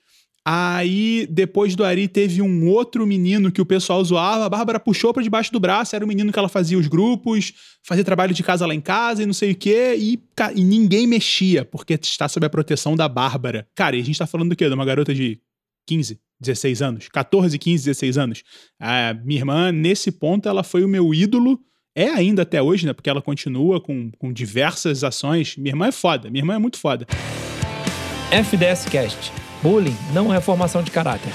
Aí, 0.45 1.27
depois 1.29 1.75
do 1.75 1.83
Ari, 1.83 2.07
teve 2.07 2.41
um 2.41 2.67
outro 2.67 3.05
menino 3.05 3.51
que 3.51 3.61
o 3.61 3.65
pessoal 3.65 4.03
zoava. 4.03 4.45
A 4.45 4.49
Bárbara 4.49 4.79
puxou 4.79 5.13
para 5.13 5.21
debaixo 5.21 5.51
do 5.51 5.59
braço. 5.59 5.95
Era 5.95 6.05
o 6.05 6.07
menino 6.07 6.31
que 6.31 6.39
ela 6.39 6.49
fazia 6.49 6.77
os 6.77 6.87
grupos, 6.87 7.53
fazia 7.83 8.03
trabalho 8.03 8.33
de 8.33 8.41
casa 8.41 8.65
lá 8.65 8.73
em 8.73 8.81
casa 8.81 9.23
e 9.23 9.25
não 9.25 9.33
sei 9.33 9.51
o 9.51 9.55
quê. 9.55 9.95
E, 9.97 10.19
e 10.55 10.63
ninguém 10.63 11.05
mexia, 11.05 11.65
porque 11.65 11.93
está 12.01 12.27
sob 12.27 12.45
a 12.45 12.49
proteção 12.49 12.95
da 12.95 13.07
Bárbara. 13.07 13.67
Cara, 13.75 13.95
e 13.95 14.01
a 14.01 14.03
gente 14.03 14.17
tá 14.17 14.25
falando 14.25 14.49
do 14.49 14.55
quê? 14.55 14.67
De 14.67 14.73
uma 14.73 14.85
garota 14.85 15.13
de 15.13 15.39
15, 15.87 16.19
16 16.39 16.81
anos? 16.81 17.09
14, 17.09 17.57
15, 17.57 17.85
16 17.85 18.17
anos. 18.17 18.43
A 18.79 19.13
minha 19.13 19.41
irmã, 19.41 19.71
nesse 19.71 20.11
ponto, 20.11 20.47
ela 20.47 20.63
foi 20.63 20.83
o 20.83 20.87
meu 20.87 21.13
ídolo. 21.13 21.59
É 21.95 22.07
ainda 22.07 22.43
até 22.43 22.61
hoje, 22.61 22.85
né? 22.85 22.93
Porque 22.93 23.09
ela 23.09 23.21
continua 23.21 23.81
com, 23.81 24.09
com 24.17 24.31
diversas 24.31 25.03
ações. 25.03 25.57
Minha 25.57 25.71
irmã 25.71 25.87
é 25.87 25.91
foda. 25.91 26.29
Minha 26.29 26.41
irmã 26.41 26.55
é 26.55 26.59
muito 26.59 26.77
foda. 26.77 27.05
FDS 28.31 28.85
Cast 28.85 29.48
Bullying 29.61 29.95
não 30.13 30.33
é 30.33 30.39
formação 30.39 30.81
de 30.81 30.89
caráter. 30.89 31.33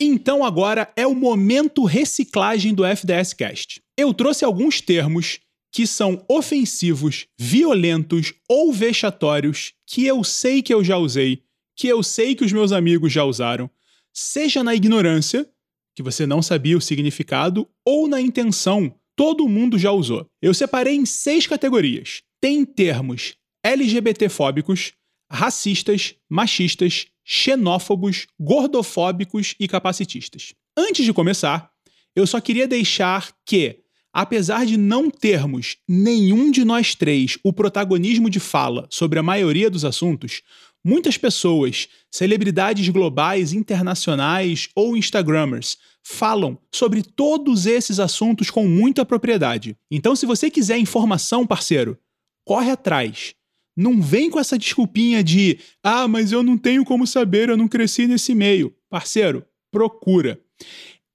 Então 0.00 0.42
agora 0.42 0.90
é 0.96 1.06
o 1.06 1.14
momento 1.14 1.84
reciclagem 1.84 2.74
do 2.74 2.82
FDS 2.84 3.34
Cast. 3.34 3.82
Eu 3.96 4.14
trouxe 4.14 4.42
alguns 4.42 4.80
termos 4.80 5.38
que 5.70 5.86
são 5.86 6.24
ofensivos, 6.28 7.26
violentos 7.38 8.32
ou 8.48 8.72
vexatórios 8.72 9.74
que 9.86 10.06
eu 10.06 10.24
sei 10.24 10.62
que 10.62 10.72
eu 10.72 10.82
já 10.82 10.96
usei, 10.96 11.42
que 11.76 11.86
eu 11.88 12.02
sei 12.02 12.34
que 12.34 12.44
os 12.44 12.52
meus 12.52 12.72
amigos 12.72 13.12
já 13.12 13.24
usaram, 13.24 13.70
seja 14.14 14.64
na 14.64 14.74
ignorância, 14.74 15.46
que 15.94 16.02
você 16.02 16.26
não 16.26 16.40
sabia 16.40 16.76
o 16.76 16.80
significado, 16.80 17.68
ou 17.84 18.08
na 18.08 18.20
intenção, 18.20 18.94
todo 19.14 19.48
mundo 19.48 19.78
já 19.78 19.92
usou. 19.92 20.26
Eu 20.40 20.54
separei 20.54 20.94
em 20.94 21.04
seis 21.04 21.46
categorias. 21.46 22.22
Tem 22.40 22.64
termos 22.64 23.36
LGBTfóbicos, 23.64 24.92
racistas, 25.30 26.14
machistas, 26.28 27.06
xenófobos, 27.24 28.26
gordofóbicos 28.38 29.54
e 29.58 29.68
capacitistas. 29.68 30.52
Antes 30.76 31.04
de 31.04 31.12
começar, 31.12 31.70
eu 32.14 32.26
só 32.26 32.40
queria 32.40 32.66
deixar 32.66 33.32
que, 33.46 33.80
apesar 34.12 34.66
de 34.66 34.76
não 34.76 35.10
termos 35.10 35.76
nenhum 35.88 36.50
de 36.50 36.64
nós 36.64 36.94
três 36.94 37.38
o 37.42 37.52
protagonismo 37.52 38.28
de 38.28 38.40
fala 38.40 38.86
sobre 38.90 39.18
a 39.18 39.22
maioria 39.22 39.70
dos 39.70 39.84
assuntos, 39.84 40.42
muitas 40.84 41.16
pessoas, 41.16 41.88
celebridades 42.10 42.88
globais, 42.88 43.52
internacionais 43.52 44.68
ou 44.74 44.96
Instagrammers, 44.96 45.78
falam 46.02 46.58
sobre 46.72 47.02
todos 47.02 47.66
esses 47.66 48.00
assuntos 48.00 48.50
com 48.50 48.66
muita 48.66 49.04
propriedade. 49.04 49.76
Então, 49.90 50.16
se 50.16 50.26
você 50.26 50.50
quiser 50.50 50.78
informação, 50.78 51.46
parceiro, 51.46 51.96
corre 52.44 52.70
atrás. 52.70 53.34
Não 53.76 54.00
vem 54.00 54.30
com 54.30 54.38
essa 54.38 54.58
desculpinha 54.58 55.22
de 55.22 55.58
ah, 55.82 56.06
mas 56.06 56.32
eu 56.32 56.42
não 56.42 56.58
tenho 56.58 56.84
como 56.84 57.06
saber, 57.06 57.48
eu 57.48 57.56
não 57.56 57.68
cresci 57.68 58.06
nesse 58.06 58.34
meio. 58.34 58.74
Parceiro, 58.90 59.44
procura. 59.70 60.40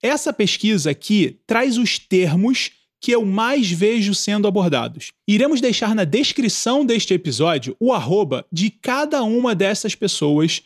Essa 0.01 0.31
pesquisa 0.33 0.91
aqui 0.91 1.39
traz 1.45 1.77
os 1.77 1.99
termos 1.99 2.71
que 2.99 3.11
eu 3.11 3.25
mais 3.25 3.69
vejo 3.71 4.13
sendo 4.15 4.47
abordados. 4.47 5.11
Iremos 5.27 5.61
deixar 5.61 5.93
na 5.93 6.03
descrição 6.03 6.85
deste 6.85 7.13
episódio 7.13 7.75
o 7.79 7.93
arroba 7.93 8.45
de 8.51 8.69
cada 8.69 9.23
uma 9.23 9.53
dessas 9.53 9.95
pessoas 9.95 10.63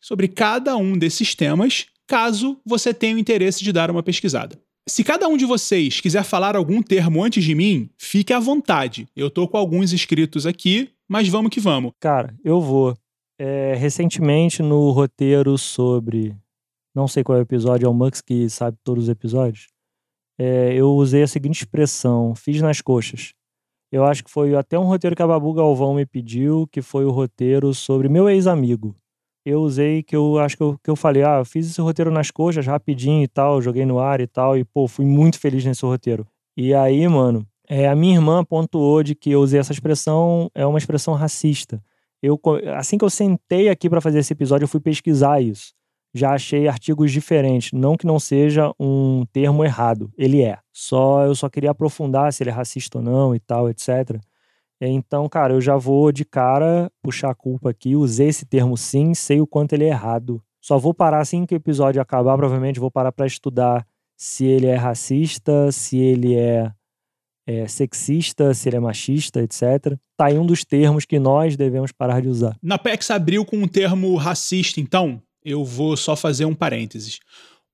sobre 0.00 0.28
cada 0.28 0.76
um 0.76 0.96
desses 0.96 1.34
temas, 1.34 1.86
caso 2.06 2.58
você 2.64 2.92
tenha 2.92 3.16
o 3.16 3.18
interesse 3.18 3.62
de 3.62 3.72
dar 3.72 3.90
uma 3.90 4.02
pesquisada. 4.02 4.60
Se 4.88 5.04
cada 5.04 5.28
um 5.28 5.36
de 5.36 5.44
vocês 5.44 6.00
quiser 6.00 6.24
falar 6.24 6.56
algum 6.56 6.82
termo 6.82 7.22
antes 7.22 7.44
de 7.44 7.54
mim, 7.54 7.88
fique 7.98 8.32
à 8.32 8.40
vontade. 8.40 9.06
Eu 9.14 9.30
tô 9.30 9.46
com 9.46 9.56
alguns 9.56 9.92
inscritos 9.92 10.46
aqui, 10.46 10.90
mas 11.10 11.28
vamos 11.28 11.50
que 11.50 11.58
vamos. 11.58 11.92
Cara, 11.98 12.32
eu 12.44 12.60
vou. 12.60 12.96
É, 13.36 13.74
recentemente, 13.74 14.62
no 14.62 14.90
roteiro 14.90 15.58
sobre. 15.58 16.36
Não 16.94 17.08
sei 17.08 17.24
qual 17.24 17.36
é 17.36 17.40
o 17.40 17.42
episódio, 17.42 17.86
é 17.86 17.88
o 17.88 17.94
Mux 17.94 18.20
que 18.20 18.48
sabe 18.48 18.78
todos 18.84 19.04
os 19.04 19.10
episódios. 19.10 19.66
É, 20.38 20.72
eu 20.72 20.90
usei 20.90 21.24
a 21.24 21.26
seguinte 21.26 21.62
expressão: 21.62 22.32
fiz 22.36 22.62
nas 22.62 22.80
coxas. 22.80 23.32
Eu 23.90 24.04
acho 24.04 24.22
que 24.22 24.30
foi 24.30 24.54
até 24.54 24.78
um 24.78 24.84
roteiro 24.84 25.16
que 25.16 25.22
a 25.22 25.26
Babu 25.26 25.52
Galvão 25.52 25.94
me 25.94 26.06
pediu, 26.06 26.68
que 26.70 26.80
foi 26.80 27.04
o 27.04 27.10
roteiro 27.10 27.74
sobre 27.74 28.08
meu 28.08 28.30
ex-amigo. 28.30 28.94
Eu 29.44 29.62
usei 29.62 30.04
que 30.04 30.14
eu 30.14 30.38
acho 30.38 30.56
que 30.56 30.62
eu, 30.62 30.78
que 30.84 30.90
eu 30.90 30.94
falei, 30.94 31.24
ah, 31.24 31.38
eu 31.38 31.44
fiz 31.44 31.68
esse 31.68 31.80
roteiro 31.80 32.12
nas 32.12 32.30
coxas 32.30 32.64
rapidinho 32.66 33.24
e 33.24 33.28
tal, 33.28 33.60
joguei 33.60 33.84
no 33.84 33.98
ar 33.98 34.20
e 34.20 34.28
tal, 34.28 34.56
e 34.56 34.64
pô, 34.64 34.86
fui 34.86 35.04
muito 35.04 35.40
feliz 35.40 35.64
nesse 35.64 35.84
roteiro. 35.84 36.24
E 36.56 36.72
aí, 36.72 37.08
mano, 37.08 37.44
é, 37.72 37.88
a 37.88 37.94
minha 37.94 38.16
irmã 38.16 38.44
pontuou 38.44 39.00
de 39.00 39.14
que 39.14 39.30
eu 39.30 39.40
usei 39.40 39.60
essa 39.60 39.70
expressão, 39.70 40.50
é 40.52 40.66
uma 40.66 40.76
expressão 40.76 41.14
racista. 41.14 41.80
Eu, 42.20 42.36
assim 42.76 42.98
que 42.98 43.04
eu 43.04 43.08
sentei 43.08 43.68
aqui 43.68 43.88
para 43.88 44.00
fazer 44.00 44.18
esse 44.18 44.32
episódio, 44.32 44.64
eu 44.64 44.68
fui 44.68 44.80
pesquisar 44.80 45.40
isso. 45.40 45.72
Já 46.12 46.32
achei 46.32 46.66
artigos 46.66 47.12
diferentes, 47.12 47.70
não 47.72 47.96
que 47.96 48.04
não 48.04 48.18
seja 48.18 48.72
um 48.76 49.24
termo 49.32 49.64
errado, 49.64 50.10
ele 50.18 50.42
é. 50.42 50.58
Só 50.72 51.24
eu 51.24 51.34
só 51.36 51.48
queria 51.48 51.70
aprofundar 51.70 52.32
se 52.32 52.42
ele 52.42 52.50
é 52.50 52.52
racista 52.52 52.98
ou 52.98 53.04
não 53.04 53.36
e 53.36 53.38
tal, 53.38 53.70
etc. 53.70 54.20
Então, 54.80 55.28
cara, 55.28 55.54
eu 55.54 55.60
já 55.60 55.76
vou 55.76 56.10
de 56.10 56.24
cara 56.24 56.90
puxar 57.00 57.30
a 57.30 57.34
culpa 57.36 57.70
aqui. 57.70 57.94
Usei 57.94 58.30
esse 58.30 58.44
termo 58.44 58.76
sim, 58.76 59.14
sei 59.14 59.40
o 59.40 59.46
quanto 59.46 59.74
ele 59.74 59.84
é 59.84 59.90
errado. 59.90 60.42
Só 60.60 60.76
vou 60.76 60.92
parar 60.92 61.20
assim 61.20 61.46
que 61.46 61.54
o 61.54 61.56
episódio 61.56 62.02
acabar, 62.02 62.36
provavelmente 62.36 62.80
vou 62.80 62.90
parar 62.90 63.12
para 63.12 63.28
estudar 63.28 63.86
se 64.16 64.44
ele 64.44 64.66
é 64.66 64.74
racista, 64.74 65.70
se 65.70 65.96
ele 65.98 66.34
é 66.34 66.72
é, 67.50 67.66
sexista, 67.66 68.54
se 68.54 68.68
ele 68.68 68.76
é 68.76 68.80
machista, 68.80 69.42
etc. 69.42 69.96
Tá 70.16 70.26
aí 70.26 70.38
um 70.38 70.46
dos 70.46 70.64
termos 70.64 71.04
que 71.04 71.18
nós 71.18 71.56
devemos 71.56 71.90
parar 71.90 72.20
de 72.20 72.28
usar. 72.28 72.56
Na 72.62 72.78
PEX 72.78 73.10
abriu 73.10 73.44
com 73.44 73.60
o 73.62 73.68
termo 73.68 74.14
racista, 74.14 74.80
então 74.80 75.20
eu 75.44 75.64
vou 75.64 75.96
só 75.96 76.14
fazer 76.14 76.44
um 76.44 76.54
parênteses. 76.54 77.18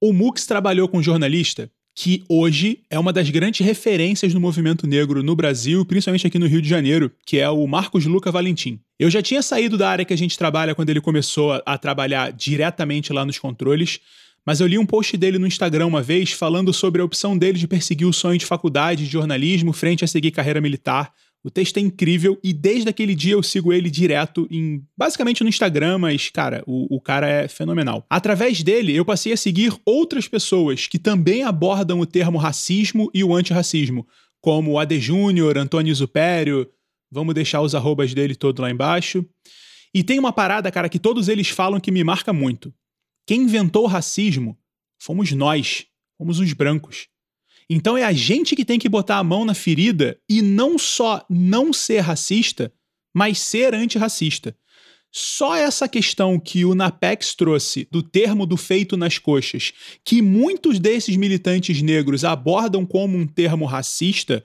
O 0.00 0.12
Mux 0.12 0.46
trabalhou 0.46 0.88
com 0.88 0.98
um 0.98 1.02
jornalista 1.02 1.70
que 1.94 2.24
hoje 2.28 2.80
é 2.90 2.98
uma 2.98 3.10
das 3.10 3.30
grandes 3.30 3.64
referências 3.64 4.34
no 4.34 4.40
movimento 4.40 4.86
negro 4.86 5.22
no 5.22 5.34
Brasil, 5.34 5.82
principalmente 5.84 6.26
aqui 6.26 6.38
no 6.38 6.46
Rio 6.46 6.60
de 6.60 6.68
Janeiro, 6.68 7.10
que 7.24 7.38
é 7.38 7.48
o 7.48 7.66
Marcos 7.66 8.04
Luca 8.04 8.30
Valentim. 8.30 8.78
Eu 8.98 9.08
já 9.10 9.22
tinha 9.22 9.40
saído 9.40 9.78
da 9.78 9.88
área 9.88 10.04
que 10.04 10.12
a 10.12 10.18
gente 10.18 10.36
trabalha 10.36 10.74
quando 10.74 10.90
ele 10.90 11.00
começou 11.00 11.60
a 11.64 11.78
trabalhar 11.78 12.32
diretamente 12.32 13.14
lá 13.14 13.24
nos 13.24 13.38
controles, 13.38 13.98
mas 14.46 14.60
eu 14.60 14.66
li 14.68 14.78
um 14.78 14.86
post 14.86 15.16
dele 15.16 15.40
no 15.40 15.46
Instagram 15.46 15.86
uma 15.86 16.00
vez 16.00 16.30
falando 16.30 16.72
sobre 16.72 17.02
a 17.02 17.04
opção 17.04 17.36
dele 17.36 17.58
de 17.58 17.66
perseguir 17.66 18.06
o 18.06 18.12
sonho 18.12 18.38
de 18.38 18.46
faculdade 18.46 19.04
de 19.04 19.10
jornalismo 19.10 19.72
frente 19.72 20.04
a 20.04 20.08
seguir 20.08 20.30
carreira 20.30 20.60
militar. 20.60 21.12
O 21.42 21.50
texto 21.50 21.78
é 21.78 21.80
incrível 21.80 22.38
e 22.42 22.52
desde 22.52 22.88
aquele 22.88 23.14
dia 23.14 23.34
eu 23.34 23.42
sigo 23.42 23.72
ele 23.72 23.90
direto 23.90 24.46
em 24.50 24.84
basicamente 24.96 25.42
no 25.42 25.48
Instagram, 25.48 25.98
mas 25.98 26.28
cara, 26.30 26.62
o, 26.64 26.96
o 26.96 27.00
cara 27.00 27.28
é 27.28 27.48
fenomenal. 27.48 28.06
Através 28.08 28.62
dele 28.62 28.94
eu 28.94 29.04
passei 29.04 29.32
a 29.32 29.36
seguir 29.36 29.72
outras 29.84 30.28
pessoas 30.28 30.86
que 30.86 30.98
também 30.98 31.42
abordam 31.42 31.98
o 31.98 32.06
termo 32.06 32.38
racismo 32.38 33.10
e 33.12 33.24
o 33.24 33.34
antirracismo, 33.34 34.06
como 34.40 34.72
o 34.72 34.78
Ade 34.78 35.00
Júnior, 35.00 35.58
Antônio 35.58 35.94
Zupério, 35.94 36.68
vamos 37.10 37.34
deixar 37.34 37.62
os 37.62 37.74
arrobas 37.74 38.14
dele 38.14 38.36
todo 38.36 38.62
lá 38.62 38.70
embaixo. 38.70 39.24
E 39.92 40.04
tem 40.04 40.18
uma 40.18 40.32
parada, 40.32 40.70
cara, 40.70 40.88
que 40.88 40.98
todos 40.98 41.28
eles 41.28 41.48
falam 41.48 41.80
que 41.80 41.90
me 41.90 42.04
marca 42.04 42.32
muito. 42.32 42.72
Quem 43.26 43.42
inventou 43.42 43.84
o 43.84 43.88
racismo 43.88 44.56
fomos 44.98 45.32
nós, 45.32 45.86
fomos 46.16 46.38
os 46.38 46.52
brancos. 46.52 47.08
Então 47.68 47.98
é 47.98 48.04
a 48.04 48.12
gente 48.12 48.54
que 48.54 48.64
tem 48.64 48.78
que 48.78 48.88
botar 48.88 49.18
a 49.18 49.24
mão 49.24 49.44
na 49.44 49.54
ferida 49.54 50.18
e 50.28 50.40
não 50.40 50.78
só 50.78 51.26
não 51.28 51.72
ser 51.72 52.00
racista, 52.00 52.72
mas 53.12 53.40
ser 53.40 53.74
antirracista. 53.74 54.56
Só 55.10 55.56
essa 55.56 55.88
questão 55.88 56.38
que 56.38 56.64
o 56.64 56.74
Napex 56.74 57.34
trouxe 57.34 57.88
do 57.90 58.02
termo 58.02 58.46
do 58.46 58.56
feito 58.56 58.96
nas 58.96 59.18
coxas, 59.18 59.72
que 60.04 60.20
muitos 60.22 60.78
desses 60.78 61.16
militantes 61.16 61.82
negros 61.82 62.24
abordam 62.24 62.84
como 62.84 63.16
um 63.16 63.26
termo 63.26 63.64
racista, 63.64 64.44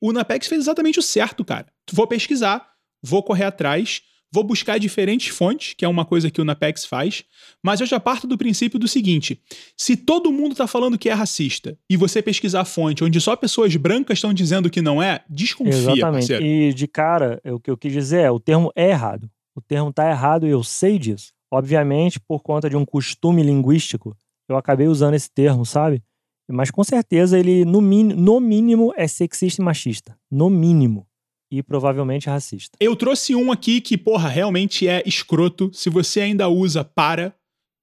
o 0.00 0.12
Napex 0.12 0.46
fez 0.46 0.62
exatamente 0.62 0.98
o 0.98 1.02
certo, 1.02 1.44
cara. 1.44 1.66
Vou 1.92 2.06
pesquisar, 2.06 2.66
vou 3.02 3.22
correr 3.22 3.44
atrás 3.44 4.02
vou 4.34 4.42
buscar 4.42 4.78
diferentes 4.78 5.28
fontes, 5.28 5.74
que 5.74 5.84
é 5.84 5.88
uma 5.88 6.04
coisa 6.04 6.28
que 6.28 6.40
o 6.40 6.44
Napex 6.44 6.84
faz, 6.84 7.22
mas 7.62 7.80
eu 7.80 7.86
já 7.86 8.00
parto 8.00 8.26
do 8.26 8.36
princípio 8.36 8.80
do 8.80 8.88
seguinte: 8.88 9.40
se 9.76 9.96
todo 9.96 10.32
mundo 10.32 10.52
está 10.52 10.66
falando 10.66 10.98
que 10.98 11.08
é 11.08 11.12
racista 11.12 11.78
e 11.88 11.96
você 11.96 12.20
pesquisar 12.20 12.62
a 12.62 12.64
fonte 12.64 13.04
onde 13.04 13.20
só 13.20 13.36
pessoas 13.36 13.76
brancas 13.76 14.18
estão 14.18 14.34
dizendo 14.34 14.68
que 14.68 14.82
não 14.82 15.00
é, 15.00 15.22
desconfia, 15.30 15.74
Exatamente. 15.74 16.00
parceiro. 16.00 16.44
E 16.44 16.74
de 16.74 16.88
cara, 16.88 17.40
o 17.44 17.60
que 17.60 17.70
eu 17.70 17.76
quis 17.76 17.92
dizer 17.92 18.22
é, 18.22 18.30
o 18.30 18.40
termo 18.40 18.72
é 18.74 18.90
errado. 18.90 19.30
O 19.54 19.60
termo 19.60 19.90
está 19.90 20.10
errado 20.10 20.48
e 20.48 20.50
eu 20.50 20.64
sei 20.64 20.98
disso. 20.98 21.32
Obviamente, 21.48 22.18
por 22.18 22.42
conta 22.42 22.68
de 22.68 22.76
um 22.76 22.84
costume 22.84 23.40
linguístico, 23.40 24.16
eu 24.48 24.56
acabei 24.56 24.88
usando 24.88 25.14
esse 25.14 25.30
termo, 25.30 25.64
sabe? 25.64 26.02
Mas 26.50 26.72
com 26.72 26.82
certeza 26.82 27.38
ele, 27.38 27.64
no, 27.64 27.80
no 27.80 28.40
mínimo, 28.40 28.92
é 28.96 29.06
sexista 29.06 29.62
e 29.62 29.64
machista. 29.64 30.18
No 30.28 30.50
mínimo 30.50 31.06
e 31.50 31.62
provavelmente 31.62 32.28
racista. 32.28 32.76
Eu 32.80 32.96
trouxe 32.96 33.34
um 33.34 33.52
aqui 33.52 33.80
que, 33.80 33.96
porra, 33.96 34.28
realmente 34.28 34.88
é 34.88 35.02
escroto, 35.06 35.70
se 35.72 35.88
você 35.88 36.20
ainda 36.20 36.48
usa 36.48 36.84
para, 36.84 37.34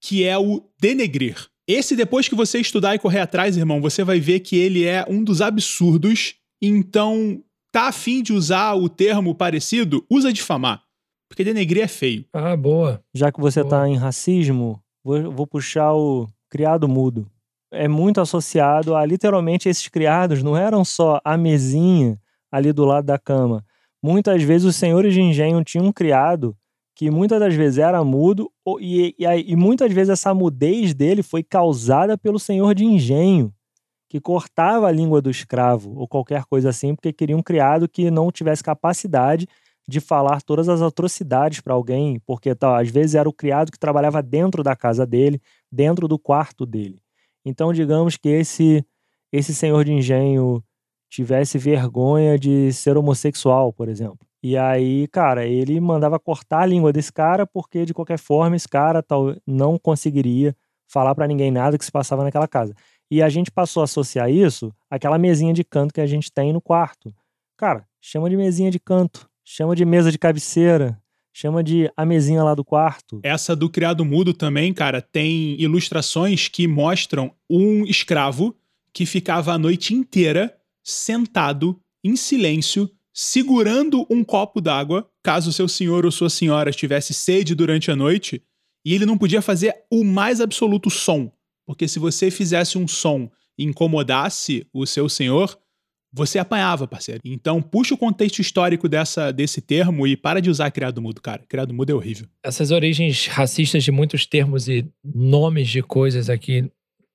que 0.01 0.23
é 0.23 0.37
o 0.37 0.63
denegrir. 0.79 1.47
Esse, 1.67 1.95
depois 1.95 2.27
que 2.27 2.35
você 2.35 2.59
estudar 2.59 2.95
e 2.95 2.99
correr 2.99 3.19
atrás, 3.19 3.55
irmão, 3.55 3.79
você 3.79 4.03
vai 4.03 4.19
ver 4.19 4.39
que 4.41 4.57
ele 4.57 4.83
é 4.83 5.05
um 5.07 5.23
dos 5.23 5.41
absurdos. 5.41 6.35
Então, 6.61 7.41
tá 7.71 7.87
afim 7.87 8.21
de 8.21 8.33
usar 8.33 8.73
o 8.73 8.89
termo 8.89 9.33
parecido? 9.33 10.05
Usa 10.09 10.33
difamar. 10.33 10.83
Porque 11.29 11.43
denegrir 11.43 11.83
é 11.83 11.87
feio. 11.87 12.25
Ah, 12.33 12.57
boa. 12.57 13.01
Já 13.13 13.31
que 13.31 13.39
você 13.39 13.61
boa. 13.61 13.69
tá 13.69 13.87
em 13.87 13.95
racismo, 13.95 14.81
vou, 15.03 15.31
vou 15.31 15.47
puxar 15.47 15.93
o 15.93 16.27
criado 16.49 16.89
mudo. 16.89 17.25
É 17.71 17.87
muito 17.87 18.19
associado 18.19 18.95
a 18.95 19.05
literalmente 19.05 19.69
esses 19.69 19.87
criados 19.87 20.43
não 20.43 20.57
eram 20.57 20.83
só 20.83 21.21
a 21.23 21.37
mesinha 21.37 22.19
ali 22.51 22.73
do 22.73 22.85
lado 22.85 23.05
da 23.05 23.17
cama. 23.17 23.63
Muitas 24.03 24.43
vezes 24.43 24.67
os 24.67 24.75
senhores 24.75 25.13
de 25.13 25.21
engenho 25.21 25.63
tinham 25.63 25.85
um 25.85 25.93
criado 25.93 26.55
que 26.95 27.09
muitas 27.09 27.39
das 27.39 27.55
vezes 27.55 27.79
era 27.79 28.03
mudo 28.03 28.51
e, 28.79 29.15
e, 29.17 29.25
e 29.25 29.55
muitas 29.55 29.91
vezes 29.93 30.09
essa 30.09 30.33
mudez 30.33 30.93
dele 30.93 31.23
foi 31.23 31.41
causada 31.41 32.17
pelo 32.17 32.37
senhor 32.37 32.75
de 32.75 32.85
engenho, 32.85 33.53
que 34.09 34.19
cortava 34.19 34.87
a 34.87 34.91
língua 34.91 35.21
do 35.21 35.29
escravo 35.29 35.97
ou 35.97 36.07
qualquer 36.07 36.43
coisa 36.45 36.69
assim, 36.69 36.93
porque 36.93 37.13
queria 37.13 37.37
um 37.37 37.41
criado 37.41 37.87
que 37.87 38.11
não 38.11 38.31
tivesse 38.31 38.63
capacidade 38.63 39.47
de 39.87 39.99
falar 39.99 40.41
todas 40.41 40.69
as 40.69 40.81
atrocidades 40.81 41.59
para 41.59 41.73
alguém, 41.73 42.19
porque 42.25 42.53
tá, 42.53 42.79
às 42.79 42.89
vezes 42.89 43.15
era 43.15 43.27
o 43.27 43.33
criado 43.33 43.71
que 43.71 43.79
trabalhava 43.79 44.21
dentro 44.21 44.63
da 44.63 44.75
casa 44.75 45.05
dele, 45.05 45.41
dentro 45.71 46.07
do 46.07 46.19
quarto 46.19 46.65
dele. 46.65 47.01
Então, 47.45 47.73
digamos 47.73 48.17
que 48.17 48.29
esse 48.29 48.85
esse 49.31 49.55
senhor 49.55 49.85
de 49.85 49.93
engenho 49.93 50.61
tivesse 51.11 51.57
vergonha 51.57 52.39
de 52.39 52.71
ser 52.71 52.97
homossexual, 52.97 53.73
por 53.73 53.89
exemplo. 53.89 54.19
E 54.41 54.57
aí, 54.57 55.07
cara, 55.09 55.45
ele 55.45 55.79
mandava 55.79 56.17
cortar 56.17 56.61
a 56.61 56.65
língua 56.65 56.93
desse 56.93 57.11
cara 57.11 57.45
porque 57.45 57.85
de 57.85 57.93
qualquer 57.93 58.17
forma 58.17 58.55
esse 58.55 58.67
cara 58.67 59.03
tal 59.03 59.35
não 59.45 59.77
conseguiria 59.77 60.55
falar 60.87 61.13
para 61.13 61.27
ninguém 61.27 61.51
nada 61.51 61.77
que 61.77 61.83
se 61.85 61.91
passava 61.91 62.23
naquela 62.23 62.47
casa. 62.47 62.73
E 63.11 63.21
a 63.21 63.27
gente 63.27 63.51
passou 63.51 63.81
a 63.81 63.83
associar 63.83 64.31
isso 64.31 64.73
àquela 64.89 65.17
mesinha 65.17 65.53
de 65.53 65.65
canto 65.65 65.93
que 65.93 65.99
a 65.99 66.07
gente 66.07 66.31
tem 66.31 66.53
no 66.53 66.61
quarto. 66.61 67.13
Cara, 67.57 67.85
chama 68.01 68.29
de 68.29 68.37
mesinha 68.37 68.71
de 68.71 68.79
canto, 68.79 69.29
chama 69.43 69.75
de 69.75 69.83
mesa 69.83 70.11
de 70.11 70.17
cabeceira, 70.17 70.97
chama 71.33 71.61
de 71.61 71.91
a 71.95 72.05
mesinha 72.05 72.41
lá 72.41 72.55
do 72.55 72.63
quarto. 72.63 73.19
Essa 73.21 73.53
do 73.53 73.69
criado 73.69 74.05
mudo 74.05 74.33
também, 74.33 74.73
cara, 74.73 75.01
tem 75.01 75.59
ilustrações 75.61 76.47
que 76.47 76.67
mostram 76.67 77.33
um 77.49 77.85
escravo 77.85 78.55
que 78.93 79.05
ficava 79.05 79.53
a 79.53 79.57
noite 79.57 79.93
inteira 79.93 80.55
sentado 80.83 81.79
em 82.03 82.15
silêncio, 82.15 82.89
segurando 83.13 84.05
um 84.09 84.23
copo 84.23 84.61
d'água, 84.61 85.07
caso 85.23 85.51
seu 85.51 85.67
senhor 85.67 86.05
ou 86.05 86.11
sua 86.11 86.29
senhora 86.29 86.71
tivesse 86.71 87.13
sede 87.13 87.53
durante 87.53 87.91
a 87.91 87.95
noite, 87.95 88.43
e 88.85 88.95
ele 88.95 89.05
não 89.05 89.17
podia 89.17 89.41
fazer 89.41 89.75
o 89.91 90.03
mais 90.03 90.41
absoluto 90.41 90.89
som, 90.89 91.31
porque 91.65 91.87
se 91.87 91.99
você 91.99 92.31
fizesse 92.31 92.77
um 92.77 92.87
som 92.87 93.29
e 93.57 93.63
incomodasse 93.63 94.65
o 94.73 94.85
seu 94.85 95.07
senhor, 95.07 95.57
você 96.13 96.39
apanhava, 96.39 96.87
parceiro. 96.87 97.21
Então, 97.23 97.61
puxa 97.61 97.93
o 97.93 97.97
contexto 97.97 98.39
histórico 98.39 98.89
dessa, 98.89 99.31
desse 99.31 99.61
termo 99.61 100.05
e 100.05 100.17
para 100.17 100.41
de 100.41 100.49
usar 100.49 100.69
criado 100.71 101.01
mudo, 101.01 101.21
cara. 101.21 101.43
Criado 101.47 101.73
mudo 101.73 101.91
é 101.91 101.95
horrível. 101.95 102.27
Essas 102.43 102.71
origens 102.71 103.27
racistas 103.27 103.83
de 103.83 103.91
muitos 103.91 104.25
termos 104.25 104.67
e 104.67 104.85
nomes 105.03 105.69
de 105.69 105.81
coisas 105.81 106.29
aqui 106.29 106.69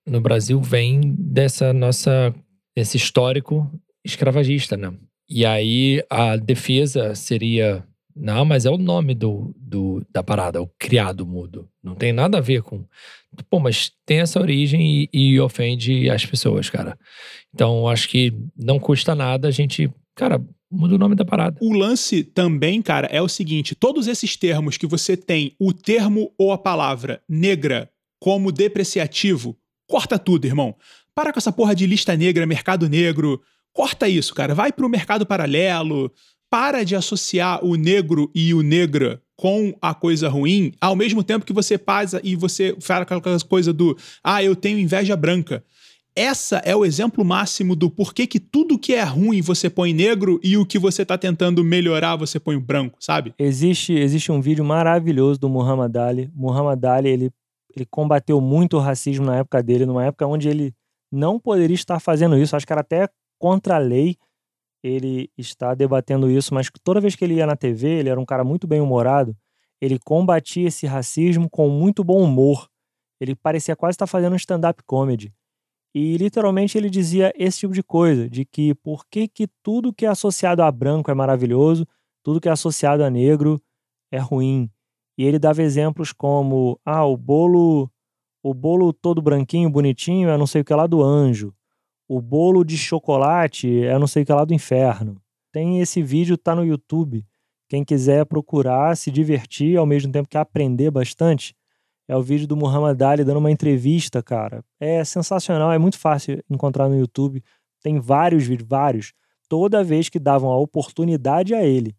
no 0.07 0.21
Brasil 0.21 0.61
vêm 0.62 1.14
dessa 1.19 1.73
nossa 1.73 2.35
esse 2.77 2.97
histórico 2.97 3.68
escravagista, 4.05 4.77
né? 4.77 4.93
E 5.29 5.45
aí 5.45 6.05
a 6.09 6.37
defesa 6.37 7.14
seria 7.14 7.85
não, 8.18 8.47
mas 8.47 8.64
é 8.64 8.70
o 8.70 8.79
nome 8.79 9.14
do, 9.14 9.55
do, 9.59 10.03
da 10.11 10.22
parada, 10.22 10.62
o 10.62 10.70
criado 10.79 11.27
mudo. 11.27 11.68
Não 11.83 11.95
tem 11.95 12.14
nada 12.14 12.39
a 12.39 12.41
ver 12.41 12.62
com. 12.62 12.83
Pô, 13.51 13.61
mas 13.61 13.93
tem 14.07 14.20
essa 14.20 14.41
origem 14.41 15.11
e, 15.12 15.33
e 15.35 15.41
ofende 15.41 16.09
as 16.09 16.24
pessoas, 16.24 16.70
cara. 16.70 16.99
Então, 17.55 17.87
acho 17.87 18.09
que 18.09 18.33
não 18.57 18.79
custa 18.79 19.14
nada 19.14 19.49
a 19.49 19.51
gente, 19.51 19.91
cara, 20.14 20.43
muda 20.70 20.95
o 20.95 20.99
nome 20.99 21.14
da 21.14 21.27
parada. 21.27 21.59
O 21.61 21.74
lance 21.74 22.24
também, 22.24 22.81
cara, 22.81 23.07
é 23.09 23.20
o 23.20 23.29
seguinte: 23.29 23.74
todos 23.74 24.07
esses 24.07 24.35
termos 24.35 24.79
que 24.79 24.87
você 24.87 25.14
tem, 25.14 25.55
o 25.61 25.74
termo 25.74 26.33
ou 26.39 26.53
a 26.53 26.59
palavra 26.59 27.20
negra 27.29 27.91
como 28.18 28.51
depreciativo, 28.51 29.55
corta 29.87 30.18
tudo, 30.18 30.47
irmão. 30.47 30.74
Para 31.17 31.33
com 31.33 31.39
essa 31.39 31.51
porra 31.51 31.75
de 31.75 31.87
lista 31.87 32.14
negra, 32.14 32.45
mercado 32.45 32.91
negro. 32.91 33.41
Corta 33.73 34.07
isso, 34.07 34.35
cara. 34.35 34.55
Vai 34.55 34.71
pro 34.71 34.87
mercado 34.87 35.25
paralelo 35.25 36.12
para 36.51 36.85
de 36.85 36.95
associar 36.95 37.64
o 37.64 37.75
negro 37.75 38.31
e 38.35 38.53
o 38.53 38.61
negra 38.61 39.23
com 39.35 39.75
a 39.81 39.95
coisa 39.95 40.29
ruim, 40.29 40.73
ao 40.81 40.95
mesmo 40.95 41.23
tempo 41.23 41.45
que 41.45 41.53
você 41.53 41.77
passa 41.77 42.21
e 42.23 42.37
você 42.37 42.77
fala 42.81 43.03
aquela 43.03 43.21
coisa 43.47 43.73
do 43.73 43.97
ah, 44.23 44.43
eu 44.43 44.55
tenho 44.55 44.79
inveja 44.79 45.17
branca. 45.17 45.64
Essa 46.14 46.59
é 46.59 46.75
o 46.75 46.85
exemplo 46.85 47.25
máximo 47.25 47.75
do 47.75 47.91
porquê 47.91 48.27
que 48.27 48.41
tudo 48.41 48.79
que 48.79 48.95
é 48.95 49.03
ruim 49.03 49.43
você 49.43 49.69
põe 49.69 49.93
negro 49.93 50.39
e 50.43 50.57
o 50.57 50.64
que 50.64 50.79
você 50.79 51.03
está 51.03 51.19
tentando 51.19 51.64
melhorar 51.64 52.17
você 52.17 52.39
põe 52.39 52.59
branco, 52.59 52.99
sabe? 53.01 53.35
Existe, 53.39 53.93
existe 53.93 54.33
um 54.33 54.41
vídeo 54.41 54.64
maravilhoso 54.64 55.41
do 55.41 55.49
Muhammad 55.49 55.95
Ali. 55.97 56.31
Muhammad 56.35 56.83
Ali, 56.85 57.09
ele, 57.09 57.31
ele 57.75 57.87
combateu 57.91 58.41
muito 58.41 58.79
o 58.79 58.81
racismo 58.81 59.27
na 59.27 59.37
época 59.37 59.62
dele, 59.62 59.85
numa 59.85 60.05
época 60.05 60.27
onde 60.27 60.49
ele 60.49 60.73
não 61.11 61.38
poderia 61.38 61.74
estar 61.74 62.00
fazendo 62.00 62.36
isso, 62.36 62.57
acho 62.57 62.66
que 62.66 62.72
era 62.72 62.80
até 62.80 63.09
contra 63.38 63.76
a 63.76 63.78
lei 63.78 64.16
ele 64.86 65.30
está 65.36 65.74
debatendo 65.74 66.30
isso, 66.30 66.54
mas 66.54 66.70
toda 66.84 67.00
vez 67.00 67.16
que 67.16 67.24
ele 67.24 67.34
ia 67.34 67.46
na 67.46 67.57
TV, 67.57 67.88
ele 67.88 68.09
era 68.09 68.20
um 68.20 68.24
cara 68.24 68.44
muito 68.44 68.66
bem 68.66 68.80
humorado, 68.80 69.36
ele 69.80 69.98
combatia 69.98 70.68
esse 70.68 70.86
racismo 70.86 71.50
com 71.50 71.68
muito 71.68 72.04
bom 72.04 72.22
humor. 72.22 72.68
Ele 73.20 73.34
parecia 73.34 73.74
quase 73.74 73.94
estar 73.94 74.07
fazendo 74.07 74.34
um 74.34 74.36
stand-up 74.36 74.82
comedy. 74.84 75.34
E 75.94 76.16
literalmente 76.16 76.76
ele 76.76 76.90
dizia 76.90 77.32
esse 77.36 77.61
tipo 77.61 77.72
de 77.72 77.82
coisa, 77.82 78.28
de 78.28 78.44
que 78.44 78.74
por 78.76 79.04
que, 79.11 79.26
que 79.26 79.48
tudo 79.62 79.92
que 79.92 80.07
é 80.07 80.09
associado 80.09 80.62
a 80.62 80.70
branco 80.70 81.11
é 81.11 81.14
maravilhoso, 81.14 81.86
tudo 82.22 82.40
que 82.40 82.48
é 82.48 82.52
associado 82.52 83.02
a 83.02 83.11
negro 83.11 83.61
é 84.12 84.18
ruim. 84.18 84.70
E 85.18 85.24
ele 85.24 85.38
dava 85.38 85.62
exemplos 85.62 86.12
como, 86.12 86.78
ah, 86.84 87.04
o 87.04 87.16
bolo, 87.16 87.90
o 88.49 88.55
bolo 88.55 88.92
todo 88.92 89.22
branquinho, 89.22 89.70
bonitinho, 89.70 90.28
é 90.28 90.36
não 90.36 90.47
sei 90.47 90.61
o 90.62 90.64
que 90.64 90.74
lá 90.74 90.86
do 90.86 91.03
anjo 91.03 91.55
o 92.09 92.20
bolo 92.20 92.64
de 92.64 92.76
chocolate 92.78 93.84
é 93.84 93.99
não 93.99 94.07
sei 94.07 94.22
o 94.22 94.26
que 94.26 94.32
lá 94.32 94.44
do 94.44 94.55
inferno. 94.55 95.20
Tem 95.53 95.80
esse 95.80 96.03
vídeo, 96.03 96.36
tá 96.36 96.55
no 96.55 96.64
YouTube. 96.64 97.24
Quem 97.68 97.84
quiser 97.84 98.24
procurar, 98.26 98.97
se 98.97 99.11
divertir, 99.11 99.76
ao 99.76 99.86
mesmo 99.86 100.12
tempo 100.12 100.28
que 100.28 100.38
aprender 100.38 100.90
bastante, 100.90 101.55
é 102.09 102.16
o 102.16 102.22
vídeo 102.22 102.47
do 102.47 102.57
Muhammad 102.57 103.01
Ali 103.03 103.24
dando 103.24 103.38
uma 103.38 103.51
entrevista, 103.51 104.22
cara. 104.22 104.64
É 104.78 105.05
sensacional, 105.05 105.72
é 105.72 105.78
muito 105.78 105.99
fácil 105.99 106.42
encontrar 106.49 106.88
no 106.88 106.97
YouTube. 106.97 107.42
Tem 107.82 107.99
vários 107.99 108.47
vídeos, 108.47 108.68
vários. 108.68 109.12
Toda 109.49 109.82
vez 109.82 110.09
que 110.09 110.18
davam 110.18 110.51
a 110.51 110.59
oportunidade 110.59 111.55
a 111.55 111.64
ele 111.64 111.97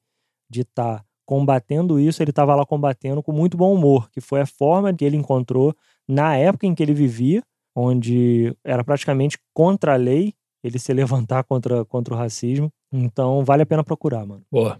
de 0.49 0.61
estar 0.61 0.99
tá 0.99 1.05
combatendo 1.25 1.99
isso, 1.99 2.23
ele 2.23 2.29
estava 2.29 2.55
lá 2.55 2.65
combatendo 2.65 3.21
com 3.21 3.33
muito 3.33 3.57
bom 3.57 3.73
humor, 3.73 4.09
que 4.09 4.21
foi 4.21 4.39
a 4.39 4.45
forma 4.45 4.93
que 4.93 5.03
ele 5.03 5.17
encontrou 5.17 5.75
na 6.07 6.35
época 6.35 6.65
em 6.65 6.73
que 6.73 6.81
ele 6.81 6.93
vivia 6.93 7.43
onde 7.75 8.55
era 8.63 8.83
praticamente 8.83 9.37
contra 9.53 9.93
a 9.93 9.97
lei 9.97 10.33
ele 10.63 10.79
se 10.79 10.91
levantar 10.93 11.43
contra, 11.43 11.85
contra 11.85 12.13
o 12.13 12.17
racismo. 12.17 12.71
Então 12.91 13.43
vale 13.43 13.63
a 13.63 13.65
pena 13.65 13.83
procurar, 13.83 14.25
mano. 14.25 14.43
Boa. 14.51 14.77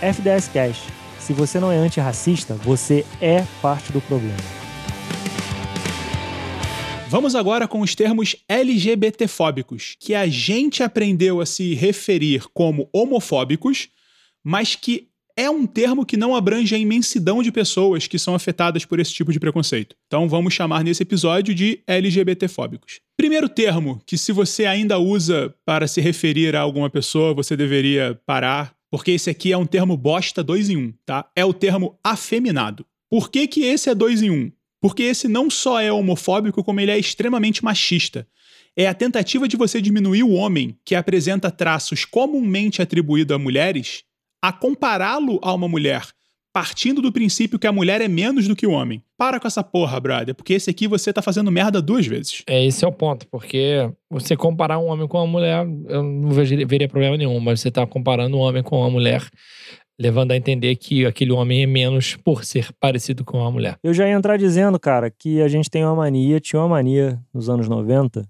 FDS 0.00 0.48
Cash. 0.48 0.86
Se 1.18 1.32
você 1.32 1.58
não 1.58 1.72
é 1.72 1.76
antirracista, 1.76 2.54
você 2.54 3.04
é 3.20 3.44
parte 3.60 3.92
do 3.92 4.00
problema. 4.00 4.36
Vamos 7.08 7.34
agora 7.34 7.66
com 7.66 7.80
os 7.80 7.94
termos 7.94 8.36
LGBTfóbicos, 8.48 9.96
que 9.98 10.14
a 10.14 10.26
gente 10.26 10.82
aprendeu 10.82 11.40
a 11.40 11.46
se 11.46 11.74
referir 11.74 12.44
como 12.52 12.88
homofóbicos, 12.92 13.88
mas 14.44 14.74
que 14.74 15.08
é 15.36 15.50
um 15.50 15.66
termo 15.66 16.06
que 16.06 16.16
não 16.16 16.34
abrange 16.34 16.74
a 16.74 16.78
imensidão 16.78 17.42
de 17.42 17.52
pessoas 17.52 18.06
que 18.06 18.18
são 18.18 18.34
afetadas 18.34 18.86
por 18.86 18.98
esse 18.98 19.12
tipo 19.12 19.30
de 19.30 19.38
preconceito. 19.38 19.94
Então 20.06 20.26
vamos 20.28 20.54
chamar 20.54 20.82
nesse 20.82 21.02
episódio 21.02 21.54
de 21.54 21.80
LGBTfóbicos. 21.86 23.00
Primeiro 23.18 23.48
termo 23.48 24.00
que, 24.06 24.16
se 24.16 24.32
você 24.32 24.64
ainda 24.64 24.98
usa 24.98 25.54
para 25.64 25.86
se 25.86 26.00
referir 26.00 26.56
a 26.56 26.60
alguma 26.60 26.88
pessoa, 26.88 27.34
você 27.34 27.56
deveria 27.56 28.18
parar, 28.24 28.74
porque 28.90 29.10
esse 29.10 29.28
aqui 29.28 29.52
é 29.52 29.58
um 29.58 29.66
termo 29.66 29.96
bosta 29.96 30.42
dois 30.42 30.70
em 30.70 30.76
um, 30.76 30.92
tá? 31.04 31.28
É 31.36 31.44
o 31.44 31.52
termo 31.52 31.98
afeminado. 32.02 32.86
Por 33.10 33.30
que, 33.30 33.46
que 33.46 33.60
esse 33.62 33.90
é 33.90 33.94
dois 33.94 34.22
em 34.22 34.30
um? 34.30 34.50
Porque 34.80 35.02
esse 35.02 35.28
não 35.28 35.50
só 35.50 35.80
é 35.80 35.92
homofóbico, 35.92 36.64
como 36.64 36.80
ele 36.80 36.90
é 36.90 36.98
extremamente 36.98 37.62
machista. 37.62 38.26
É 38.76 38.86
a 38.86 38.94
tentativa 38.94 39.48
de 39.48 39.56
você 39.56 39.80
diminuir 39.80 40.22
o 40.22 40.32
homem, 40.32 40.76
que 40.84 40.94
apresenta 40.94 41.50
traços 41.50 42.04
comumente 42.04 42.82
atribuídos 42.82 43.34
a 43.34 43.38
mulheres, 43.38 44.04
a 44.46 44.52
compará-lo 44.52 45.40
a 45.42 45.52
uma 45.52 45.66
mulher, 45.66 46.02
partindo 46.52 47.02
do 47.02 47.10
princípio 47.10 47.58
que 47.58 47.66
a 47.66 47.72
mulher 47.72 48.00
é 48.00 48.06
menos 48.06 48.46
do 48.46 48.54
que 48.54 48.64
o 48.64 48.70
homem. 48.70 49.02
Para 49.18 49.40
com 49.40 49.48
essa 49.48 49.60
porra, 49.60 49.98
brother, 49.98 50.36
porque 50.36 50.52
esse 50.52 50.70
aqui 50.70 50.86
você 50.86 51.12
tá 51.12 51.20
fazendo 51.20 51.50
merda 51.50 51.82
duas 51.82 52.06
vezes. 52.06 52.44
É, 52.46 52.64
esse 52.64 52.84
é 52.84 52.88
o 52.88 52.92
ponto, 52.92 53.26
porque 53.26 53.90
você 54.08 54.36
comparar 54.36 54.78
um 54.78 54.86
homem 54.86 55.08
com 55.08 55.18
uma 55.18 55.26
mulher, 55.26 55.66
eu 55.88 56.00
não 56.00 56.30
veria 56.30 56.88
problema 56.88 57.16
nenhum, 57.16 57.40
mas 57.40 57.60
você 57.60 57.72
tá 57.72 57.84
comparando 57.88 58.36
um 58.36 58.40
homem 58.40 58.62
com 58.62 58.78
uma 58.78 58.88
mulher 58.88 59.28
levando 59.98 60.30
a 60.30 60.36
entender 60.36 60.76
que 60.76 61.04
aquele 61.04 61.32
homem 61.32 61.64
é 61.64 61.66
menos 61.66 62.14
por 62.14 62.44
ser 62.44 62.68
parecido 62.78 63.24
com 63.24 63.38
uma 63.38 63.50
mulher. 63.50 63.78
Eu 63.82 63.92
já 63.92 64.06
ia 64.06 64.14
entrar 64.14 64.36
dizendo, 64.36 64.78
cara, 64.78 65.10
que 65.10 65.42
a 65.42 65.48
gente 65.48 65.68
tem 65.68 65.84
uma 65.84 65.96
mania, 65.96 66.38
tinha 66.38 66.60
uma 66.60 66.68
mania 66.68 67.18
nos 67.34 67.48
anos 67.48 67.68
90 67.68 68.22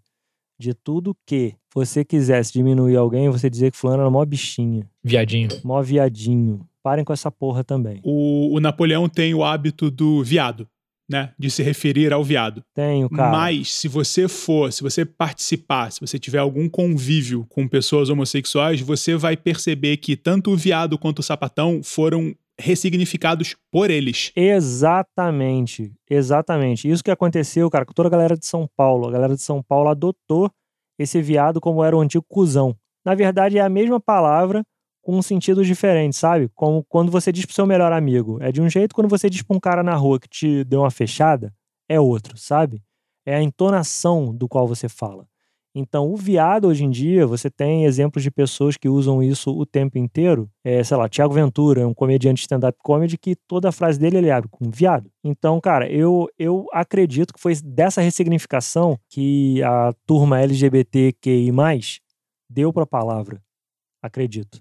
de 0.59 0.74
tudo 0.74 1.16
que 1.26 1.54
você 1.74 2.04
quisesse 2.04 2.52
diminuir 2.52 2.96
alguém, 2.96 3.28
você 3.28 3.50
dizia 3.50 3.70
que 3.70 3.76
fulano 3.76 4.02
era 4.02 4.11
mó 4.11 4.24
bichinha. 4.24 4.88
Viadinho. 5.04 5.48
Mó 5.62 5.82
viadinho. 5.82 6.66
Parem 6.82 7.04
com 7.04 7.12
essa 7.12 7.30
porra 7.30 7.62
também. 7.62 8.00
O, 8.02 8.54
o 8.54 8.61
Napoleão 8.61 9.09
tem 9.09 9.34
o 9.34 9.44
hábito 9.44 9.90
do 9.90 10.22
viado. 10.22 10.66
Né, 11.09 11.32
de 11.38 11.48
se 11.52 11.62
referir 11.62 12.12
ao 12.12 12.24
viado. 12.24 12.64
Tenho, 12.74 13.09
cara. 13.09 13.30
Mas 13.30 13.72
se 13.72 13.86
você 13.86 14.26
for, 14.26 14.72
se 14.72 14.82
você 14.82 15.04
participar, 15.04 15.92
se 15.92 16.00
você 16.00 16.18
tiver 16.18 16.38
algum 16.38 16.68
convívio 16.68 17.46
com 17.48 17.68
pessoas 17.68 18.11
homossexuais, 18.11 18.80
você 18.80 19.14
vai 19.14 19.36
perceber 19.36 19.98
que 19.98 20.16
tanto 20.16 20.50
o 20.50 20.57
viado 20.57 20.98
quanto 20.98 21.20
o 21.20 21.22
sapatão 21.22 21.80
foram 21.80 22.34
ressignificados 22.59 23.57
por 23.70 23.90
eles. 23.90 24.32
Exatamente, 24.34 25.92
exatamente. 26.09 26.88
Isso 26.88 27.04
que 27.04 27.11
aconteceu, 27.11 27.70
cara, 27.70 27.84
com 27.84 27.92
toda 27.92 28.09
a 28.09 28.11
galera 28.11 28.36
de 28.36 28.46
São 28.46 28.68
Paulo. 28.76 29.09
A 29.09 29.12
galera 29.12 29.34
de 29.34 29.42
São 29.42 29.62
Paulo 29.62 29.88
adotou 29.88 30.50
esse 30.98 31.20
viado 31.20 31.61
como 31.61 31.84
era 31.84 31.96
o 31.96 32.00
antigo 32.00 32.24
cuzão. 32.28 32.74
Na 33.04 33.14
verdade, 33.14 33.59
é 33.59 33.61
a 33.61 33.68
mesma 33.68 34.00
palavra 34.00 34.64
com 35.02 35.16
um 35.16 35.22
sentido 35.22 35.64
diferente, 35.64 36.16
sabe? 36.16 36.50
Como 36.54 36.84
quando 36.88 37.12
você 37.12 37.30
diz 37.30 37.44
pro 37.44 37.54
seu 37.54 37.66
melhor 37.66 37.92
amigo. 37.92 38.38
É 38.40 38.50
de 38.50 38.61
um 38.61 38.68
jeito, 38.68 38.94
quando 38.94 39.09
você 39.09 39.30
diz 39.30 39.42
pra 39.42 39.57
um 39.57 39.61
cara 39.61 39.82
na 39.82 39.94
rua 39.94 40.18
que 40.18 40.28
te 40.28 40.64
deu 40.64 40.80
uma 40.80 40.90
fechada, 40.90 41.54
é 41.88 42.00
outro, 42.00 42.36
sabe? 42.36 42.82
é 43.26 43.34
a 43.34 43.42
entonação 43.42 44.32
do 44.32 44.48
qual 44.48 44.66
você 44.68 44.88
fala. 44.88 45.28
Então, 45.79 46.11
o 46.11 46.16
viado, 46.16 46.68
hoje 46.68 46.85
em 46.85 46.91
dia, 46.91 47.27
você 47.27 47.51
tem 47.51 47.85
exemplos 47.85 48.22
de 48.22 48.31
pessoas 48.31 48.79
que 48.79 48.89
usam 48.89 49.22
isso 49.22 49.51
o 49.51 49.66
tempo 49.66 49.99
inteiro. 49.99 50.49
É, 50.64 50.83
sei 50.83 50.97
lá, 50.97 51.07
Tiago 51.07 51.35
Ventura, 51.35 51.87
um 51.87 51.93
comediante 51.93 52.41
stand-up 52.41 52.79
comedy, 52.83 53.18
que 53.18 53.37
toda 53.47 53.68
a 53.68 53.72
frase 53.72 54.01
dele 54.01 54.16
ele 54.16 54.31
abre 54.31 54.49
com 54.51 54.70
viado. 54.70 55.11
Então, 55.22 55.61
cara, 55.61 55.87
eu, 55.93 56.29
eu 56.39 56.66
acredito 56.72 57.35
que 57.35 57.39
foi 57.41 57.53
dessa 57.62 58.01
ressignificação 58.01 58.99
que 59.11 59.62
a 59.62 59.93
turma 60.07 60.41
LGBTQI+, 60.41 61.53
deu 62.49 62.72
pra 62.72 62.87
palavra. 62.87 63.43
Acredito. 64.03 64.59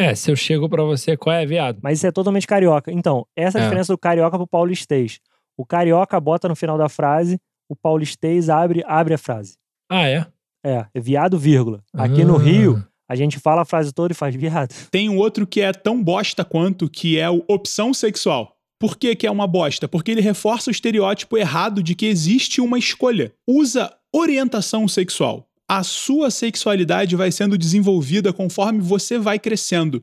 É, 0.00 0.12
se 0.14 0.28
eu 0.30 0.34
chego 0.34 0.68
pra 0.68 0.82
você, 0.82 1.16
qual 1.16 1.36
é, 1.36 1.46
viado? 1.46 1.78
Mas 1.82 1.98
isso 1.98 2.06
é 2.08 2.10
totalmente 2.12 2.46
carioca. 2.48 2.90
Então, 2.90 3.24
essa 3.36 3.58
é 3.58 3.60
a 3.60 3.64
É. 3.64 3.66
diferença 3.68 3.92
do 3.92 3.98
carioca 3.98 4.36
pro 4.36 4.46
paulistês. 4.46 5.20
O 5.56 5.64
carioca 5.64 6.18
bota 6.20 6.48
no 6.48 6.56
final 6.56 6.76
da 6.76 6.88
frase, 6.88 7.38
o 7.68 7.76
paulistês 7.76 8.48
abre, 8.48 8.82
abre 8.86 9.14
a 9.14 9.18
frase. 9.18 9.56
Ah, 9.88 10.08
é? 10.08 10.26
É, 10.64 10.86
é 10.92 11.00
viado, 11.00 11.38
vírgula. 11.38 11.82
Aqui 11.94 12.24
no 12.24 12.36
Ah. 12.36 12.42
Rio, 12.42 12.84
a 13.08 13.14
gente 13.14 13.38
fala 13.38 13.62
a 13.62 13.64
frase 13.64 13.92
toda 13.92 14.12
e 14.12 14.16
faz 14.16 14.34
viado. 14.34 14.74
Tem 14.90 15.08
um 15.08 15.16
outro 15.16 15.46
que 15.46 15.60
é 15.60 15.72
tão 15.72 16.02
bosta 16.02 16.44
quanto, 16.44 16.88
que 16.88 17.18
é 17.18 17.30
o 17.30 17.44
opção 17.48 17.94
sexual. 17.94 18.54
Por 18.78 18.96
que, 18.96 19.16
que 19.16 19.26
é 19.26 19.30
uma 19.30 19.46
bosta? 19.46 19.88
Porque 19.88 20.10
ele 20.10 20.20
reforça 20.20 20.70
o 20.70 20.72
estereótipo 20.72 21.36
errado 21.36 21.82
de 21.82 21.94
que 21.94 22.06
existe 22.06 22.60
uma 22.60 22.78
escolha. 22.78 23.32
Usa 23.46 23.92
orientação 24.12 24.86
sexual. 24.86 25.48
A 25.68 25.82
sua 25.82 26.30
sexualidade 26.30 27.16
vai 27.16 27.30
sendo 27.32 27.58
desenvolvida 27.58 28.32
conforme 28.32 28.80
você 28.80 29.18
vai 29.18 29.38
crescendo. 29.38 30.02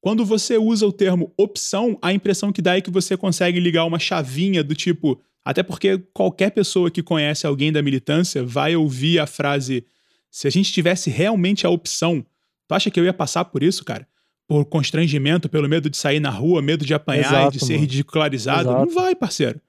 Quando 0.00 0.24
você 0.24 0.58
usa 0.58 0.86
o 0.86 0.92
termo 0.92 1.32
opção, 1.36 1.96
a 2.02 2.12
impressão 2.12 2.52
que 2.52 2.60
dá 2.60 2.76
é 2.76 2.80
que 2.80 2.90
você 2.90 3.16
consegue 3.16 3.58
ligar 3.60 3.84
uma 3.84 3.98
chavinha 3.98 4.62
do 4.62 4.74
tipo. 4.74 5.20
Até 5.44 5.62
porque 5.62 5.98
qualquer 6.12 6.50
pessoa 6.50 6.90
que 6.90 7.02
conhece 7.02 7.46
alguém 7.46 7.72
da 7.72 7.82
militância 7.82 8.44
vai 8.44 8.76
ouvir 8.76 9.18
a 9.18 9.26
frase: 9.26 9.84
se 10.30 10.46
a 10.46 10.50
gente 10.50 10.72
tivesse 10.72 11.10
realmente 11.10 11.66
a 11.66 11.70
opção, 11.70 12.24
tu 12.68 12.74
acha 12.74 12.90
que 12.90 12.98
eu 12.98 13.04
ia 13.04 13.12
passar 13.12 13.44
por 13.46 13.62
isso, 13.62 13.84
cara? 13.84 14.06
Por 14.46 14.64
constrangimento, 14.66 15.48
pelo 15.48 15.68
medo 15.68 15.88
de 15.88 15.96
sair 15.96 16.20
na 16.20 16.30
rua, 16.30 16.60
medo 16.62 16.84
de 16.84 16.94
apanhar 16.94 17.26
Exato, 17.26 17.56
e 17.56 17.58
de 17.58 17.64
ser 17.64 17.72
mano. 17.72 17.80
ridicularizado? 17.80 18.68
Exato. 18.68 18.86
Não 18.86 18.94
vai, 18.94 19.14
parceiro. 19.14 19.60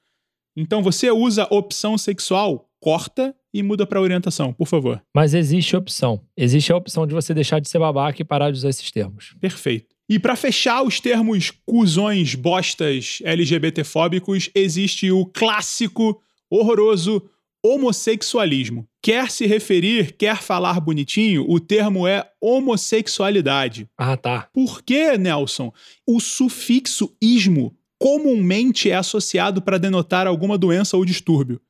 Então 0.55 0.83
você 0.83 1.09
usa 1.09 1.47
opção 1.49 1.97
sexual, 1.97 2.69
corta 2.79 3.35
e 3.53 3.63
muda 3.63 3.85
pra 3.85 4.01
orientação, 4.01 4.53
por 4.53 4.67
favor. 4.67 5.01
Mas 5.13 5.33
existe 5.33 5.75
opção. 5.75 6.21
Existe 6.35 6.71
a 6.71 6.75
opção 6.75 7.07
de 7.07 7.13
você 7.13 7.33
deixar 7.33 7.59
de 7.59 7.69
ser 7.69 7.79
babaca 7.79 8.21
e 8.21 8.25
parar 8.25 8.51
de 8.51 8.57
usar 8.57 8.69
esses 8.69 8.91
termos. 8.91 9.35
Perfeito. 9.39 9.92
E 10.09 10.19
pra 10.19 10.35
fechar 10.35 10.83
os 10.83 10.99
termos 10.99 11.51
cuzões, 11.65 12.35
bostas, 12.35 13.19
LGBTfóbicos, 13.23 14.49
existe 14.53 15.11
o 15.11 15.25
clássico, 15.25 16.21
horroroso 16.49 17.29
homossexualismo. 17.65 18.85
Quer 19.01 19.31
se 19.31 19.45
referir, 19.45 20.17
quer 20.17 20.41
falar 20.41 20.79
bonitinho, 20.81 21.45
o 21.49 21.59
termo 21.59 22.05
é 22.05 22.29
homossexualidade. 22.41 23.89
Ah, 23.97 24.17
tá. 24.17 24.49
Por 24.53 24.83
que, 24.83 25.17
Nelson? 25.17 25.71
O 26.05 26.19
sufixo 26.19 27.15
ismo 27.21 27.75
comumente 27.97 28.89
é 28.89 28.95
associado 28.95 29.61
para 29.61 29.77
denotar 29.77 30.27
alguma 30.27 30.57
doença 30.57 30.97
ou 30.97 31.05
distúrbio. 31.05 31.61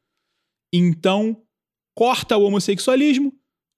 Então, 0.73 1.39
corta 1.95 2.36
o 2.38 2.43
homossexualismo, 2.43 3.31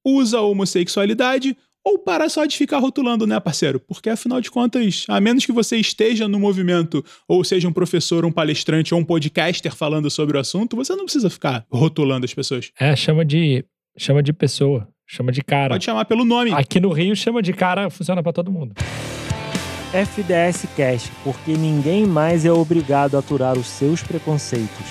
usa 0.05 0.37
a 0.37 0.41
homossexualidade 0.41 1.57
ou 1.85 1.99
para 1.99 2.27
só 2.27 2.45
de 2.45 2.57
ficar 2.57 2.79
rotulando, 2.79 3.27
né, 3.27 3.39
parceiro? 3.39 3.79
Porque 3.79 4.09
afinal 4.09 4.41
de 4.41 4.49
contas, 4.49 5.05
a 5.07 5.21
menos 5.21 5.45
que 5.45 5.51
você 5.51 5.77
esteja 5.77 6.27
no 6.27 6.39
movimento 6.39 7.05
ou 7.27 7.43
seja 7.43 7.67
um 7.67 7.71
professor, 7.71 8.25
um 8.25 8.31
palestrante 8.31 8.95
ou 8.95 8.99
um 8.99 9.05
podcaster 9.05 9.73
falando 9.73 10.09
sobre 10.09 10.35
o 10.35 10.39
assunto, 10.39 10.75
você 10.75 10.95
não 10.95 11.05
precisa 11.05 11.29
ficar 11.29 11.63
rotulando 11.71 12.25
as 12.25 12.33
pessoas. 12.33 12.71
É, 12.79 12.95
chama 12.95 13.23
de, 13.23 13.63
chama 13.95 14.23
de 14.23 14.33
pessoa. 14.33 14.87
Chama 15.07 15.31
de 15.31 15.43
cara. 15.43 15.69
Pode 15.69 15.85
chamar 15.85 16.05
pelo 16.05 16.25
nome. 16.25 16.51
Aqui 16.51 16.79
no 16.79 16.91
Rio, 16.91 17.15
chama 17.15 17.39
de 17.39 17.53
cara, 17.53 17.91
funciona 17.91 18.23
pra 18.23 18.33
todo 18.33 18.51
mundo. 18.51 18.73
FDS 19.93 20.67
Cast, 20.75 21.11
porque 21.23 21.53
ninguém 21.53 22.07
mais 22.07 22.43
é 22.43 22.51
obrigado 22.51 23.15
a 23.15 23.19
aturar 23.19 23.55
os 23.55 23.67
seus 23.67 24.01
preconceitos. 24.01 24.85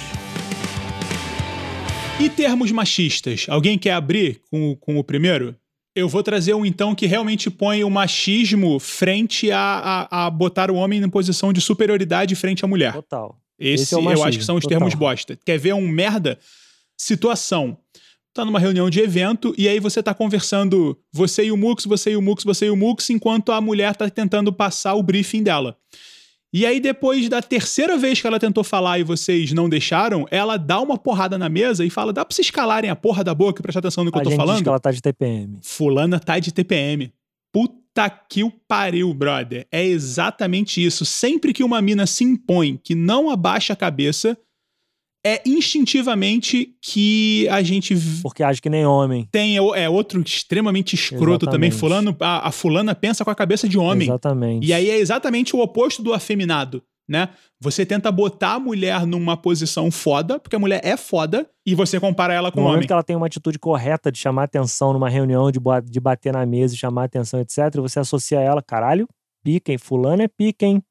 E 2.20 2.30
termos 2.30 2.70
machistas? 2.70 3.46
Alguém 3.48 3.76
quer 3.76 3.94
abrir 3.94 4.40
com, 4.48 4.76
com 4.76 4.96
o 4.96 5.02
primeiro? 5.02 5.56
Eu 5.94 6.08
vou 6.08 6.22
trazer 6.22 6.54
um 6.54 6.66
então 6.66 6.94
que 6.94 7.06
realmente 7.06 7.48
põe 7.48 7.84
o 7.84 7.90
machismo 7.90 8.80
frente 8.80 9.50
a, 9.50 10.08
a, 10.10 10.26
a 10.26 10.30
botar 10.30 10.70
o 10.70 10.74
homem 10.74 11.00
em 11.00 11.08
posição 11.08 11.52
de 11.52 11.60
superioridade 11.60 12.34
frente 12.34 12.64
à 12.64 12.68
mulher. 12.68 12.92
Total. 12.92 13.38
Esse, 13.58 13.84
Esse 13.84 13.94
é 13.94 13.98
o 13.98 14.00
eu 14.00 14.04
machismo, 14.04 14.28
acho 14.28 14.38
que 14.38 14.44
são 14.44 14.56
os 14.56 14.62
total. 14.62 14.78
termos 14.78 14.94
bosta. 14.94 15.38
Quer 15.44 15.58
ver 15.58 15.74
um 15.74 15.86
merda? 15.86 16.38
Situação. 16.96 17.78
Tá 18.32 18.44
numa 18.44 18.58
reunião 18.58 18.90
de 18.90 18.98
evento 18.98 19.54
e 19.56 19.68
aí 19.68 19.78
você 19.78 20.02
tá 20.02 20.12
conversando, 20.12 20.98
você 21.12 21.44
e 21.44 21.52
o 21.52 21.56
Mux, 21.56 21.84
você 21.84 22.10
e 22.10 22.16
o 22.16 22.22
Mux, 22.22 22.42
você 22.42 22.66
e 22.66 22.70
o 22.70 22.76
Mux, 22.76 23.08
enquanto 23.10 23.52
a 23.52 23.60
mulher 23.60 23.94
tá 23.94 24.10
tentando 24.10 24.52
passar 24.52 24.94
o 24.94 25.02
briefing 25.04 25.44
dela. 25.44 25.76
E 26.56 26.64
aí, 26.64 26.78
depois 26.78 27.28
da 27.28 27.42
terceira 27.42 27.98
vez 27.98 28.20
que 28.20 28.26
ela 28.28 28.38
tentou 28.38 28.62
falar 28.62 29.00
e 29.00 29.02
vocês 29.02 29.52
não 29.52 29.68
deixaram, 29.68 30.24
ela 30.30 30.56
dá 30.56 30.80
uma 30.80 30.96
porrada 30.96 31.36
na 31.36 31.48
mesa 31.48 31.84
e 31.84 31.90
fala: 31.90 32.12
dá 32.12 32.24
pra 32.24 32.32
vocês 32.32 32.48
calarem 32.48 32.88
a 32.88 32.94
porra 32.94 33.24
da 33.24 33.34
boca 33.34 33.60
e 33.60 33.62
prestar 33.64 33.80
atenção 33.80 34.04
no 34.04 34.12
que 34.12 34.18
A 34.18 34.20
eu 34.20 34.24
tô 34.24 34.30
gente 34.30 34.38
diz 34.38 34.46
falando? 34.46 34.62
que 34.62 34.68
ela 34.68 34.78
tá 34.78 34.92
de 34.92 35.02
TPM. 35.02 35.58
Fulana 35.62 36.20
tá 36.20 36.38
de 36.38 36.52
TPM. 36.54 37.12
Puta 37.52 38.08
que 38.08 38.44
o 38.44 38.52
pariu, 38.68 39.12
brother. 39.12 39.66
É 39.72 39.84
exatamente 39.84 40.84
isso. 40.84 41.04
Sempre 41.04 41.52
que 41.52 41.64
uma 41.64 41.82
mina 41.82 42.06
se 42.06 42.22
impõe, 42.22 42.78
que 42.82 42.94
não 42.94 43.30
abaixa 43.30 43.72
a 43.72 43.76
cabeça, 43.76 44.38
é 45.26 45.40
instintivamente 45.46 46.76
que 46.82 47.48
a 47.48 47.62
gente 47.62 47.96
Porque 48.22 48.42
age 48.42 48.60
que 48.60 48.68
nem 48.68 48.84
homem. 48.84 49.26
tem. 49.32 49.56
É 49.56 49.88
outro 49.88 50.20
extremamente 50.20 50.94
escroto 50.94 51.46
também. 51.46 51.68
Exatamente. 51.68 51.80
Fulano, 51.80 52.16
a, 52.20 52.48
a 52.48 52.52
fulana 52.52 52.94
pensa 52.94 53.24
com 53.24 53.30
a 53.30 53.34
cabeça 53.34 53.66
de 53.66 53.78
homem. 53.78 54.06
Exatamente. 54.06 54.66
E 54.66 54.72
aí 54.72 54.90
é 54.90 54.98
exatamente 54.98 55.56
o 55.56 55.60
oposto 55.60 56.02
do 56.02 56.12
afeminado, 56.12 56.82
né? 57.08 57.30
Você 57.58 57.86
tenta 57.86 58.12
botar 58.12 58.54
a 58.54 58.60
mulher 58.60 59.06
numa 59.06 59.36
posição 59.36 59.90
foda, 59.90 60.38
porque 60.38 60.56
a 60.56 60.58
mulher 60.58 60.82
é 60.84 60.96
foda, 60.96 61.48
e 61.64 61.74
você 61.74 61.98
compara 61.98 62.34
ela 62.34 62.52
com 62.52 62.60
o 62.60 62.62
momento 62.62 62.76
homem. 62.76 62.86
que 62.86 62.92
ela 62.92 63.02
tem 63.02 63.16
uma 63.16 63.26
atitude 63.26 63.58
correta 63.58 64.12
de 64.12 64.18
chamar 64.18 64.44
atenção 64.44 64.92
numa 64.92 65.08
reunião, 65.08 65.50
de, 65.50 65.58
de 65.86 66.00
bater 66.00 66.34
na 66.34 66.44
mesa 66.44 66.74
e 66.74 66.76
chamar 66.76 67.04
atenção, 67.04 67.40
etc., 67.40 67.76
você 67.76 67.98
associa 67.98 68.40
ela, 68.40 68.60
caralho, 68.60 69.08
hein? 69.46 69.78
Fulano 69.78 70.22
é 70.22 70.28
hein? 70.60 70.82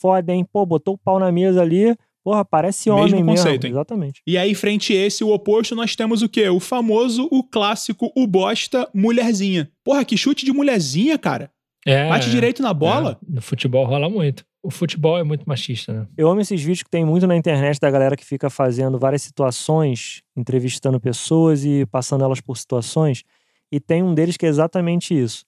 Foda, 0.00 0.32
hein? 0.32 0.46
Pô, 0.52 0.64
botou 0.64 0.94
o 0.94 0.98
pau 0.98 1.18
na 1.18 1.32
mesa 1.32 1.62
ali, 1.62 1.96
porra, 2.24 2.44
parece 2.44 2.88
Mesmo 2.88 3.02
homem 3.02 3.22
mesmo. 3.22 3.30
conceito, 3.36 3.66
hein? 3.66 3.72
Exatamente. 3.72 4.22
E 4.26 4.38
aí, 4.38 4.54
frente 4.54 4.92
a 4.94 5.06
esse, 5.06 5.22
o 5.22 5.30
oposto, 5.30 5.76
nós 5.76 5.94
temos 5.94 6.22
o 6.22 6.28
quê? 6.28 6.48
O 6.48 6.58
famoso, 6.58 7.28
o 7.30 7.44
clássico, 7.44 8.10
o 8.16 8.26
bosta, 8.26 8.88
mulherzinha. 8.94 9.70
Porra, 9.84 10.04
que 10.04 10.16
chute 10.16 10.44
de 10.44 10.52
mulherzinha, 10.52 11.18
cara. 11.18 11.50
É, 11.86 12.08
Bate 12.08 12.28
é. 12.28 12.30
direito 12.30 12.62
na 12.62 12.72
bola. 12.72 13.18
É, 13.22 13.34
no 13.34 13.42
futebol 13.42 13.84
rola 13.84 14.08
muito. 14.08 14.44
O 14.62 14.70
futebol 14.70 15.18
é 15.18 15.22
muito 15.22 15.44
machista, 15.46 15.92
né? 15.92 16.06
Eu 16.16 16.26
amo 16.30 16.40
esses 16.40 16.58
vídeos 16.58 16.82
que 16.82 16.88
tem 16.88 17.04
muito 17.04 17.26
na 17.26 17.36
internet 17.36 17.78
da 17.78 17.90
galera 17.90 18.16
que 18.16 18.24
fica 18.24 18.48
fazendo 18.48 18.98
várias 18.98 19.20
situações, 19.20 20.22
entrevistando 20.34 20.98
pessoas 20.98 21.66
e 21.66 21.84
passando 21.84 22.24
elas 22.24 22.40
por 22.40 22.56
situações. 22.56 23.22
E 23.70 23.78
tem 23.78 24.02
um 24.02 24.14
deles 24.14 24.38
que 24.38 24.46
é 24.46 24.48
exatamente 24.48 25.12
isso. 25.12 25.44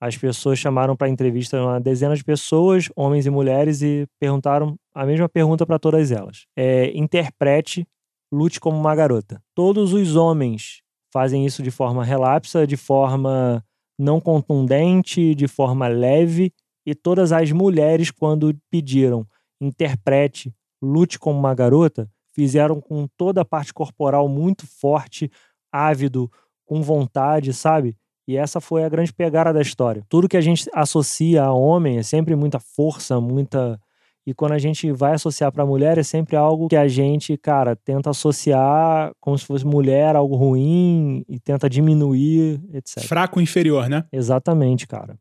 As 0.00 0.16
pessoas 0.16 0.58
chamaram 0.58 0.96
para 0.96 1.08
entrevista 1.10 1.60
uma 1.60 1.78
dezena 1.78 2.16
de 2.16 2.24
pessoas, 2.24 2.88
homens 2.96 3.26
e 3.26 3.30
mulheres, 3.30 3.82
e 3.82 4.06
perguntaram 4.18 4.76
a 4.94 5.04
mesma 5.04 5.28
pergunta 5.28 5.66
para 5.66 5.78
todas 5.78 6.10
elas. 6.10 6.46
É, 6.56 6.90
interprete, 6.96 7.86
lute 8.32 8.58
como 8.58 8.78
uma 8.78 8.94
garota. 8.94 9.42
Todos 9.54 9.92
os 9.92 10.16
homens 10.16 10.80
fazem 11.12 11.44
isso 11.44 11.62
de 11.62 11.70
forma 11.70 12.02
relapsa, 12.02 12.66
de 12.66 12.76
forma 12.76 13.62
não 13.98 14.20
contundente, 14.20 15.34
de 15.34 15.46
forma 15.46 15.86
leve, 15.86 16.50
e 16.86 16.94
todas 16.94 17.30
as 17.30 17.52
mulheres, 17.52 18.10
quando 18.10 18.56
pediram 18.70 19.26
interprete, 19.60 20.54
lute 20.82 21.18
como 21.18 21.38
uma 21.38 21.54
garota, 21.54 22.10
fizeram 22.32 22.80
com 22.80 23.06
toda 23.16 23.42
a 23.42 23.44
parte 23.44 23.74
corporal 23.74 24.26
muito 24.28 24.66
forte, 24.66 25.30
ávido, 25.70 26.30
com 26.64 26.80
vontade, 26.80 27.52
sabe? 27.52 27.96
E 28.30 28.36
essa 28.36 28.60
foi 28.60 28.84
a 28.84 28.88
grande 28.88 29.12
pegada 29.12 29.52
da 29.52 29.60
história. 29.60 30.04
Tudo 30.08 30.28
que 30.28 30.36
a 30.36 30.40
gente 30.40 30.70
associa 30.72 31.42
a 31.42 31.52
homem 31.52 31.98
é 31.98 32.02
sempre 32.04 32.36
muita 32.36 32.60
força, 32.60 33.20
muita. 33.20 33.76
E 34.24 34.32
quando 34.32 34.52
a 34.52 34.58
gente 34.58 34.92
vai 34.92 35.14
associar 35.14 35.50
para 35.50 35.66
mulher, 35.66 35.98
é 35.98 36.04
sempre 36.04 36.36
algo 36.36 36.68
que 36.68 36.76
a 36.76 36.86
gente, 36.86 37.36
cara, 37.36 37.74
tenta 37.74 38.10
associar 38.10 39.10
como 39.18 39.36
se 39.36 39.44
fosse 39.44 39.66
mulher, 39.66 40.14
algo 40.14 40.36
ruim, 40.36 41.24
e 41.28 41.40
tenta 41.40 41.68
diminuir, 41.68 42.60
etc. 42.72 43.00
Fraco 43.00 43.40
inferior, 43.40 43.88
né? 43.88 44.04
Exatamente, 44.12 44.86
cara. 44.86 45.18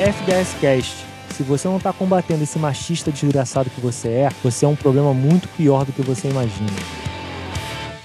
FDS 0.00 0.54
Cast. 0.60 0.96
Se 1.30 1.44
você 1.44 1.68
não 1.68 1.78
tá 1.78 1.92
combatendo 1.92 2.42
esse 2.42 2.58
machista 2.58 3.12
desgraçado 3.12 3.70
que 3.70 3.80
você 3.80 4.08
é, 4.08 4.28
você 4.42 4.64
é 4.64 4.68
um 4.68 4.74
problema 4.74 5.14
muito 5.14 5.46
pior 5.50 5.84
do 5.84 5.92
que 5.92 6.02
você 6.02 6.28
imagina. 6.28 6.72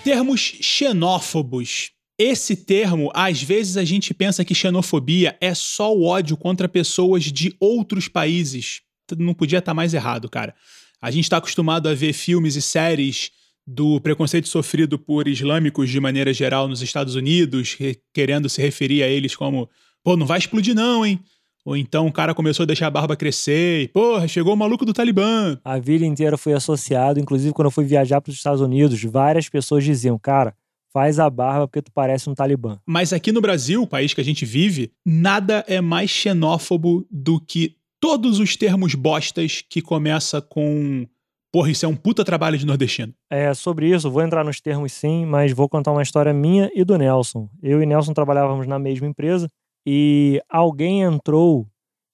Termos 0.03 0.39
xenófobos. 0.61 1.92
Esse 2.17 2.55
termo, 2.55 3.11
às 3.13 3.41
vezes 3.41 3.75
a 3.75 3.83
gente 3.83 4.13
pensa 4.13 4.45
que 4.45 4.53
xenofobia 4.53 5.35
é 5.41 5.53
só 5.55 5.95
o 5.95 6.03
ódio 6.03 6.37
contra 6.37 6.69
pessoas 6.69 7.23
de 7.23 7.55
outros 7.59 8.07
países. 8.07 8.81
Não 9.17 9.33
podia 9.33 9.59
estar 9.59 9.73
mais 9.73 9.93
errado, 9.93 10.29
cara. 10.29 10.53
A 11.01 11.09
gente 11.09 11.23
está 11.25 11.37
acostumado 11.37 11.89
a 11.89 11.93
ver 11.93 12.13
filmes 12.13 12.55
e 12.55 12.61
séries 12.61 13.31
do 13.65 13.99
preconceito 13.99 14.47
sofrido 14.47 14.99
por 14.99 15.27
islâmicos 15.27 15.89
de 15.89 15.99
maneira 15.99 16.33
geral 16.33 16.67
nos 16.67 16.81
Estados 16.81 17.15
Unidos, 17.15 17.77
querendo 18.13 18.47
se 18.47 18.61
referir 18.61 19.03
a 19.03 19.07
eles 19.07 19.35
como, 19.35 19.69
pô, 20.03 20.15
não 20.15 20.25
vai 20.25 20.37
explodir 20.37 20.75
não, 20.75 21.05
hein? 21.05 21.19
Ou 21.65 21.77
então 21.77 22.07
o 22.07 22.11
cara 22.11 22.35
começou 22.35 22.63
a 22.63 22.67
deixar 22.67 22.87
a 22.87 22.91
barba 22.91 23.15
crescer 23.15 23.83
e, 23.83 23.87
porra, 23.87 24.27
chegou 24.27 24.53
o 24.53 24.57
maluco 24.57 24.85
do 24.85 24.93
Talibã. 24.93 25.57
A 25.63 25.79
vida 25.79 26.05
inteira 26.05 26.37
fui 26.37 26.53
associado, 26.53 27.19
inclusive 27.19 27.53
quando 27.53 27.67
eu 27.67 27.71
fui 27.71 27.85
viajar 27.85 28.19
para 28.19 28.31
os 28.31 28.35
Estados 28.35 28.59
Unidos, 28.59 29.01
várias 29.03 29.47
pessoas 29.47 29.83
diziam, 29.83 30.19
cara, 30.19 30.53
faz 30.93 31.19
a 31.19 31.29
barba 31.29 31.67
porque 31.67 31.81
tu 31.81 31.91
parece 31.91 32.29
um 32.29 32.35
talibã. 32.35 32.77
Mas 32.85 33.11
aqui 33.11 33.31
no 33.31 33.41
Brasil, 33.41 33.81
o 33.81 33.87
país 33.87 34.13
que 34.13 34.21
a 34.21 34.23
gente 34.23 34.45
vive, 34.45 34.91
nada 35.05 35.65
é 35.67 35.81
mais 35.81 36.09
xenófobo 36.09 37.05
do 37.09 37.39
que 37.39 37.75
todos 37.99 38.39
os 38.39 38.55
termos 38.55 38.95
bostas 38.95 39.63
que 39.67 39.81
começa 39.81 40.41
com 40.41 41.07
Porra, 41.53 41.69
isso 41.69 41.85
é 41.85 41.87
um 41.87 41.95
puta 41.95 42.25
trabalho 42.25 42.57
de 42.57 42.65
nordestino. 42.65 43.13
É, 43.29 43.53
sobre 43.53 43.87
isso, 43.87 44.09
vou 44.09 44.23
entrar 44.23 44.43
nos 44.43 44.59
termos 44.59 44.91
sim, 44.91 45.23
mas 45.23 45.51
vou 45.51 45.69
contar 45.69 45.91
uma 45.91 46.01
história 46.01 46.33
minha 46.33 46.67
e 46.73 46.83
do 46.83 46.97
Nelson. 46.97 47.47
Eu 47.61 47.79
e 47.79 47.85
Nelson 47.85 48.11
trabalhávamos 48.11 48.65
na 48.65 48.79
mesma 48.79 49.05
empresa 49.05 49.47
e 49.85 50.41
alguém 50.49 51.03
entrou 51.03 51.67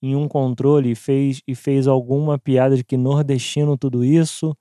em 0.04 0.14
um 0.14 0.28
controle 0.28 0.92
e 0.92 0.96
fez, 0.96 1.42
e 1.48 1.56
fez 1.56 1.88
alguma 1.88 2.38
piada 2.38 2.76
de 2.76 2.84
que 2.84 2.98
nordestino 2.98 3.78
tudo 3.78 4.04
isso, 4.04 4.54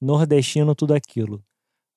nordestino 0.00 0.74
tudo 0.74 0.94
aquilo. 0.94 1.42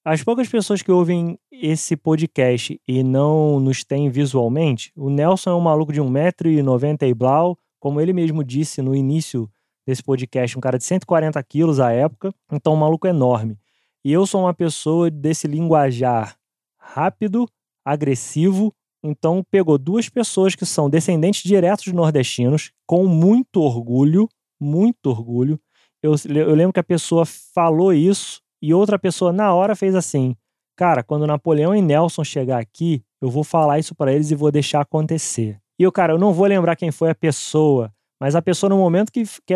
As 0.08 0.22
poucas 0.22 0.48
pessoas 0.48 0.84
que 0.84 0.92
ouvem 0.92 1.36
esse 1.52 1.98
podcast 1.98 2.80
e 2.88 3.02
não 3.02 3.60
nos 3.60 3.84
têm 3.84 4.08
visualmente, 4.08 4.92
o 4.96 5.10
Nelson 5.10 5.50
é 5.50 5.56
um 5.56 5.60
maluco 5.60 5.92
de 5.92 6.00
1,90m 6.00 7.10
e 7.10 7.14
blau, 7.16 7.58
como 7.80 8.00
ele 8.00 8.14
mesmo 8.14 8.44
disse 8.44 8.84
no 8.84 8.96
início 8.96 9.50
desse 9.84 10.04
podcast, 10.04 10.56
um 10.56 10.62
cara 10.62 10.78
de 10.78 10.84
140 10.84 11.42
quilos 11.42 11.80
à 11.80 11.92
época, 11.92 12.32
então 12.52 12.76
um 12.76 12.78
maluco 12.78 13.08
enorme. 13.08 13.58
E 14.04 14.14
eu 14.14 14.28
sou 14.28 14.42
uma 14.42 14.54
pessoa 14.54 15.10
desse 15.10 15.48
linguajar 15.48 16.38
rápido, 16.78 17.50
agressivo, 17.84 18.72
então 19.04 19.44
pegou 19.50 19.76
duas 19.76 20.08
pessoas 20.08 20.54
que 20.54 20.68
são 20.68 20.88
descendentes 20.88 21.42
diretos 21.42 21.86
de 21.86 21.94
nordestinos, 21.96 22.72
com 22.86 23.08
muito 23.08 23.60
orgulho, 23.60 24.30
muito 24.62 25.08
orgulho. 25.08 25.60
Eu, 26.04 26.14
eu 26.30 26.54
lembro 26.54 26.74
que 26.74 26.80
a 26.80 26.84
pessoa 26.84 27.26
falou 27.26 27.92
isso 27.92 28.45
e 28.62 28.74
outra 28.74 28.98
pessoa 28.98 29.32
na 29.32 29.54
hora 29.54 29.76
fez 29.76 29.96
assim: 29.96 30.36
Cara, 30.76 31.04
quando 31.04 31.26
Napoleão 31.26 31.76
e 31.76 31.82
Nelson 31.82 32.24
chegar 32.24 32.60
aqui, 32.60 33.04
eu 33.22 33.30
vou 33.30 33.44
falar 33.44 33.80
isso 33.80 33.96
para 33.96 34.14
eles 34.14 34.32
e 34.32 34.36
vou 34.36 34.52
deixar 34.52 34.82
acontecer. 34.82 35.60
E 35.80 35.84
eu, 35.84 35.92
cara, 35.92 36.14
eu 36.14 36.18
não 36.18 36.34
vou 36.34 36.46
lembrar 36.46 36.76
quem 36.76 36.92
foi 36.92 37.10
a 37.10 37.16
pessoa, 37.16 37.92
mas 38.20 38.36
a 38.36 38.42
pessoa, 38.42 38.70
no 38.70 38.78
momento 38.78 39.12
que, 39.12 39.24
que, 39.24 39.54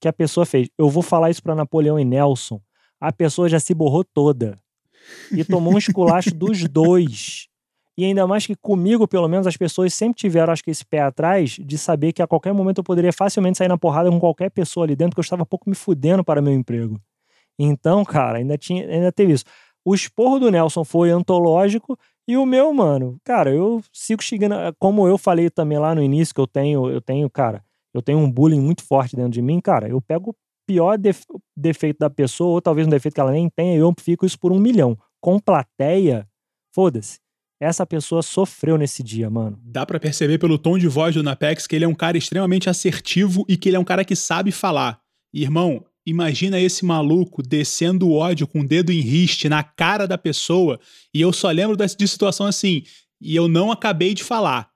que 0.00 0.08
a 0.08 0.12
pessoa 0.12 0.46
fez, 0.46 0.68
eu 0.78 0.88
vou 0.88 1.02
falar 1.02 1.30
isso 1.30 1.42
para 1.42 1.54
Napoleão 1.54 1.98
e 1.98 2.04
Nelson, 2.04 2.60
a 3.00 3.12
pessoa 3.12 3.48
já 3.48 3.60
se 3.60 3.74
borrou 3.74 4.04
toda. 4.04 4.58
E 5.32 5.44
tomou 5.44 5.74
um 5.74 5.78
esculacho 5.78 6.32
dos 6.34 6.66
dois. 6.68 7.48
E 7.96 8.04
ainda 8.04 8.26
mais 8.26 8.46
que 8.46 8.54
comigo, 8.54 9.08
pelo 9.08 9.26
menos, 9.26 9.46
as 9.46 9.56
pessoas 9.56 9.92
sempre 9.92 10.18
tiveram, 10.18 10.52
acho 10.52 10.62
que, 10.62 10.70
esse 10.70 10.86
pé 10.86 11.00
atrás 11.00 11.56
de 11.58 11.76
saber 11.76 12.12
que 12.12 12.22
a 12.22 12.26
qualquer 12.26 12.52
momento 12.52 12.78
eu 12.78 12.84
poderia 12.84 13.12
facilmente 13.12 13.58
sair 13.58 13.68
na 13.68 13.76
porrada 13.76 14.10
com 14.10 14.20
qualquer 14.20 14.50
pessoa 14.50 14.86
ali 14.86 14.94
dentro, 14.94 15.14
que 15.14 15.20
eu 15.20 15.22
estava 15.22 15.44
pouco 15.44 15.68
me 15.68 15.74
fudendo 15.74 16.22
para 16.22 16.40
meu 16.40 16.52
emprego. 16.52 17.00
Então, 17.58 18.04
cara, 18.04 18.38
ainda, 18.38 18.56
tinha, 18.56 18.86
ainda 18.88 19.10
teve 19.10 19.32
isso. 19.32 19.44
O 19.84 19.94
esporro 19.94 20.38
do 20.38 20.50
Nelson 20.50 20.84
foi 20.84 21.10
antológico 21.10 21.98
e 22.28 22.36
o 22.36 22.44
meu, 22.44 22.72
mano, 22.74 23.18
cara, 23.24 23.50
eu 23.50 23.82
sigo 23.92 24.22
chegando. 24.22 24.54
Como 24.78 25.08
eu 25.08 25.16
falei 25.16 25.48
também 25.48 25.78
lá 25.78 25.94
no 25.94 26.02
início, 26.02 26.34
que 26.34 26.40
eu 26.40 26.46
tenho, 26.46 26.90
eu 26.90 27.00
tenho, 27.00 27.28
cara, 27.30 27.64
eu 27.94 28.02
tenho 28.02 28.18
um 28.18 28.30
bullying 28.30 28.60
muito 28.60 28.84
forte 28.84 29.16
dentro 29.16 29.32
de 29.32 29.40
mim, 29.40 29.60
cara, 29.60 29.88
eu 29.88 30.00
pego 30.00 30.30
o 30.30 30.36
pior 30.66 30.98
defeito 31.56 31.98
da 31.98 32.10
pessoa, 32.10 32.50
ou 32.50 32.60
talvez 32.60 32.86
um 32.86 32.90
defeito 32.90 33.14
que 33.14 33.20
ela 33.20 33.32
nem 33.32 33.48
tenha, 33.48 33.74
e 33.74 33.78
eu 33.78 33.88
amplifico 33.88 34.26
isso 34.26 34.38
por 34.38 34.52
um 34.52 34.58
milhão. 34.58 34.96
Com 35.20 35.40
plateia, 35.40 36.28
foda-se. 36.74 37.18
Essa 37.60 37.84
pessoa 37.84 38.22
sofreu 38.22 38.76
nesse 38.76 39.02
dia, 39.02 39.28
mano. 39.28 39.58
Dá 39.64 39.84
para 39.84 39.98
perceber 39.98 40.38
pelo 40.38 40.58
tom 40.58 40.78
de 40.78 40.86
voz 40.86 41.14
do 41.14 41.22
Napex 41.22 41.66
que 41.66 41.74
ele 41.74 41.84
é 41.84 41.88
um 41.88 41.94
cara 41.94 42.16
extremamente 42.16 42.70
assertivo 42.70 43.44
e 43.48 43.56
que 43.56 43.68
ele 43.68 43.76
é 43.76 43.80
um 43.80 43.84
cara 43.84 44.04
que 44.04 44.14
sabe 44.14 44.52
falar. 44.52 45.00
irmão, 45.32 45.84
imagina 46.08 46.58
esse 46.58 46.84
maluco 46.84 47.42
descendo 47.42 48.08
o 48.08 48.14
ódio 48.14 48.46
com 48.46 48.60
o 48.60 48.66
dedo 48.66 48.90
em 48.90 49.00
riste 49.00 49.48
na 49.48 49.62
cara 49.62 50.06
da 50.06 50.16
pessoa, 50.16 50.78
e 51.12 51.20
eu 51.20 51.32
só 51.32 51.50
lembro 51.50 51.76
de 51.76 52.08
situação 52.08 52.46
assim, 52.46 52.82
e 53.20 53.34
eu 53.34 53.48
não 53.48 53.70
acabei 53.70 54.14
de 54.14 54.24
falar. 54.24 54.70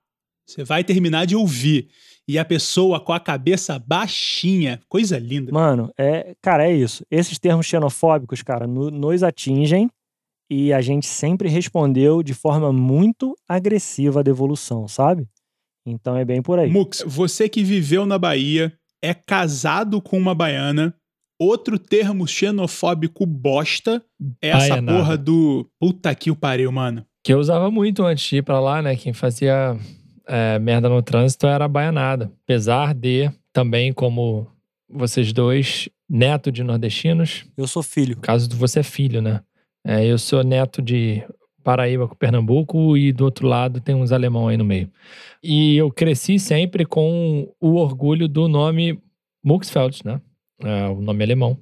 Você 0.46 0.64
vai 0.64 0.82
terminar 0.82 1.26
de 1.26 1.36
ouvir 1.36 1.88
e 2.26 2.38
a 2.38 2.44
pessoa 2.44 3.00
com 3.00 3.12
a 3.12 3.20
cabeça 3.20 3.78
baixinha. 3.78 4.80
Coisa 4.88 5.18
linda. 5.18 5.52
Mano, 5.52 5.92
é, 5.96 6.34
cara, 6.40 6.68
é 6.68 6.74
isso. 6.74 7.04
Esses 7.10 7.38
termos 7.38 7.66
xenofóbicos, 7.66 8.42
cara, 8.42 8.66
no, 8.66 8.90
nos 8.90 9.22
atingem 9.22 9.88
e 10.50 10.72
a 10.72 10.80
gente 10.80 11.06
sempre 11.06 11.48
respondeu 11.48 12.22
de 12.22 12.34
forma 12.34 12.72
muito 12.72 13.36
agressiva 13.48 14.20
à 14.20 14.22
devolução, 14.22 14.86
sabe? 14.86 15.26
Então 15.86 16.16
é 16.16 16.24
bem 16.24 16.42
por 16.42 16.58
aí. 16.58 16.70
Mux, 16.70 17.02
você 17.06 17.48
que 17.48 17.64
viveu 17.64 18.06
na 18.06 18.18
Bahia, 18.18 18.72
é 19.02 19.12
casado 19.12 20.00
com 20.00 20.16
uma 20.16 20.34
baiana, 20.34 20.94
outro 21.38 21.78
termo 21.78 22.26
xenofóbico 22.26 23.26
bosta 23.26 24.02
é 24.40 24.48
essa 24.48 24.68
Baianada. 24.68 24.98
porra 24.98 25.16
do 25.16 25.68
puta 25.78 26.14
que 26.14 26.30
o 26.30 26.36
pariu, 26.36 26.70
mano. 26.72 27.04
Que 27.24 27.32
eu 27.32 27.38
usava 27.38 27.70
muito 27.70 28.04
antes 28.04 28.24
de 28.28 28.36
ir 28.36 28.42
pra 28.42 28.60
lá, 28.60 28.82
né? 28.82 28.96
Quem 28.96 29.12
fazia 29.12 29.76
é, 30.26 30.58
merda 30.58 30.88
no 30.88 31.02
trânsito 31.02 31.46
era 31.46 31.64
a 31.64 31.68
baianada. 31.68 32.32
Apesar 32.44 32.94
de 32.94 33.30
também, 33.52 33.92
como 33.92 34.46
vocês 34.88 35.32
dois, 35.32 35.88
neto 36.08 36.50
de 36.52 36.62
nordestinos. 36.62 37.44
Eu 37.56 37.66
sou 37.66 37.82
filho. 37.82 38.16
Caso 38.18 38.48
de 38.48 38.56
você 38.56 38.80
é 38.80 38.82
filho, 38.82 39.22
né? 39.22 39.40
É, 39.84 40.04
eu 40.04 40.18
sou 40.18 40.44
neto 40.44 40.82
de 40.82 41.22
Paraíba 41.62 42.08
com 42.08 42.14
Pernambuco 42.14 42.96
e 42.96 43.12
do 43.12 43.24
outro 43.24 43.46
lado 43.46 43.80
tem 43.80 43.94
uns 43.94 44.12
alemão 44.12 44.48
aí 44.48 44.56
no 44.56 44.64
meio. 44.64 44.90
E 45.42 45.76
eu 45.76 45.90
cresci 45.90 46.38
sempre 46.38 46.84
com 46.84 47.48
o 47.60 47.74
orgulho 47.74 48.28
do 48.28 48.48
nome 48.48 48.98
Muxfeld, 49.44 50.00
né? 50.04 50.20
É, 50.64 50.88
o 50.88 51.00
nome 51.00 51.24
alemão. 51.24 51.58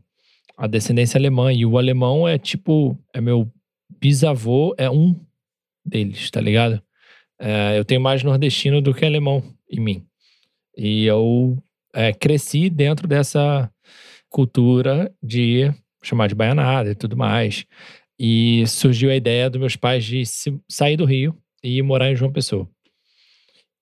A 0.57 0.67
descendência 0.67 1.19
alemã. 1.19 1.53
E 1.53 1.65
o 1.65 1.79
alemão 1.79 2.29
é 2.29 2.39
tipo, 2.39 2.99
é 3.15 3.21
meu 3.21 3.51
bisavô, 4.01 4.75
é 4.79 4.91
um 4.91 5.19
deles, 5.85 6.31
tá 6.31 6.41
ligado? 6.41 6.83
É, 7.39 7.79
eu 7.79 7.85
tenho 7.85 8.01
mais 8.01 8.23
nordestino 8.23 8.81
do 8.81 8.95
que 8.95 9.05
alemão 9.05 9.43
em 9.71 9.81
mim. 9.81 10.07
E 10.77 11.07
eu 11.07 11.57
é, 11.95 12.13
cresci 12.13 12.69
dentro 12.71 13.09
dessa 13.09 13.71
cultura 14.29 15.13
de 15.23 15.73
chamar 16.03 16.29
de 16.29 16.35
baianada 16.35 16.91
e 16.91 16.95
tudo 16.95 17.17
mais. 17.17 17.65
E 18.19 18.67
surgiu 18.67 19.11
a 19.11 19.17
ideia 19.17 19.49
dos 19.49 19.59
meus 19.59 19.77
pais 19.77 20.05
de 20.05 20.23
sair 20.69 20.97
do 20.97 21.07
Rio 21.07 21.37
e 21.63 21.81
morar 21.83 22.11
em 22.11 22.17
João 22.17 22.33
Pessoa. 22.33 22.69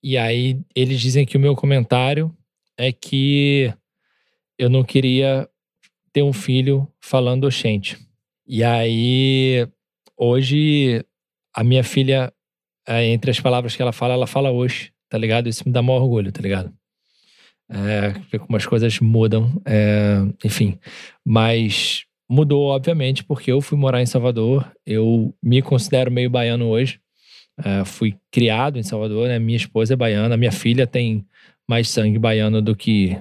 E 0.02 0.16
aí 0.16 0.60
eles 0.74 1.00
dizem 1.00 1.26
que 1.26 1.36
o 1.36 1.40
meu 1.40 1.56
comentário 1.56 2.34
é 2.76 2.92
que 2.92 3.72
eu 4.58 4.68
não 4.68 4.82
queria 4.82 5.48
ter 6.12 6.22
um 6.22 6.32
filho 6.32 6.86
falando 7.00 7.44
oxente. 7.44 7.98
E 8.46 8.64
aí 8.64 9.66
hoje 10.16 11.04
a 11.54 11.62
minha 11.62 11.84
filha 11.84 12.32
é, 12.86 13.04
entre 13.06 13.30
as 13.30 13.38
palavras 13.38 13.76
que 13.76 13.82
ela 13.82 13.92
fala, 13.92 14.14
ela 14.14 14.26
fala 14.26 14.50
hoje, 14.50 14.92
tá 15.08 15.18
ligado? 15.18 15.48
Isso 15.48 15.62
me 15.66 15.72
dá 15.72 15.82
maior 15.82 16.02
orgulho, 16.02 16.32
tá 16.32 16.40
ligado? 16.40 16.72
É, 17.70 18.10
ver 18.30 18.38
como 18.38 18.56
as 18.56 18.64
coisas 18.64 18.98
mudam, 18.98 19.60
é, 19.66 20.20
enfim. 20.42 20.78
Mas 21.24 22.04
mudou, 22.28 22.68
obviamente, 22.68 23.22
porque 23.22 23.52
eu 23.52 23.60
fui 23.60 23.76
morar 23.76 24.00
em 24.00 24.06
Salvador. 24.06 24.70
Eu 24.86 25.34
me 25.42 25.60
considero 25.60 26.10
meio 26.10 26.30
baiano 26.30 26.66
hoje. 26.68 27.00
É, 27.62 27.84
fui 27.84 28.16
criado 28.30 28.78
em 28.78 28.82
Salvador, 28.82 29.28
né? 29.28 29.38
Minha 29.38 29.56
esposa 29.56 29.94
é 29.94 29.96
baiana, 29.96 30.36
minha 30.36 30.52
filha 30.52 30.86
tem 30.86 31.26
mais 31.68 31.90
sangue 31.90 32.18
baiano 32.18 32.62
do 32.62 32.74
que 32.74 33.20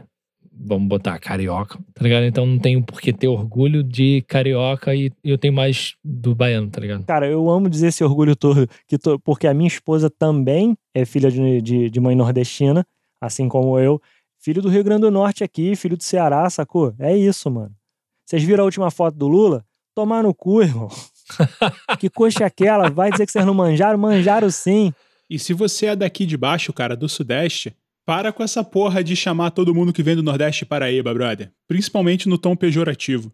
vamos 0.59 0.87
botar 0.87 1.19
carioca, 1.19 1.77
tá 1.93 2.03
ligado? 2.03 2.25
Então 2.25 2.45
não 2.45 2.59
tenho 2.59 2.83
por 2.83 2.99
que 2.99 3.13
ter 3.13 3.27
orgulho 3.27 3.83
de 3.83 4.23
carioca 4.27 4.95
e 4.95 5.11
eu 5.23 5.37
tenho 5.37 5.53
mais 5.53 5.95
do 6.03 6.33
baiano, 6.33 6.69
tá 6.69 6.81
ligado? 6.81 7.05
Cara, 7.05 7.27
eu 7.27 7.49
amo 7.49 7.69
dizer 7.69 7.87
esse 7.87 8.03
orgulho 8.03 8.35
todo, 8.35 8.67
que 8.87 8.97
tô, 8.97 9.19
porque 9.19 9.47
a 9.47 9.53
minha 9.53 9.67
esposa 9.67 10.09
também 10.09 10.77
é 10.93 11.05
filha 11.05 11.29
de, 11.29 11.61
de, 11.61 11.89
de, 11.89 11.99
mãe 11.99 12.15
nordestina, 12.15 12.85
assim 13.21 13.47
como 13.47 13.79
eu. 13.79 14.01
Filho 14.39 14.61
do 14.61 14.69
Rio 14.69 14.83
Grande 14.83 15.01
do 15.01 15.11
Norte 15.11 15.43
aqui, 15.43 15.75
filho 15.75 15.97
do 15.97 16.03
Ceará, 16.03 16.49
sacou? 16.49 16.93
É 16.99 17.15
isso, 17.15 17.49
mano. 17.49 17.73
Vocês 18.25 18.43
viram 18.43 18.63
a 18.63 18.65
última 18.65 18.91
foto 18.91 19.15
do 19.15 19.27
Lula? 19.27 19.65
Tomar 19.95 20.23
no 20.23 20.33
cu, 20.33 20.61
irmão. 20.61 20.89
que 21.99 22.09
coxa 22.09 22.43
é 22.43 22.47
aquela? 22.47 22.89
Vai 22.89 23.11
dizer 23.11 23.25
que 23.25 23.31
vocês 23.31 23.45
não 23.45 23.53
manjaram? 23.53 23.97
Manjaram 23.97 24.49
sim. 24.49 24.93
E 25.29 25.37
se 25.37 25.53
você 25.53 25.87
é 25.87 25.95
daqui 25.95 26.25
de 26.25 26.37
baixo, 26.37 26.71
cara, 26.71 26.95
do 26.95 27.09
Sudeste, 27.09 27.75
para 28.07 28.31
com 28.31 28.41
essa 28.41 28.63
porra 28.63 29.03
de 29.03 29.17
chamar 29.17 29.51
todo 29.51 29.75
mundo 29.75 29.91
que 29.91 30.01
vem 30.01 30.15
do 30.15 30.23
Nordeste 30.23 30.65
Paraíba, 30.65 31.13
brother. 31.13 31.51
Principalmente 31.67 32.29
no 32.29 32.37
tom 32.37 32.55
pejorativo. 32.55 33.33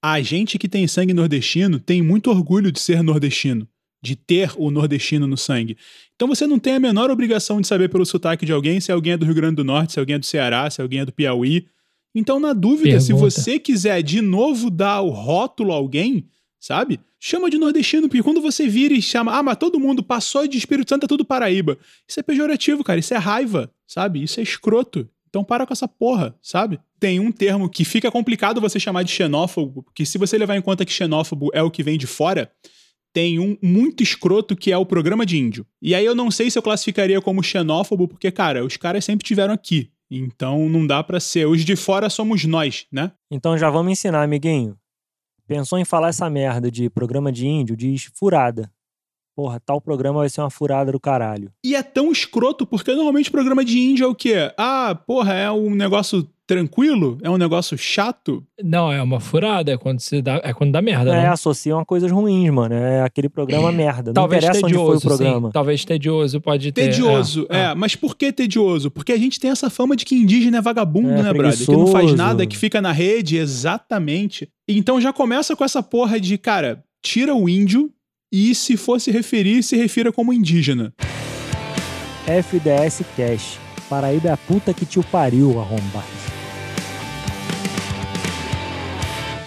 A 0.00 0.22
gente 0.22 0.56
que 0.56 0.68
tem 0.68 0.86
sangue 0.86 1.12
nordestino 1.12 1.80
tem 1.80 2.00
muito 2.00 2.30
orgulho 2.30 2.70
de 2.70 2.78
ser 2.78 3.02
nordestino, 3.02 3.66
de 4.00 4.14
ter 4.14 4.52
o 4.56 4.70
nordestino 4.70 5.26
no 5.26 5.36
sangue. 5.36 5.76
Então 6.14 6.28
você 6.28 6.46
não 6.46 6.60
tem 6.60 6.74
a 6.74 6.80
menor 6.80 7.10
obrigação 7.10 7.60
de 7.60 7.66
saber 7.66 7.88
pelo 7.88 8.06
sotaque 8.06 8.46
de 8.46 8.52
alguém 8.52 8.78
se 8.78 8.92
alguém 8.92 9.14
é 9.14 9.16
do 9.16 9.24
Rio 9.24 9.34
Grande 9.34 9.56
do 9.56 9.64
Norte, 9.64 9.94
se 9.94 9.98
alguém 9.98 10.14
é 10.14 10.18
do 10.20 10.26
Ceará, 10.26 10.70
se 10.70 10.80
alguém 10.80 11.00
é 11.00 11.04
do 11.04 11.12
Piauí. 11.12 11.66
Então, 12.14 12.38
na 12.38 12.52
dúvida, 12.52 12.90
Pergunta. 12.90 13.04
se 13.04 13.12
você 13.12 13.58
quiser 13.58 14.00
de 14.00 14.20
novo 14.20 14.70
dar 14.70 15.00
o 15.00 15.10
rótulo 15.10 15.72
a 15.72 15.74
alguém, 15.74 16.28
sabe? 16.64 16.98
Chama 17.20 17.50
de 17.50 17.58
nordestino, 17.58 18.08
porque 18.08 18.22
quando 18.22 18.40
você 18.40 18.66
vira 18.66 18.94
e 18.94 19.02
chama, 19.02 19.36
ah, 19.36 19.42
mas 19.42 19.58
todo 19.58 19.78
mundo 19.78 20.02
passou 20.02 20.48
de 20.48 20.56
Espírito 20.56 20.88
Santo 20.88 21.04
é 21.04 21.06
tudo 21.06 21.22
Paraíba. 21.22 21.76
Isso 22.08 22.18
é 22.18 22.22
pejorativo, 22.22 22.82
cara, 22.82 22.98
isso 22.98 23.12
é 23.12 23.18
raiva, 23.18 23.70
sabe? 23.86 24.22
Isso 24.22 24.40
é 24.40 24.42
escroto. 24.42 25.06
Então 25.28 25.44
para 25.44 25.66
com 25.66 25.74
essa 25.74 25.86
porra, 25.86 26.34
sabe? 26.40 26.80
Tem 26.98 27.20
um 27.20 27.30
termo 27.30 27.68
que 27.68 27.84
fica 27.84 28.10
complicado 28.10 28.62
você 28.62 28.80
chamar 28.80 29.02
de 29.02 29.10
xenófobo, 29.10 29.82
porque 29.82 30.06
se 30.06 30.16
você 30.16 30.38
levar 30.38 30.56
em 30.56 30.62
conta 30.62 30.86
que 30.86 30.92
xenófobo 30.92 31.50
é 31.52 31.62
o 31.62 31.70
que 31.70 31.82
vem 31.82 31.98
de 31.98 32.06
fora, 32.06 32.50
tem 33.12 33.38
um 33.38 33.58
muito 33.62 34.02
escroto 34.02 34.56
que 34.56 34.72
é 34.72 34.78
o 34.78 34.86
programa 34.86 35.26
de 35.26 35.36
índio. 35.36 35.66
E 35.82 35.94
aí 35.94 36.04
eu 36.04 36.14
não 36.14 36.30
sei 36.30 36.50
se 36.50 36.58
eu 36.58 36.62
classificaria 36.62 37.20
como 37.20 37.42
xenófobo, 37.42 38.08
porque, 38.08 38.30
cara, 38.30 38.64
os 38.64 38.78
caras 38.78 39.04
sempre 39.04 39.26
tiveram 39.26 39.52
aqui. 39.52 39.90
Então 40.10 40.66
não 40.70 40.86
dá 40.86 41.02
para 41.02 41.20
ser. 41.20 41.46
Os 41.46 41.62
de 41.62 41.76
fora 41.76 42.08
somos 42.08 42.44
nós, 42.46 42.86
né? 42.90 43.12
Então 43.30 43.58
já 43.58 43.68
vamos 43.68 43.92
ensinar, 43.92 44.22
amiguinho. 44.22 44.78
Pensou 45.46 45.78
em 45.78 45.84
falar 45.84 46.08
essa 46.08 46.28
merda 46.30 46.70
de 46.70 46.88
programa 46.88 47.30
de 47.30 47.46
índio? 47.46 47.76
Diz 47.76 48.10
furada. 48.14 48.72
Porra, 49.36 49.60
tal 49.64 49.80
programa 49.80 50.20
vai 50.20 50.28
ser 50.28 50.40
uma 50.40 50.50
furada 50.50 50.92
do 50.92 51.00
caralho. 51.00 51.50
E 51.64 51.74
é 51.74 51.82
tão 51.82 52.12
escroto 52.12 52.64
porque 52.66 52.94
normalmente 52.94 53.30
programa 53.30 53.64
de 53.64 53.78
índio 53.78 54.04
é 54.04 54.08
o 54.08 54.14
quê? 54.14 54.52
Ah, 54.56 54.96
porra, 55.06 55.34
é 55.34 55.50
um 55.50 55.74
negócio 55.74 56.28
tranquilo? 56.46 57.18
É 57.22 57.28
um 57.30 57.36
negócio 57.38 57.76
chato? 57.76 58.44
Não, 58.62 58.92
é 58.92 59.02
uma 59.02 59.18
furada, 59.18 59.72
é 59.72 59.78
quando, 59.78 59.98
se 60.00 60.20
dá, 60.22 60.40
é 60.44 60.52
quando 60.52 60.72
dá 60.72 60.80
merda, 60.82 61.10
É, 61.10 61.22
né? 61.22 61.28
associam 61.28 61.80
a 61.80 61.84
coisas 61.86 62.10
ruins, 62.12 62.50
mano. 62.50 62.74
É 62.74 63.02
aquele 63.02 63.28
programa 63.28 63.72
merda. 63.72 64.10
Não 64.10 64.14
Talvez 64.14 64.44
interessa 64.44 64.64
onde 64.66 64.74
tedioso, 64.74 65.00
foi 65.00 65.12
o 65.14 65.16
programa. 65.16 65.48
sim. 65.48 65.52
Talvez 65.52 65.84
tedioso 65.84 66.40
pode 66.40 66.70
ter. 66.70 66.82
Tedioso, 66.90 67.46
é, 67.48 67.58
é, 67.70 67.74
Mas 67.74 67.96
por 67.96 68.14
que 68.16 68.30
tedioso? 68.30 68.90
Porque 68.90 69.12
a 69.12 69.18
gente 69.18 69.40
tem 69.40 69.50
essa 69.50 69.68
fama 69.70 69.96
de 69.96 70.04
que 70.04 70.14
indígena 70.14 70.58
é 70.58 70.60
vagabundo, 70.60 71.08
É, 71.10 71.22
né, 71.22 71.32
brother? 71.32 71.64
Que 71.64 71.72
não 71.72 71.86
faz 71.88 72.14
nada, 72.14 72.46
que 72.46 72.56
fica 72.58 72.80
na 72.80 72.92
rede, 72.92 73.36
exatamente. 73.38 74.48
Então 74.68 75.00
já 75.00 75.12
começa 75.12 75.56
com 75.56 75.64
essa 75.64 75.82
porra 75.82 76.20
de, 76.20 76.36
cara, 76.38 76.84
tira 77.02 77.34
o 77.34 77.48
índio 77.48 77.90
e 78.36 78.52
se 78.52 78.76
for 78.76 79.00
se 79.00 79.12
referir, 79.12 79.62
se 79.62 79.76
refira 79.76 80.10
como 80.10 80.32
indígena. 80.32 80.92
FDS 82.26 83.04
Cash. 83.16 83.60
Paraíba 83.88 84.28
é 84.30 84.32
a 84.32 84.36
puta 84.36 84.74
que 84.74 84.84
te 84.84 85.00
pariu, 85.04 85.60
arrombado. 85.60 86.04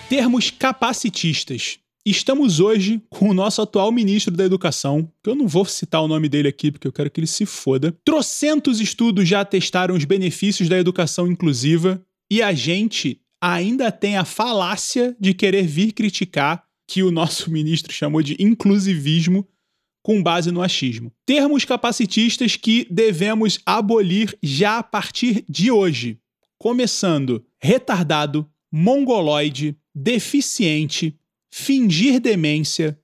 Termos 0.08 0.50
capacitistas. 0.52 1.80
Estamos 2.06 2.62
hoje 2.62 3.02
com 3.10 3.30
o 3.30 3.34
nosso 3.34 3.62
atual 3.62 3.92
ministro 3.92 4.34
da 4.34 4.46
Educação, 4.46 5.12
que 5.22 5.30
eu 5.30 5.36
não 5.36 5.50
vou 5.50 5.66
citar 5.66 6.02
o 6.02 6.08
nome 6.08 6.30
dele 6.30 6.48
aqui 6.48 6.72
porque 6.72 6.88
eu 6.88 6.94
quero 6.94 7.12
que 7.12 7.20
ele 7.20 7.28
se 7.28 7.46
foda. 7.46 7.94
Trocentos 8.06 8.80
estudos 8.80 9.28
já 9.28 9.42
atestaram 9.42 9.96
os 9.96 10.06
benefícios 10.06 10.70
da 10.70 10.78
educação 10.78 11.28
inclusiva 11.28 12.02
e 12.32 12.42
a 12.42 12.54
gente 12.54 13.20
ainda 13.42 13.92
tem 13.92 14.16
a 14.16 14.24
falácia 14.24 15.14
de 15.20 15.34
querer 15.34 15.68
vir 15.68 15.92
criticar 15.92 16.67
que 16.88 17.04
o 17.04 17.12
nosso 17.12 17.50
ministro 17.52 17.92
chamou 17.92 18.22
de 18.22 18.36
inclusivismo 18.40 19.48
com 20.02 20.24
base 20.24 20.52
no 20.52 20.62
achismo. 20.62 21.12
Termos 21.26 21.66
capacitistas 21.66 22.56
que 22.56 22.88
devemos 22.90 23.60
abolir 23.66 24.38
já 24.42 24.78
a 24.78 24.84
partir 24.84 25.44
de 25.50 25.70
hoje. 25.70 26.18
Começando 26.58 27.44
retardado, 27.62 28.50
mongoloide, 28.72 29.78
deficiente, 29.94 31.20
fingir 31.52 32.20
demência, 32.20 32.98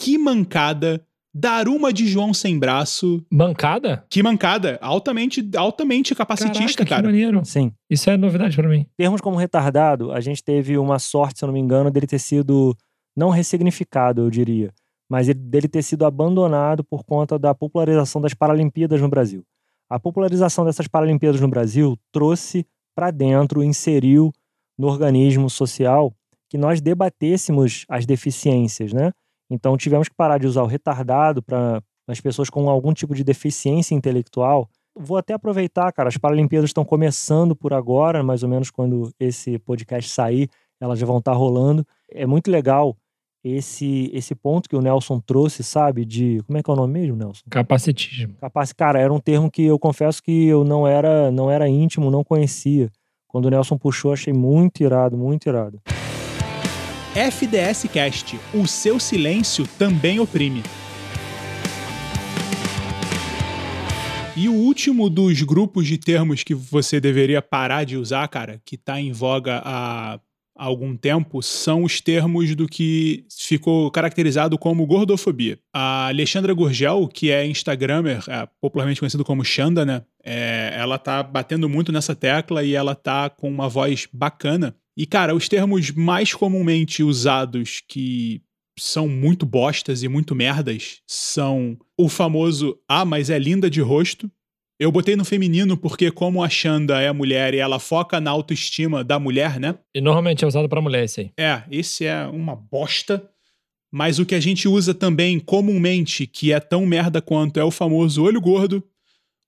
que 0.00 0.16
mancada, 0.16 1.04
dar 1.34 1.68
uma 1.68 1.92
de 1.92 2.06
João 2.06 2.32
sem 2.32 2.58
braço. 2.58 3.24
Bancada? 3.30 4.04
Que 4.08 4.22
mancada, 4.22 4.78
altamente, 4.80 5.46
altamente 5.56 6.14
capacitista, 6.14 6.58
Caraca, 6.58 6.84
que 6.84 6.88
cara. 6.88 7.02
maneiro. 7.08 7.44
Sim. 7.44 7.72
Isso 7.90 8.08
é 8.08 8.16
novidade 8.16 8.56
pra 8.56 8.68
mim. 8.68 8.86
Termos 8.96 9.20
como 9.20 9.36
retardado, 9.36 10.12
a 10.12 10.20
gente 10.20 10.42
teve 10.42 10.78
uma 10.78 10.98
sorte, 10.98 11.38
se 11.38 11.44
eu 11.44 11.48
não 11.48 11.52
me 11.52 11.60
engano, 11.60 11.90
dele 11.90 12.06
ter 12.06 12.18
sido 12.18 12.76
não 13.18 13.30
ressignificado, 13.30 14.22
eu 14.22 14.30
diria, 14.30 14.72
mas 15.08 15.28
ele- 15.28 15.40
dele 15.40 15.68
ter 15.68 15.82
sido 15.82 16.06
abandonado 16.06 16.84
por 16.84 17.04
conta 17.04 17.38
da 17.38 17.54
popularização 17.54 18.20
das 18.20 18.32
Paralimpíadas 18.32 19.00
no 19.00 19.08
Brasil. 19.08 19.44
A 19.90 19.98
popularização 19.98 20.64
dessas 20.64 20.86
Paralimpíadas 20.86 21.40
no 21.40 21.48
Brasil 21.48 21.98
trouxe 22.12 22.66
para 22.94 23.10
dentro, 23.10 23.62
inseriu 23.62 24.32
no 24.78 24.86
organismo 24.86 25.50
social 25.50 26.12
que 26.48 26.56
nós 26.56 26.80
debatêssemos 26.80 27.84
as 27.88 28.06
deficiências, 28.06 28.92
né? 28.92 29.12
Então 29.50 29.76
tivemos 29.76 30.08
que 30.08 30.14
parar 30.14 30.38
de 30.38 30.46
usar 30.46 30.62
o 30.62 30.66
retardado 30.66 31.42
para 31.42 31.82
as 32.06 32.20
pessoas 32.20 32.48
com 32.48 32.68
algum 32.70 32.92
tipo 32.92 33.14
de 33.14 33.24
deficiência 33.24 33.94
intelectual. 33.94 34.68
Vou 34.96 35.16
até 35.16 35.32
aproveitar, 35.32 35.92
cara, 35.92 36.08
as 36.08 36.16
Paralimpíadas 36.16 36.70
estão 36.70 36.84
começando 36.84 37.56
por 37.56 37.72
agora, 37.72 38.22
mais 38.22 38.42
ou 38.42 38.48
menos 38.48 38.70
quando 38.70 39.10
esse 39.18 39.58
podcast 39.58 40.10
sair, 40.10 40.48
elas 40.80 40.98
já 40.98 41.06
vão 41.06 41.18
estar 41.18 41.32
rolando. 41.32 41.84
É 42.10 42.26
muito 42.26 42.50
legal 42.50 42.96
esse 43.42 44.10
esse 44.12 44.34
ponto 44.34 44.68
que 44.68 44.76
o 44.76 44.80
Nelson 44.80 45.20
trouxe, 45.20 45.62
sabe? 45.62 46.04
De 46.04 46.40
como 46.46 46.58
é 46.58 46.62
que 46.62 46.70
é 46.70 46.72
o 46.72 46.76
nome 46.76 47.00
mesmo, 47.00 47.16
Nelson? 47.16 47.42
Capacitismo. 47.50 48.34
Capaz, 48.40 48.72
cara, 48.72 49.00
era 49.00 49.12
um 49.12 49.20
termo 49.20 49.50
que 49.50 49.62
eu 49.62 49.78
confesso 49.78 50.22
que 50.22 50.46
eu 50.46 50.64
não 50.64 50.86
era 50.86 51.30
não 51.30 51.50
era 51.50 51.68
íntimo, 51.68 52.10
não 52.10 52.24
conhecia. 52.24 52.90
Quando 53.26 53.46
o 53.46 53.50
Nelson 53.50 53.76
puxou, 53.76 54.12
achei 54.12 54.32
muito 54.32 54.82
irado, 54.82 55.16
muito 55.16 55.48
irado. 55.48 55.80
FDS 57.14 57.88
Cast, 57.92 58.38
o 58.54 58.66
seu 58.66 59.00
silêncio 59.00 59.66
também 59.78 60.20
oprime. 60.20 60.62
E 64.36 64.48
o 64.48 64.52
último 64.52 65.10
dos 65.10 65.42
grupos 65.42 65.86
de 65.88 65.98
termos 65.98 66.44
que 66.44 66.54
você 66.54 67.00
deveria 67.00 67.42
parar 67.42 67.82
de 67.82 67.96
usar, 67.96 68.28
cara, 68.28 68.60
que 68.64 68.76
tá 68.76 69.00
em 69.00 69.10
voga 69.10 69.60
há 69.64 70.20
algum 70.58 70.96
tempo, 70.96 71.40
são 71.40 71.84
os 71.84 72.00
termos 72.00 72.54
do 72.56 72.66
que 72.66 73.24
ficou 73.30 73.90
caracterizado 73.90 74.58
como 74.58 74.86
gordofobia. 74.86 75.58
A 75.72 76.08
Alexandra 76.08 76.52
Gurgel, 76.52 77.08
que 77.08 77.30
é 77.30 77.46
Instagrammer, 77.46 78.24
é, 78.28 78.48
popularmente 78.60 79.00
conhecido 79.00 79.24
como 79.24 79.44
Xanda, 79.44 79.86
né? 79.86 80.02
É, 80.24 80.74
ela 80.76 80.98
tá 80.98 81.22
batendo 81.22 81.68
muito 81.68 81.92
nessa 81.92 82.14
tecla 82.14 82.64
e 82.64 82.74
ela 82.74 82.94
tá 82.94 83.30
com 83.30 83.48
uma 83.48 83.68
voz 83.68 84.08
bacana. 84.12 84.74
E, 84.96 85.06
cara, 85.06 85.34
os 85.34 85.48
termos 85.48 85.92
mais 85.92 86.34
comumente 86.34 87.04
usados 87.04 87.80
que 87.88 88.42
são 88.78 89.08
muito 89.08 89.46
bostas 89.46 90.02
e 90.02 90.08
muito 90.08 90.34
merdas 90.34 90.98
são 91.06 91.76
o 91.96 92.08
famoso 92.08 92.78
Ah, 92.88 93.04
mas 93.04 93.30
é 93.30 93.38
linda 93.38 93.68
de 93.70 93.80
rosto. 93.80 94.30
Eu 94.78 94.92
botei 94.92 95.16
no 95.16 95.24
feminino 95.24 95.76
porque, 95.76 96.10
como 96.10 96.42
a 96.42 96.48
Xanda 96.48 97.00
é 97.00 97.12
mulher 97.12 97.52
e 97.52 97.58
ela 97.58 97.80
foca 97.80 98.20
na 98.20 98.30
autoestima 98.30 99.02
da 99.02 99.18
mulher, 99.18 99.58
né? 99.58 99.74
E 99.92 100.00
normalmente 100.00 100.44
é 100.44 100.46
usado 100.48 100.68
pra 100.68 100.80
mulher 100.80 101.04
esse 101.04 101.20
aí. 101.20 101.30
É, 101.36 101.62
esse 101.70 102.04
é 102.04 102.26
uma 102.26 102.54
bosta. 102.54 103.28
Mas 103.90 104.18
o 104.18 104.26
que 104.26 104.34
a 104.34 104.40
gente 104.40 104.68
usa 104.68 104.94
também 104.94 105.40
comumente, 105.40 106.26
que 106.26 106.52
é 106.52 106.60
tão 106.60 106.86
merda 106.86 107.20
quanto, 107.22 107.58
é 107.58 107.64
o 107.64 107.70
famoso 107.70 108.22
olho 108.22 108.40
gordo, 108.40 108.84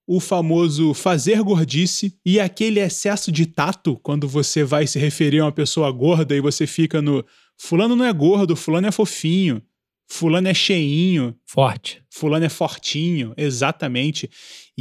o 0.07 0.19
famoso 0.19 0.93
fazer 0.95 1.43
gordice 1.43 2.19
e 2.27 2.41
aquele 2.41 2.81
excesso 2.81 3.31
de 3.31 3.47
tato 3.47 3.97
quando 4.03 4.27
você 4.27 4.65
vai 4.65 4.87
se 4.87 4.99
referir 4.99 5.39
a 5.41 5.45
uma 5.45 5.53
pessoa 5.53 5.91
gorda 5.93 6.35
e 6.35 6.41
você 6.41 6.67
fica 6.67 7.01
no 7.01 7.25
fulano 7.57 7.95
não 7.95 8.05
é 8.05 8.13
gordo, 8.13 8.57
fulano 8.57 8.89
é 8.89 8.91
fofinho, 8.91 9.63
fulano 10.09 10.49
é 10.49 10.55
cheinho, 10.55 11.37
Forte. 11.47 12.03
fulano 12.11 12.45
é 12.45 12.49
fortinho, 12.49 13.33
exatamente. 13.37 14.29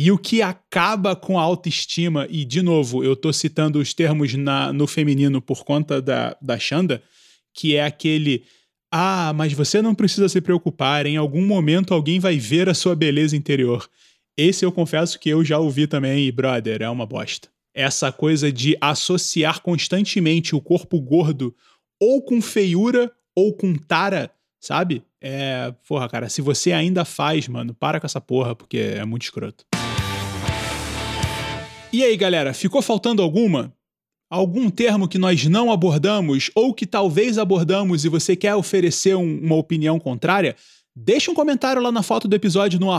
E 0.01 0.13
o 0.13 0.17
que 0.17 0.41
acaba 0.41 1.13
com 1.13 1.37
a 1.37 1.41
autoestima, 1.41 2.25
e 2.29 2.45
de 2.45 2.61
novo, 2.61 3.03
eu 3.03 3.17
tô 3.17 3.33
citando 3.33 3.79
os 3.79 3.93
termos 3.93 4.33
na, 4.33 4.71
no 4.71 4.87
feminino 4.87 5.41
por 5.41 5.65
conta 5.65 6.01
da, 6.01 6.37
da 6.41 6.57
Xanda, 6.57 7.03
que 7.53 7.75
é 7.75 7.83
aquele. 7.83 8.45
Ah, 8.89 9.33
mas 9.35 9.51
você 9.51 9.81
não 9.81 9.93
precisa 9.93 10.29
se 10.29 10.39
preocupar, 10.39 11.05
em 11.05 11.17
algum 11.17 11.45
momento 11.45 11.93
alguém 11.93 12.17
vai 12.17 12.37
ver 12.37 12.69
a 12.69 12.73
sua 12.73 12.95
beleza 12.95 13.35
interior. 13.35 13.89
Esse 14.37 14.63
eu 14.63 14.71
confesso 14.71 15.19
que 15.19 15.27
eu 15.27 15.43
já 15.43 15.59
ouvi 15.59 15.85
também, 15.85 16.25
e 16.25 16.31
brother, 16.31 16.81
é 16.81 16.89
uma 16.89 17.05
bosta. 17.05 17.49
Essa 17.73 18.09
coisa 18.09 18.49
de 18.49 18.77
associar 18.79 19.61
constantemente 19.61 20.55
o 20.55 20.61
corpo 20.61 20.97
gordo 21.01 21.53
ou 21.99 22.21
com 22.21 22.41
feiura 22.41 23.11
ou 23.35 23.51
com 23.51 23.75
tara, 23.75 24.31
sabe? 24.61 25.03
É, 25.19 25.73
porra, 25.85 26.07
cara, 26.07 26.29
se 26.29 26.41
você 26.41 26.71
ainda 26.71 27.03
faz, 27.03 27.49
mano, 27.49 27.73
para 27.73 27.99
com 27.99 28.05
essa 28.05 28.21
porra, 28.21 28.55
porque 28.55 28.77
é 28.77 29.03
muito 29.03 29.23
escroto. 29.23 29.65
E 31.91 32.03
aí, 32.03 32.15
galera, 32.15 32.53
ficou 32.53 32.81
faltando 32.81 33.21
alguma? 33.21 33.73
Algum 34.29 34.69
termo 34.69 35.07
que 35.07 35.17
nós 35.17 35.45
não 35.45 35.71
abordamos 35.71 36.51
ou 36.53 36.73
que 36.73 36.85
talvez 36.85 37.37
abordamos 37.39 38.05
e 38.05 38.09
você 38.09 38.35
quer 38.35 38.53
oferecer 38.53 39.15
um- 39.15 39.39
uma 39.43 39.55
opinião 39.55 39.99
contrária? 39.99 40.55
Deixa 40.95 41.31
um 41.31 41.33
comentário 41.33 41.81
lá 41.81 41.91
na 41.91 42.03
foto 42.03 42.27
do 42.27 42.35
episódio 42.35 42.79
no 42.79 42.89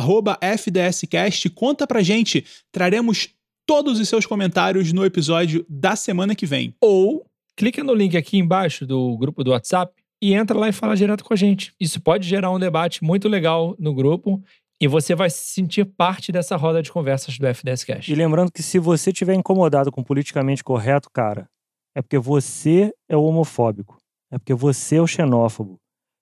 FDScast, 0.41 1.49
conta 1.51 1.87
pra 1.87 2.03
gente. 2.03 2.45
Traremos 2.73 3.29
todos 3.65 4.01
os 4.01 4.09
seus 4.09 4.27
comentários 4.27 4.93
no 4.93 5.05
episódio 5.05 5.65
da 5.69 5.95
semana 5.95 6.35
que 6.35 6.47
vem. 6.47 6.75
Ou 6.81 7.25
clica 7.57 7.85
no 7.85 7.95
link 7.95 8.17
aqui 8.17 8.39
embaixo 8.39 8.85
do 8.85 9.17
grupo 9.17 9.45
do 9.45 9.53
WhatsApp 9.53 9.93
e 10.21 10.35
entra 10.35 10.59
lá 10.59 10.69
e 10.69 10.73
fala 10.73 10.97
direto 10.97 11.23
com 11.23 11.33
a 11.33 11.37
gente. 11.37 11.73
Isso 11.79 12.01
pode 12.01 12.27
gerar 12.29 12.51
um 12.51 12.59
debate 12.59 13.05
muito 13.05 13.29
legal 13.29 13.77
no 13.79 13.95
grupo 13.95 14.43
e 14.81 14.89
você 14.89 15.15
vai 15.15 15.29
se 15.29 15.53
sentir 15.53 15.85
parte 15.85 16.33
dessa 16.33 16.57
roda 16.57 16.83
de 16.83 16.91
conversas 16.91 17.39
do 17.39 17.47
FDS 17.47 17.85
Cash. 17.85 18.09
E 18.09 18.15
lembrando 18.15 18.51
que 18.51 18.63
se 18.63 18.79
você 18.79 19.13
tiver 19.13 19.35
incomodado 19.35 19.93
com 19.93 20.03
politicamente 20.03 20.65
correto, 20.65 21.11
cara, 21.13 21.49
é 21.95 22.01
porque 22.01 22.19
você 22.19 22.93
é 23.09 23.17
o 23.17 23.25
homofóbico. 23.25 23.99
É 24.31 24.39
porque 24.39 24.55
você 24.55 24.97
é 24.97 25.03
o 25.03 25.07
xenófobo. 25.07 25.79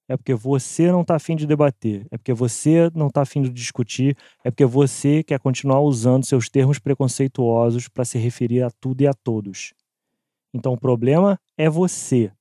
é 0.09 0.16
porque 0.16 0.34
você 0.34 0.90
não 0.90 1.02
está 1.02 1.16
afim 1.16 1.36
de 1.36 1.46
debater, 1.46 2.06
é 2.11 2.16
porque 2.16 2.32
você 2.32 2.90
não 2.94 3.09
está 3.09 3.20
afim 3.20 3.42
de 3.42 3.50
discutir, 3.50 4.16
é 4.42 4.50
porque 4.50 4.64
você 4.64 5.22
quer 5.22 5.38
continuar 5.38 5.80
usando 5.82 6.24
seus 6.24 6.48
termos 6.48 6.78
preconceituosos 6.78 7.88
para 7.88 8.06
se 8.06 8.16
referir 8.18 8.62
a 8.62 8.70
tudo 8.70 9.02
e 9.02 9.06
a 9.06 9.12
todos. 9.12 9.74
Então 10.54 10.72
o 10.72 10.80
problema 10.80 11.38
é 11.59 11.68
você. 11.68 12.32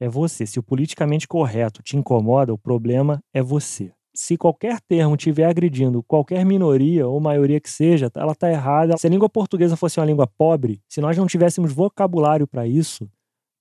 É 0.00 0.08
você. 0.08 0.46
Se 0.46 0.58
o 0.58 0.62
politicamente 0.62 1.28
correto 1.28 1.82
te 1.82 1.94
incomoda, 1.94 2.54
o 2.54 2.58
problema 2.58 3.22
é 3.34 3.42
você. 3.42 3.92
Se 4.22 4.36
qualquer 4.36 4.82
termo 4.82 5.14
estiver 5.14 5.46
agredindo 5.46 6.02
qualquer 6.02 6.44
minoria 6.44 7.08
ou 7.08 7.18
maioria 7.18 7.58
que 7.58 7.70
seja, 7.70 8.12
ela 8.14 8.32
está 8.32 8.50
errada. 8.50 8.98
Se 8.98 9.06
a 9.06 9.10
língua 9.10 9.30
portuguesa 9.30 9.78
fosse 9.78 9.98
uma 9.98 10.04
língua 10.04 10.26
pobre, 10.26 10.82
se 10.86 11.00
nós 11.00 11.16
não 11.16 11.26
tivéssemos 11.26 11.72
vocabulário 11.72 12.46
para 12.46 12.66
isso, 12.66 13.10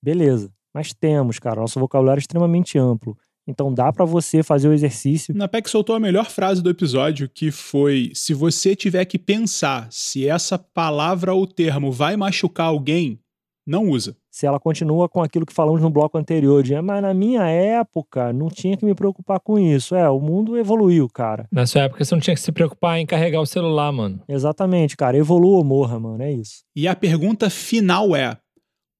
beleza. 0.03 0.51
Mas 0.74 0.93
temos, 0.93 1.39
cara. 1.39 1.62
Nosso 1.62 1.80
vocabulário 1.80 2.20
é 2.20 2.24
extremamente 2.24 2.78
amplo. 2.78 3.18
Então 3.47 3.74
dá 3.74 3.89
para 3.93 4.03
você 4.03 4.43
fazer 4.43 4.68
o 4.68 4.74
exercício. 4.74 5.34
Na 5.34 5.47
PEC 5.47 5.70
soltou 5.70 5.95
a 5.95 5.99
melhor 5.99 6.30
frase 6.30 6.62
do 6.62 6.70
episódio, 6.70 7.30
que 7.30 7.51
foi: 7.51 8.12
se 8.14 8.34
você 8.34 8.76
tiver 8.76 9.05
que 9.05 9.18
pensar 9.18 9.88
se 9.89 10.28
essa 10.28 10.60
palavra 10.60 11.34
ou 11.34 11.47
termo 11.47 11.89
vai 11.89 12.18
machucar 12.18 12.68
alguém, 12.68 13.18
não 13.66 13.88
usa. 13.88 14.14
Se 14.32 14.46
ela 14.46 14.60
continua 14.60 15.10
com 15.10 15.24
aquilo 15.24 15.46
que 15.46 15.54
falamos 15.54 15.82
no 15.82 15.90
bloco 15.90 16.18
anterior, 16.18 16.62
de, 16.62 16.80
mas 16.82 17.02
na 17.02 17.14
minha 17.14 17.44
época 17.48 18.32
não 18.32 18.48
tinha 18.48 18.78
que 18.78 18.86
me 18.86 18.94
preocupar 18.94 19.40
com 19.40 19.58
isso. 19.58 19.96
É, 19.96 20.10
o 20.10 20.20
mundo 20.20 20.58
evoluiu, 20.58 21.10
cara. 21.10 21.48
Na 21.52 21.66
sua 21.66 21.84
época 21.84 22.04
você 22.06 22.14
não 22.14 22.22
tinha 22.22 22.36
que 22.36 22.42
se 22.42 22.52
preocupar 22.52 23.00
em 23.00 23.06
carregar 23.06 23.42
o 23.42 23.46
celular, 23.46 23.92
mano. 23.92 24.22
Exatamente, 24.28 24.96
cara. 24.96 25.18
Evolua 25.18 25.58
ou 25.58 25.64
morra, 25.64 26.00
mano. 26.00 26.22
É 26.22 26.32
isso. 26.32 26.64
E 26.76 26.88
a 26.88 26.96
pergunta 26.96 27.50
final 27.50 28.16
é: 28.16 28.38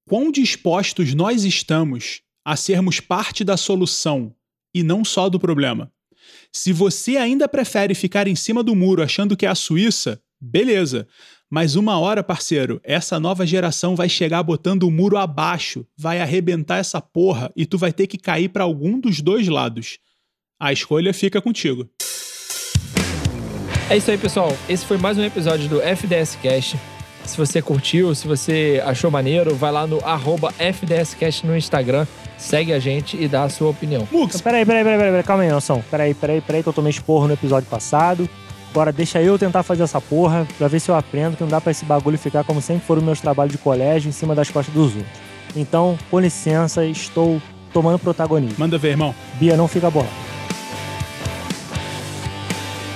quão 0.08 0.32
dispostos 0.32 1.14
nós 1.14 1.44
estamos 1.44 2.22
a 2.44 2.56
sermos 2.56 3.00
parte 3.00 3.44
da 3.44 3.56
solução 3.56 4.34
e 4.74 4.82
não 4.82 5.06
só 5.06 5.30
do 5.30 5.40
problema. 5.40 5.92
Se 6.52 6.74
você 6.74 7.18
ainda 7.18 7.48
prefere 7.48 7.94
ficar 7.94 8.28
em 8.28 8.36
cima 8.36 8.64
do 8.64 8.76
muro 8.76 9.04
achando 9.04 9.38
que 9.38 9.46
é 9.46 9.50
a 9.50 9.56
Suíça, 9.56 10.20
beleza. 10.42 11.08
Mas 11.52 11.76
uma 11.76 11.98
hora, 11.98 12.24
parceiro, 12.24 12.80
essa 12.84 13.20
nova 13.20 13.44
geração 13.44 13.96
vai 13.96 14.08
chegar 14.08 14.44
botando 14.44 14.84
o 14.84 14.92
muro 14.92 15.18
abaixo, 15.18 15.84
vai 15.98 16.22
arrebentar 16.22 16.78
essa 16.78 17.02
porra 17.02 17.52
e 17.56 17.66
tu 17.66 17.76
vai 17.76 17.92
ter 17.92 18.06
que 18.06 18.20
cair 18.20 18.50
para 18.50 18.64
algum 18.64 19.00
dos 19.00 19.20
dois 19.20 19.48
lados. 19.48 19.98
A 20.60 20.72
escolha 20.72 21.12
fica 21.12 21.42
contigo. 21.42 21.90
É 23.90 23.98
isso 23.98 24.12
aí, 24.12 24.18
pessoal. 24.20 24.56
Esse 24.70 24.86
foi 24.86 25.00
mais 25.00 25.18
um 25.18 25.24
episódio 25.24 25.68
do 25.68 25.82
FDS 25.82 26.36
Cast. 26.36 26.80
Se 27.26 27.36
você 27.36 27.64
curtiu, 27.64 28.14
se 28.14 28.28
você 28.28 28.80
achou 28.86 29.10
maneiro, 29.10 29.56
vai 29.56 29.72
lá 29.72 29.88
no 29.88 30.06
arroba 30.06 30.54
FDScast 30.60 31.48
no 31.48 31.58
Instagram, 31.58 32.06
segue 32.38 32.74
a 32.74 32.80
gente 32.80 33.18
e 33.20 33.28
dá 33.28 33.46
a 33.46 33.50
sua 33.50 33.70
opinião. 33.70 34.08
Mux! 34.12 34.40
Peraí, 34.40 34.64
peraí, 34.64 34.84
peraí, 34.84 35.00
peraí, 35.00 35.24
calma 35.24 35.42
aí, 35.42 35.50
noção. 35.50 35.84
Peraí, 35.90 36.14
peraí, 36.14 36.42
peraí, 36.42 36.62
que 36.62 36.70
eu 36.70 36.74
tomei 36.74 36.92
esporro 36.92 37.28
no 37.28 37.34
episódio 37.34 37.68
passado. 37.68 38.30
Agora 38.72 38.92
deixa 38.92 39.22
eu 39.22 39.38
tentar 39.38 39.64
fazer 39.64 39.84
essa 39.84 40.00
porra 40.00 40.48
pra 40.58 40.68
ver 40.68 40.80
se 40.80 40.90
eu 40.90 40.96
aprendo, 40.96 41.36
que 41.36 41.44
não 41.44 41.50
dá 41.50 41.60
pra 41.60 41.72
esse 41.72 41.86
bagulho 41.86 42.18
ficar 42.18 42.44
como 42.44 42.62
sempre 42.62 42.86
foram 42.86 43.02
meus 43.02 43.20
trabalhos 43.20 43.52
de 43.52 43.58
colégio 43.58 44.10
em 44.10 44.12
cima 44.12 44.36
das 44.36 44.50
costas 44.52 44.74
dos 44.74 44.96
outros. 44.96 45.30
Então, 45.56 45.98
com 46.12 46.20
licença, 46.20 46.86
estou 46.86 47.42
tomando 47.74 47.98
protagonismo. 47.98 48.56
Manda 48.60 48.78
ver, 48.78 48.90
irmão. 48.90 49.16
Bia, 49.40 49.58
não 49.58 49.68
fica 49.68 49.90
bolado. 49.90 50.14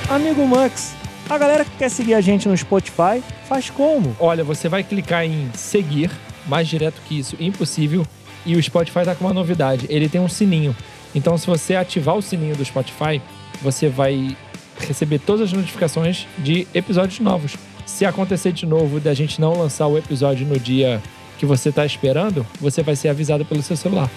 Amigo 0.09 0.45
Max, 0.45 0.93
a 1.27 1.37
galera 1.37 1.65
que 1.65 1.75
quer 1.77 1.89
seguir 1.89 2.13
a 2.13 2.21
gente 2.21 2.47
no 2.47 2.55
Spotify, 2.55 3.23
faz 3.47 3.69
como? 3.69 4.15
Olha, 4.19 4.43
você 4.43 4.69
vai 4.69 4.83
clicar 4.83 5.25
em 5.25 5.49
seguir, 5.55 6.11
mais 6.45 6.67
direto 6.67 7.01
que 7.07 7.17
isso, 7.17 7.35
impossível. 7.39 8.05
E 8.45 8.55
o 8.55 8.61
Spotify 8.61 9.05
tá 9.05 9.15
com 9.15 9.25
uma 9.25 9.33
novidade, 9.33 9.87
ele 9.89 10.07
tem 10.07 10.21
um 10.21 10.29
sininho. 10.29 10.75
Então, 11.15 11.37
se 11.37 11.47
você 11.47 11.75
ativar 11.75 12.15
o 12.15 12.21
sininho 12.21 12.55
do 12.55 12.63
Spotify, 12.63 13.21
você 13.61 13.87
vai 13.87 14.35
receber 14.79 15.19
todas 15.19 15.41
as 15.41 15.53
notificações 15.53 16.27
de 16.37 16.67
episódios 16.73 17.19
novos. 17.19 17.55
Se 17.85 18.05
acontecer 18.05 18.51
de 18.51 18.65
novo 18.65 18.99
da 18.99 19.13
gente 19.13 19.39
não 19.39 19.57
lançar 19.57 19.87
o 19.87 19.97
episódio 19.97 20.45
no 20.45 20.59
dia 20.59 21.01
que 21.37 21.45
você 21.45 21.69
está 21.69 21.85
esperando, 21.85 22.45
você 22.59 22.81
vai 22.81 22.95
ser 22.95 23.09
avisado 23.09 23.45
pelo 23.45 23.61
seu 23.61 23.75
celular. 23.75 24.09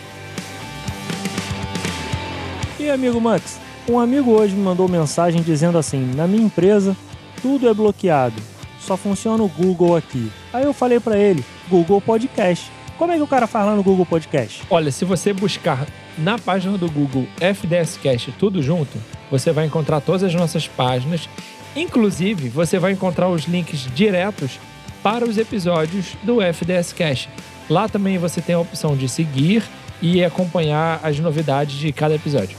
E 2.79 2.89
amigo 2.89 3.21
Max, 3.21 3.59
um 3.89 3.99
amigo 3.99 4.31
hoje 4.31 4.55
me 4.55 4.63
mandou 4.63 4.89
mensagem 4.89 5.43
dizendo 5.43 5.79
assim: 5.79 6.13
na 6.15 6.27
minha 6.27 6.45
empresa 6.45 6.97
tudo 7.43 7.69
é 7.69 7.75
bloqueado, 7.75 8.41
só 8.81 8.97
funciona 8.97 9.43
o 9.43 9.49
Google 9.49 9.97
aqui. 9.97 10.31
Aí 10.53 10.65
eu 10.65 10.73
falei 10.73 11.01
para 11.01 11.19
ele: 11.19 11.45
Google 11.69 12.01
Podcast. 12.01 12.71
Como 12.97 13.13
é 13.13 13.17
que 13.17 13.23
o 13.23 13.27
cara 13.27 13.47
faz 13.47 13.67
lá 13.67 13.77
no 13.77 13.83
Google 13.83 14.07
Podcast? 14.07 14.63
Olha, 14.71 14.91
se 14.91 15.05
você 15.05 15.33
buscar 15.33 15.87
na 16.17 16.39
página 16.39 16.79
do 16.79 16.91
Google 16.91 17.27
FDScast 17.39 18.33
tudo 18.39 18.63
junto, 18.63 18.97
você 19.31 19.53
vai 19.53 19.67
encontrar 19.67 20.01
todas 20.01 20.23
as 20.23 20.35
nossas 20.35 20.67
páginas. 20.67 21.29
Inclusive, 21.75 22.49
você 22.49 22.79
vai 22.79 22.93
encontrar 22.93 23.29
os 23.29 23.45
links 23.45 23.87
diretos 23.95 24.59
para 25.03 25.25
os 25.25 25.39
episódios 25.39 26.17
do 26.23 26.41
FDScast. 26.41 27.29
Lá 27.69 27.89
também 27.89 28.19
você 28.19 28.41
tem 28.41 28.55
a 28.55 28.61
opção 28.61 28.97
de 28.97 29.09
seguir 29.09 29.63
e 30.01 30.25
acompanhar 30.25 31.01
as 31.03 31.19
novidades 31.19 31.77
de 31.77 31.93
cada 31.93 32.15
episódio. 32.15 32.57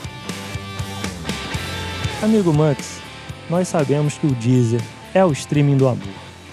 Amigo 2.21 2.53
Max, 2.53 2.99
nós 3.49 3.67
sabemos 3.67 4.15
que 4.15 4.25
o 4.25 4.31
Deezer 4.31 4.81
é 5.13 5.23
o 5.23 5.31
streaming 5.31 5.77
do 5.77 5.87
amor. 5.87 6.07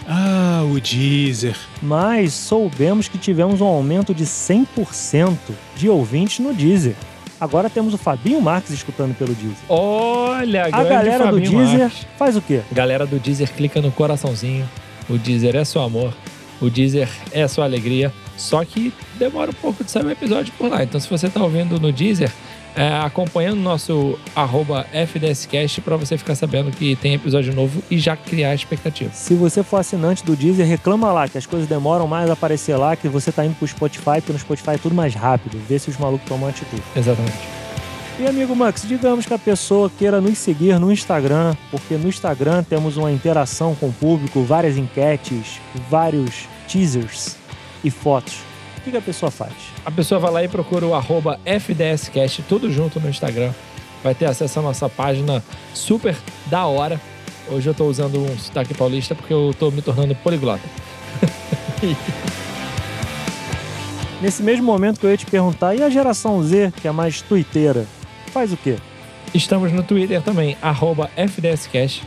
Ah, 0.07 0.62
o 0.71 0.79
Deezer. 0.79 1.57
Mas 1.83 2.35
soubemos 2.35 3.09
que 3.09 3.17
tivemos 3.17 3.61
um 3.61 3.67
aumento 3.67 4.15
de 4.15 4.25
100% 4.25 5.37
de 5.77 5.89
ouvintes 5.89 6.41
no 6.41 6.53
Deezer. 6.53 6.95
Agora 7.41 7.68
temos 7.68 7.93
o 7.93 7.99
Fabinho 7.99 8.41
Marques 8.41 8.70
escutando 8.72 9.14
pelo 9.16 9.35
Deezer. 9.35 9.57
Olha, 9.68 10.66
A 10.66 10.82
galera 10.85 11.18
do 11.18 11.24
Fabinho 11.24 11.51
Deezer 11.51 11.78
Marques. 11.80 12.07
faz 12.18 12.37
o 12.37 12.41
quê? 12.41 12.61
Galera 12.72 13.07
do 13.07 13.18
Deezer, 13.18 13.53
clica 13.53 13.80
no 13.80 13.91
coraçãozinho. 13.91 14.68
O 15.09 15.18
Deezer 15.18 15.57
é 15.57 15.64
seu 15.64 15.82
amor. 15.82 16.12
O 16.61 16.70
Deezer 16.70 17.09
é 17.32 17.47
sua 17.49 17.64
alegria. 17.64 18.12
Só 18.37 18.64
que 18.64 18.93
demora 19.18 19.51
um 19.51 19.55
pouco 19.55 19.85
de 19.85 19.91
sair 19.91 20.05
um 20.07 20.11
episódio 20.11 20.53
por 20.59 20.70
lá. 20.70 20.82
Então, 20.82 20.99
se 21.01 21.09
você 21.09 21.26
está 21.26 21.43
ouvindo 21.43 21.78
no 21.78 21.93
Deezer, 21.93 22.32
é, 22.77 22.89
acompanhando 22.99 23.59
o 23.59 23.62
nosso 23.62 24.18
arroba 24.35 24.87
FDScast 24.93 25.81
para 25.81 25.97
você 25.97 26.18
ficar 26.18 26.35
sabendo 26.35 26.70
que 26.70 26.97
tem 26.97 27.14
episódio 27.14 27.55
novo 27.55 27.83
e 27.91 27.99
já 27.99 28.16
criar 28.16 28.51
a 28.51 28.55
expectativa. 28.55 29.11
Se 29.12 29.35
você 29.35 29.62
for 29.62 29.79
assinante 29.79 30.25
do 30.25 30.35
Deezer, 30.35 30.66
reclama 30.66 31.12
lá 31.12 31.29
que 31.29 31.39
as 31.39 31.47
coisas 31.47 31.68
demoram 31.68 32.07
mais 32.07 32.29
a 32.29 32.33
aparecer 32.33 32.77
lá, 32.77 32.97
que 32.97 33.09
você 33.09 33.31
tá 33.31 33.45
indo 33.45 33.55
pro 33.55 33.66
Spotify, 33.66 34.16
porque 34.16 34.33
no 34.33 34.39
Spotify 34.39 34.70
é 34.70 34.79
tudo 34.79 34.95
mais 34.95 35.14
rápido. 35.14 35.59
Vê 35.68 35.79
se 35.79 35.91
os 35.91 35.97
malucos 35.97 36.27
tomam 36.29 36.49
atitude. 36.49 36.83
Exatamente. 36.97 37.39
E 38.18 38.27
amigo 38.29 38.55
Max, 38.55 38.87
digamos 38.87 39.27
que 39.27 39.35
a 39.35 39.39
pessoa 39.39 39.91
queira 39.91 40.20
nos 40.20 40.39
seguir 40.39 40.79
no 40.79 40.93
Instagram, 40.93 41.57
porque 41.70 41.97
no 41.97 42.09
Instagram 42.09 42.62
temos 42.62 42.97
uma 42.97 43.11
interação 43.11 43.75
com 43.75 43.89
o 43.89 43.93
público, 43.93 44.45
várias 44.45 44.77
enquetes, 44.77 45.61
vários 45.91 46.49
teasers 46.68 47.37
e 47.83 47.91
fotos. 47.91 48.54
O 48.85 48.85
que, 48.85 48.91
que 48.91 48.99
a 48.99 49.01
pessoa 49.01 49.30
faz? 49.30 49.55
A 49.82 49.91
pessoa 49.91 50.20
vai 50.20 50.30
lá 50.30 50.45
e 50.45 50.49
procura 50.49 50.85
o 50.85 50.95
arroba 50.95 51.41
FDScast, 51.47 52.43
tudo 52.43 52.70
junto 52.70 53.01
no 53.01 53.09
Instagram. 53.09 53.51
Vai 54.03 54.14
ter 54.14 54.26
acesso 54.26 54.59
à 54.59 54.62
nossa 54.62 54.91
página 54.91 55.43
super 55.72 56.14
da 56.49 56.66
hora. 56.66 57.01
Hoje 57.49 57.66
eu 57.66 57.72
tô 57.72 57.87
usando 57.87 58.20
um 58.20 58.39
sotaque 58.39 58.74
paulista 58.74 59.14
porque 59.14 59.32
eu 59.32 59.55
tô 59.59 59.70
me 59.70 59.80
tornando 59.80 60.14
poliglota. 60.16 60.61
Nesse 64.20 64.43
mesmo 64.43 64.66
momento 64.66 65.01
que 65.01 65.07
eu 65.07 65.11
ia 65.11 65.16
te 65.16 65.24
perguntar, 65.24 65.74
e 65.74 65.82
a 65.82 65.89
geração 65.89 66.43
Z, 66.43 66.74
que 66.82 66.87
é 66.87 66.93
mais 66.93 67.22
tuiteira, 67.22 67.87
faz 68.35 68.53
o 68.53 68.57
quê? 68.59 68.76
Estamos 69.32 69.72
no 69.72 69.82
Twitter 69.82 70.20
também, 70.20 70.59
arroba 70.61 71.11
FDScast. 71.16 72.03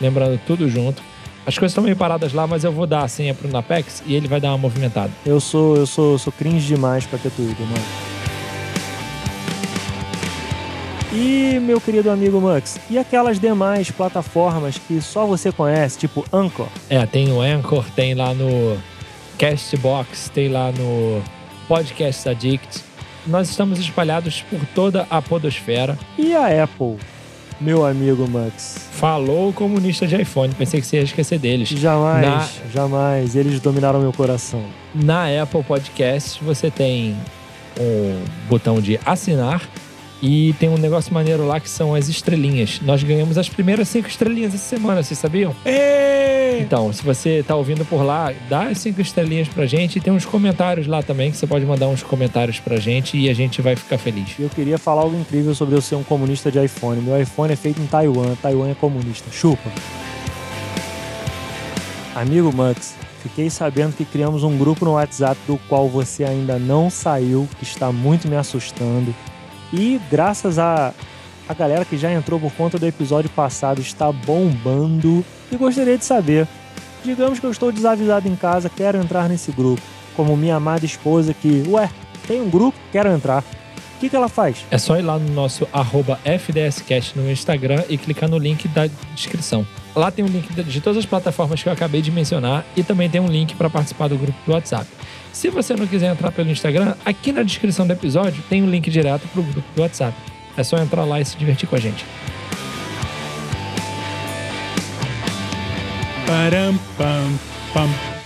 Lembrando, 0.00 0.40
tudo 0.46 0.66
junto. 0.66 1.02
As 1.44 1.58
coisas 1.58 1.72
estão 1.72 1.82
meio 1.82 1.96
paradas 1.96 2.32
lá, 2.32 2.46
mas 2.46 2.62
eu 2.62 2.70
vou 2.70 2.86
dar 2.86 3.02
a 3.02 3.08
senha 3.08 3.34
pro 3.34 3.48
Napex 3.48 4.02
e 4.06 4.14
ele 4.14 4.28
vai 4.28 4.40
dar 4.40 4.50
uma 4.50 4.58
movimentada. 4.58 5.10
Eu 5.26 5.40
sou, 5.40 5.76
eu 5.76 5.86
sou, 5.86 6.16
sou 6.16 6.32
cringe 6.32 6.66
demais 6.66 7.04
pra 7.04 7.18
ter 7.18 7.30
Twitter, 7.32 7.66
mano. 7.66 8.12
E 11.12 11.58
meu 11.60 11.78
querido 11.78 12.10
amigo 12.10 12.40
Max, 12.40 12.80
e 12.88 12.96
aquelas 12.96 13.38
demais 13.38 13.90
plataformas 13.90 14.78
que 14.78 14.98
só 15.02 15.26
você 15.26 15.52
conhece, 15.52 15.98
tipo 15.98 16.24
Anchor? 16.32 16.68
É, 16.88 17.04
tem 17.04 17.30
o 17.30 17.42
Anchor, 17.42 17.84
tem 17.94 18.14
lá 18.14 18.32
no 18.32 18.78
Castbox, 19.38 20.30
tem 20.30 20.48
lá 20.48 20.72
no 20.72 21.22
Podcast 21.68 22.28
Addict. 22.30 22.82
Nós 23.26 23.50
estamos 23.50 23.78
espalhados 23.78 24.42
por 24.48 24.60
toda 24.74 25.06
a 25.10 25.20
podosfera. 25.20 25.98
E 26.16 26.34
a 26.34 26.64
Apple, 26.64 26.96
meu 27.60 27.84
amigo 27.86 28.28
Max? 28.28 28.88
Falou 28.92 29.48
o 29.50 29.52
comunista 29.52 30.06
de 30.06 30.20
iPhone, 30.20 30.52
pensei 30.54 30.80
que 30.80 30.86
você 30.86 30.96
ia 30.96 31.02
esquecer 31.02 31.38
deles. 31.38 31.68
Jamais, 31.68 32.24
Na- 32.26 32.48
jamais. 32.72 33.36
Eles 33.36 33.60
dominaram 33.60 34.00
meu 34.00 34.12
coração. 34.12 34.62
Na 34.94 35.24
Apple 35.42 35.62
Podcast 35.62 36.42
você 36.42 36.70
tem 36.70 37.16
um 37.80 38.22
botão 38.48 38.80
de 38.80 38.98
assinar 39.04 39.62
e 40.22 40.54
tem 40.60 40.68
um 40.68 40.78
negócio 40.78 41.12
maneiro 41.12 41.44
lá 41.44 41.58
que 41.58 41.68
são 41.68 41.94
as 41.94 42.08
estrelinhas. 42.08 42.80
Nós 42.80 43.02
ganhamos 43.02 43.36
as 43.36 43.48
primeiras 43.48 43.88
cinco 43.88 44.08
estrelinhas 44.08 44.54
essa 44.54 44.76
semana, 44.76 45.02
vocês 45.02 45.18
sabiam? 45.18 45.54
Aê! 45.64 46.60
Então, 46.60 46.92
se 46.92 47.02
você 47.02 47.44
tá 47.46 47.56
ouvindo 47.56 47.84
por 47.84 48.02
lá, 48.04 48.32
dá 48.48 48.68
as 48.68 48.78
cinco 48.78 49.00
estrelinhas 49.00 49.48
pra 49.48 49.66
gente 49.66 49.96
e 49.96 50.00
tem 50.00 50.12
uns 50.12 50.24
comentários 50.24 50.86
lá 50.86 51.02
também, 51.02 51.32
que 51.32 51.36
você 51.36 51.46
pode 51.46 51.66
mandar 51.66 51.88
uns 51.88 52.04
comentários 52.04 52.60
pra 52.60 52.76
gente 52.76 53.18
e 53.18 53.28
a 53.28 53.34
gente 53.34 53.60
vai 53.60 53.74
ficar 53.74 53.98
feliz. 53.98 54.28
Eu 54.38 54.48
queria 54.48 54.78
falar 54.78 55.02
algo 55.02 55.18
incrível 55.18 55.54
sobre 55.54 55.74
eu 55.74 55.80
ser 55.80 55.96
um 55.96 56.04
comunista 56.04 56.52
de 56.52 56.64
iPhone. 56.64 57.02
Meu 57.02 57.20
iPhone 57.20 57.52
é 57.52 57.56
feito 57.56 57.82
em 57.82 57.86
Taiwan. 57.86 58.36
Taiwan 58.40 58.70
é 58.70 58.74
comunista. 58.74 59.28
Chupa. 59.32 59.70
Amigo 62.14 62.54
Mux, 62.54 62.94
fiquei 63.22 63.50
sabendo 63.50 63.96
que 63.96 64.04
criamos 64.04 64.44
um 64.44 64.56
grupo 64.56 64.84
no 64.84 64.92
WhatsApp 64.92 65.40
do 65.46 65.58
qual 65.68 65.88
você 65.88 66.22
ainda 66.22 66.58
não 66.58 66.90
saiu, 66.90 67.48
que 67.58 67.64
está 67.64 67.90
muito 67.90 68.28
me 68.28 68.36
assustando. 68.36 69.12
E 69.72 70.00
graças 70.10 70.58
a 70.58 70.92
a 71.48 71.54
galera 71.54 71.84
que 71.84 71.98
já 71.98 72.10
entrou 72.12 72.38
por 72.38 72.52
conta 72.52 72.78
do 72.78 72.86
episódio 72.86 73.28
passado 73.30 73.80
está 73.80 74.10
bombando 74.10 75.24
e 75.50 75.56
gostaria 75.56 75.98
de 75.98 76.04
saber. 76.04 76.46
Digamos 77.04 77.40
que 77.40 77.46
eu 77.46 77.50
estou 77.50 77.72
desavisado 77.72 78.28
em 78.28 78.36
casa, 78.36 78.70
quero 78.70 78.98
entrar 78.98 79.28
nesse 79.28 79.50
grupo. 79.50 79.82
Como 80.16 80.36
minha 80.36 80.56
amada 80.56 80.86
esposa 80.86 81.34
que, 81.34 81.64
ué, 81.68 81.90
tem 82.28 82.40
um 82.40 82.48
grupo, 82.48 82.78
quero 82.92 83.10
entrar. 83.10 83.42
O 83.96 84.00
que, 84.00 84.08
que 84.08 84.16
ela 84.16 84.28
faz? 84.28 84.64
É 84.70 84.78
só 84.78 84.98
ir 84.98 85.02
lá 85.02 85.18
no 85.18 85.32
nosso 85.32 85.68
FDScast 86.24 87.18
no 87.18 87.30
Instagram 87.30 87.84
e 87.88 87.98
clicar 87.98 88.28
no 88.28 88.38
link 88.38 88.66
da 88.68 88.88
descrição. 89.14 89.66
Lá 89.94 90.10
tem 90.10 90.24
um 90.24 90.28
link 90.28 90.52
de 90.54 90.80
todas 90.80 90.98
as 90.98 91.06
plataformas 91.06 91.62
que 91.62 91.68
eu 91.68 91.72
acabei 91.72 92.00
de 92.02 92.10
mencionar 92.10 92.64
e 92.76 92.82
também 92.82 93.10
tem 93.10 93.20
um 93.20 93.28
link 93.28 93.54
para 93.54 93.68
participar 93.68 94.08
do 94.08 94.16
grupo 94.16 94.38
do 94.46 94.52
WhatsApp. 94.52 94.86
Se 95.32 95.48
você 95.48 95.74
não 95.74 95.86
quiser 95.86 96.12
entrar 96.12 96.30
pelo 96.30 96.50
Instagram, 96.50 96.94
aqui 97.04 97.32
na 97.32 97.42
descrição 97.42 97.86
do 97.86 97.92
episódio 97.92 98.42
tem 98.48 98.62
um 98.62 98.70
link 98.70 98.90
direto 98.90 99.26
para 99.28 99.40
o 99.40 99.42
grupo 99.42 99.66
do 99.74 99.82
WhatsApp. 99.82 100.16
É 100.56 100.62
só 100.62 100.76
entrar 100.76 101.04
lá 101.04 101.20
e 101.20 101.24
se 101.24 101.36
divertir 101.36 101.68
com 101.68 101.76
a 101.76 101.80
gente. 101.80 102.04
Param, 106.26 106.78
pam, 106.96 107.38
pam. 107.72 108.21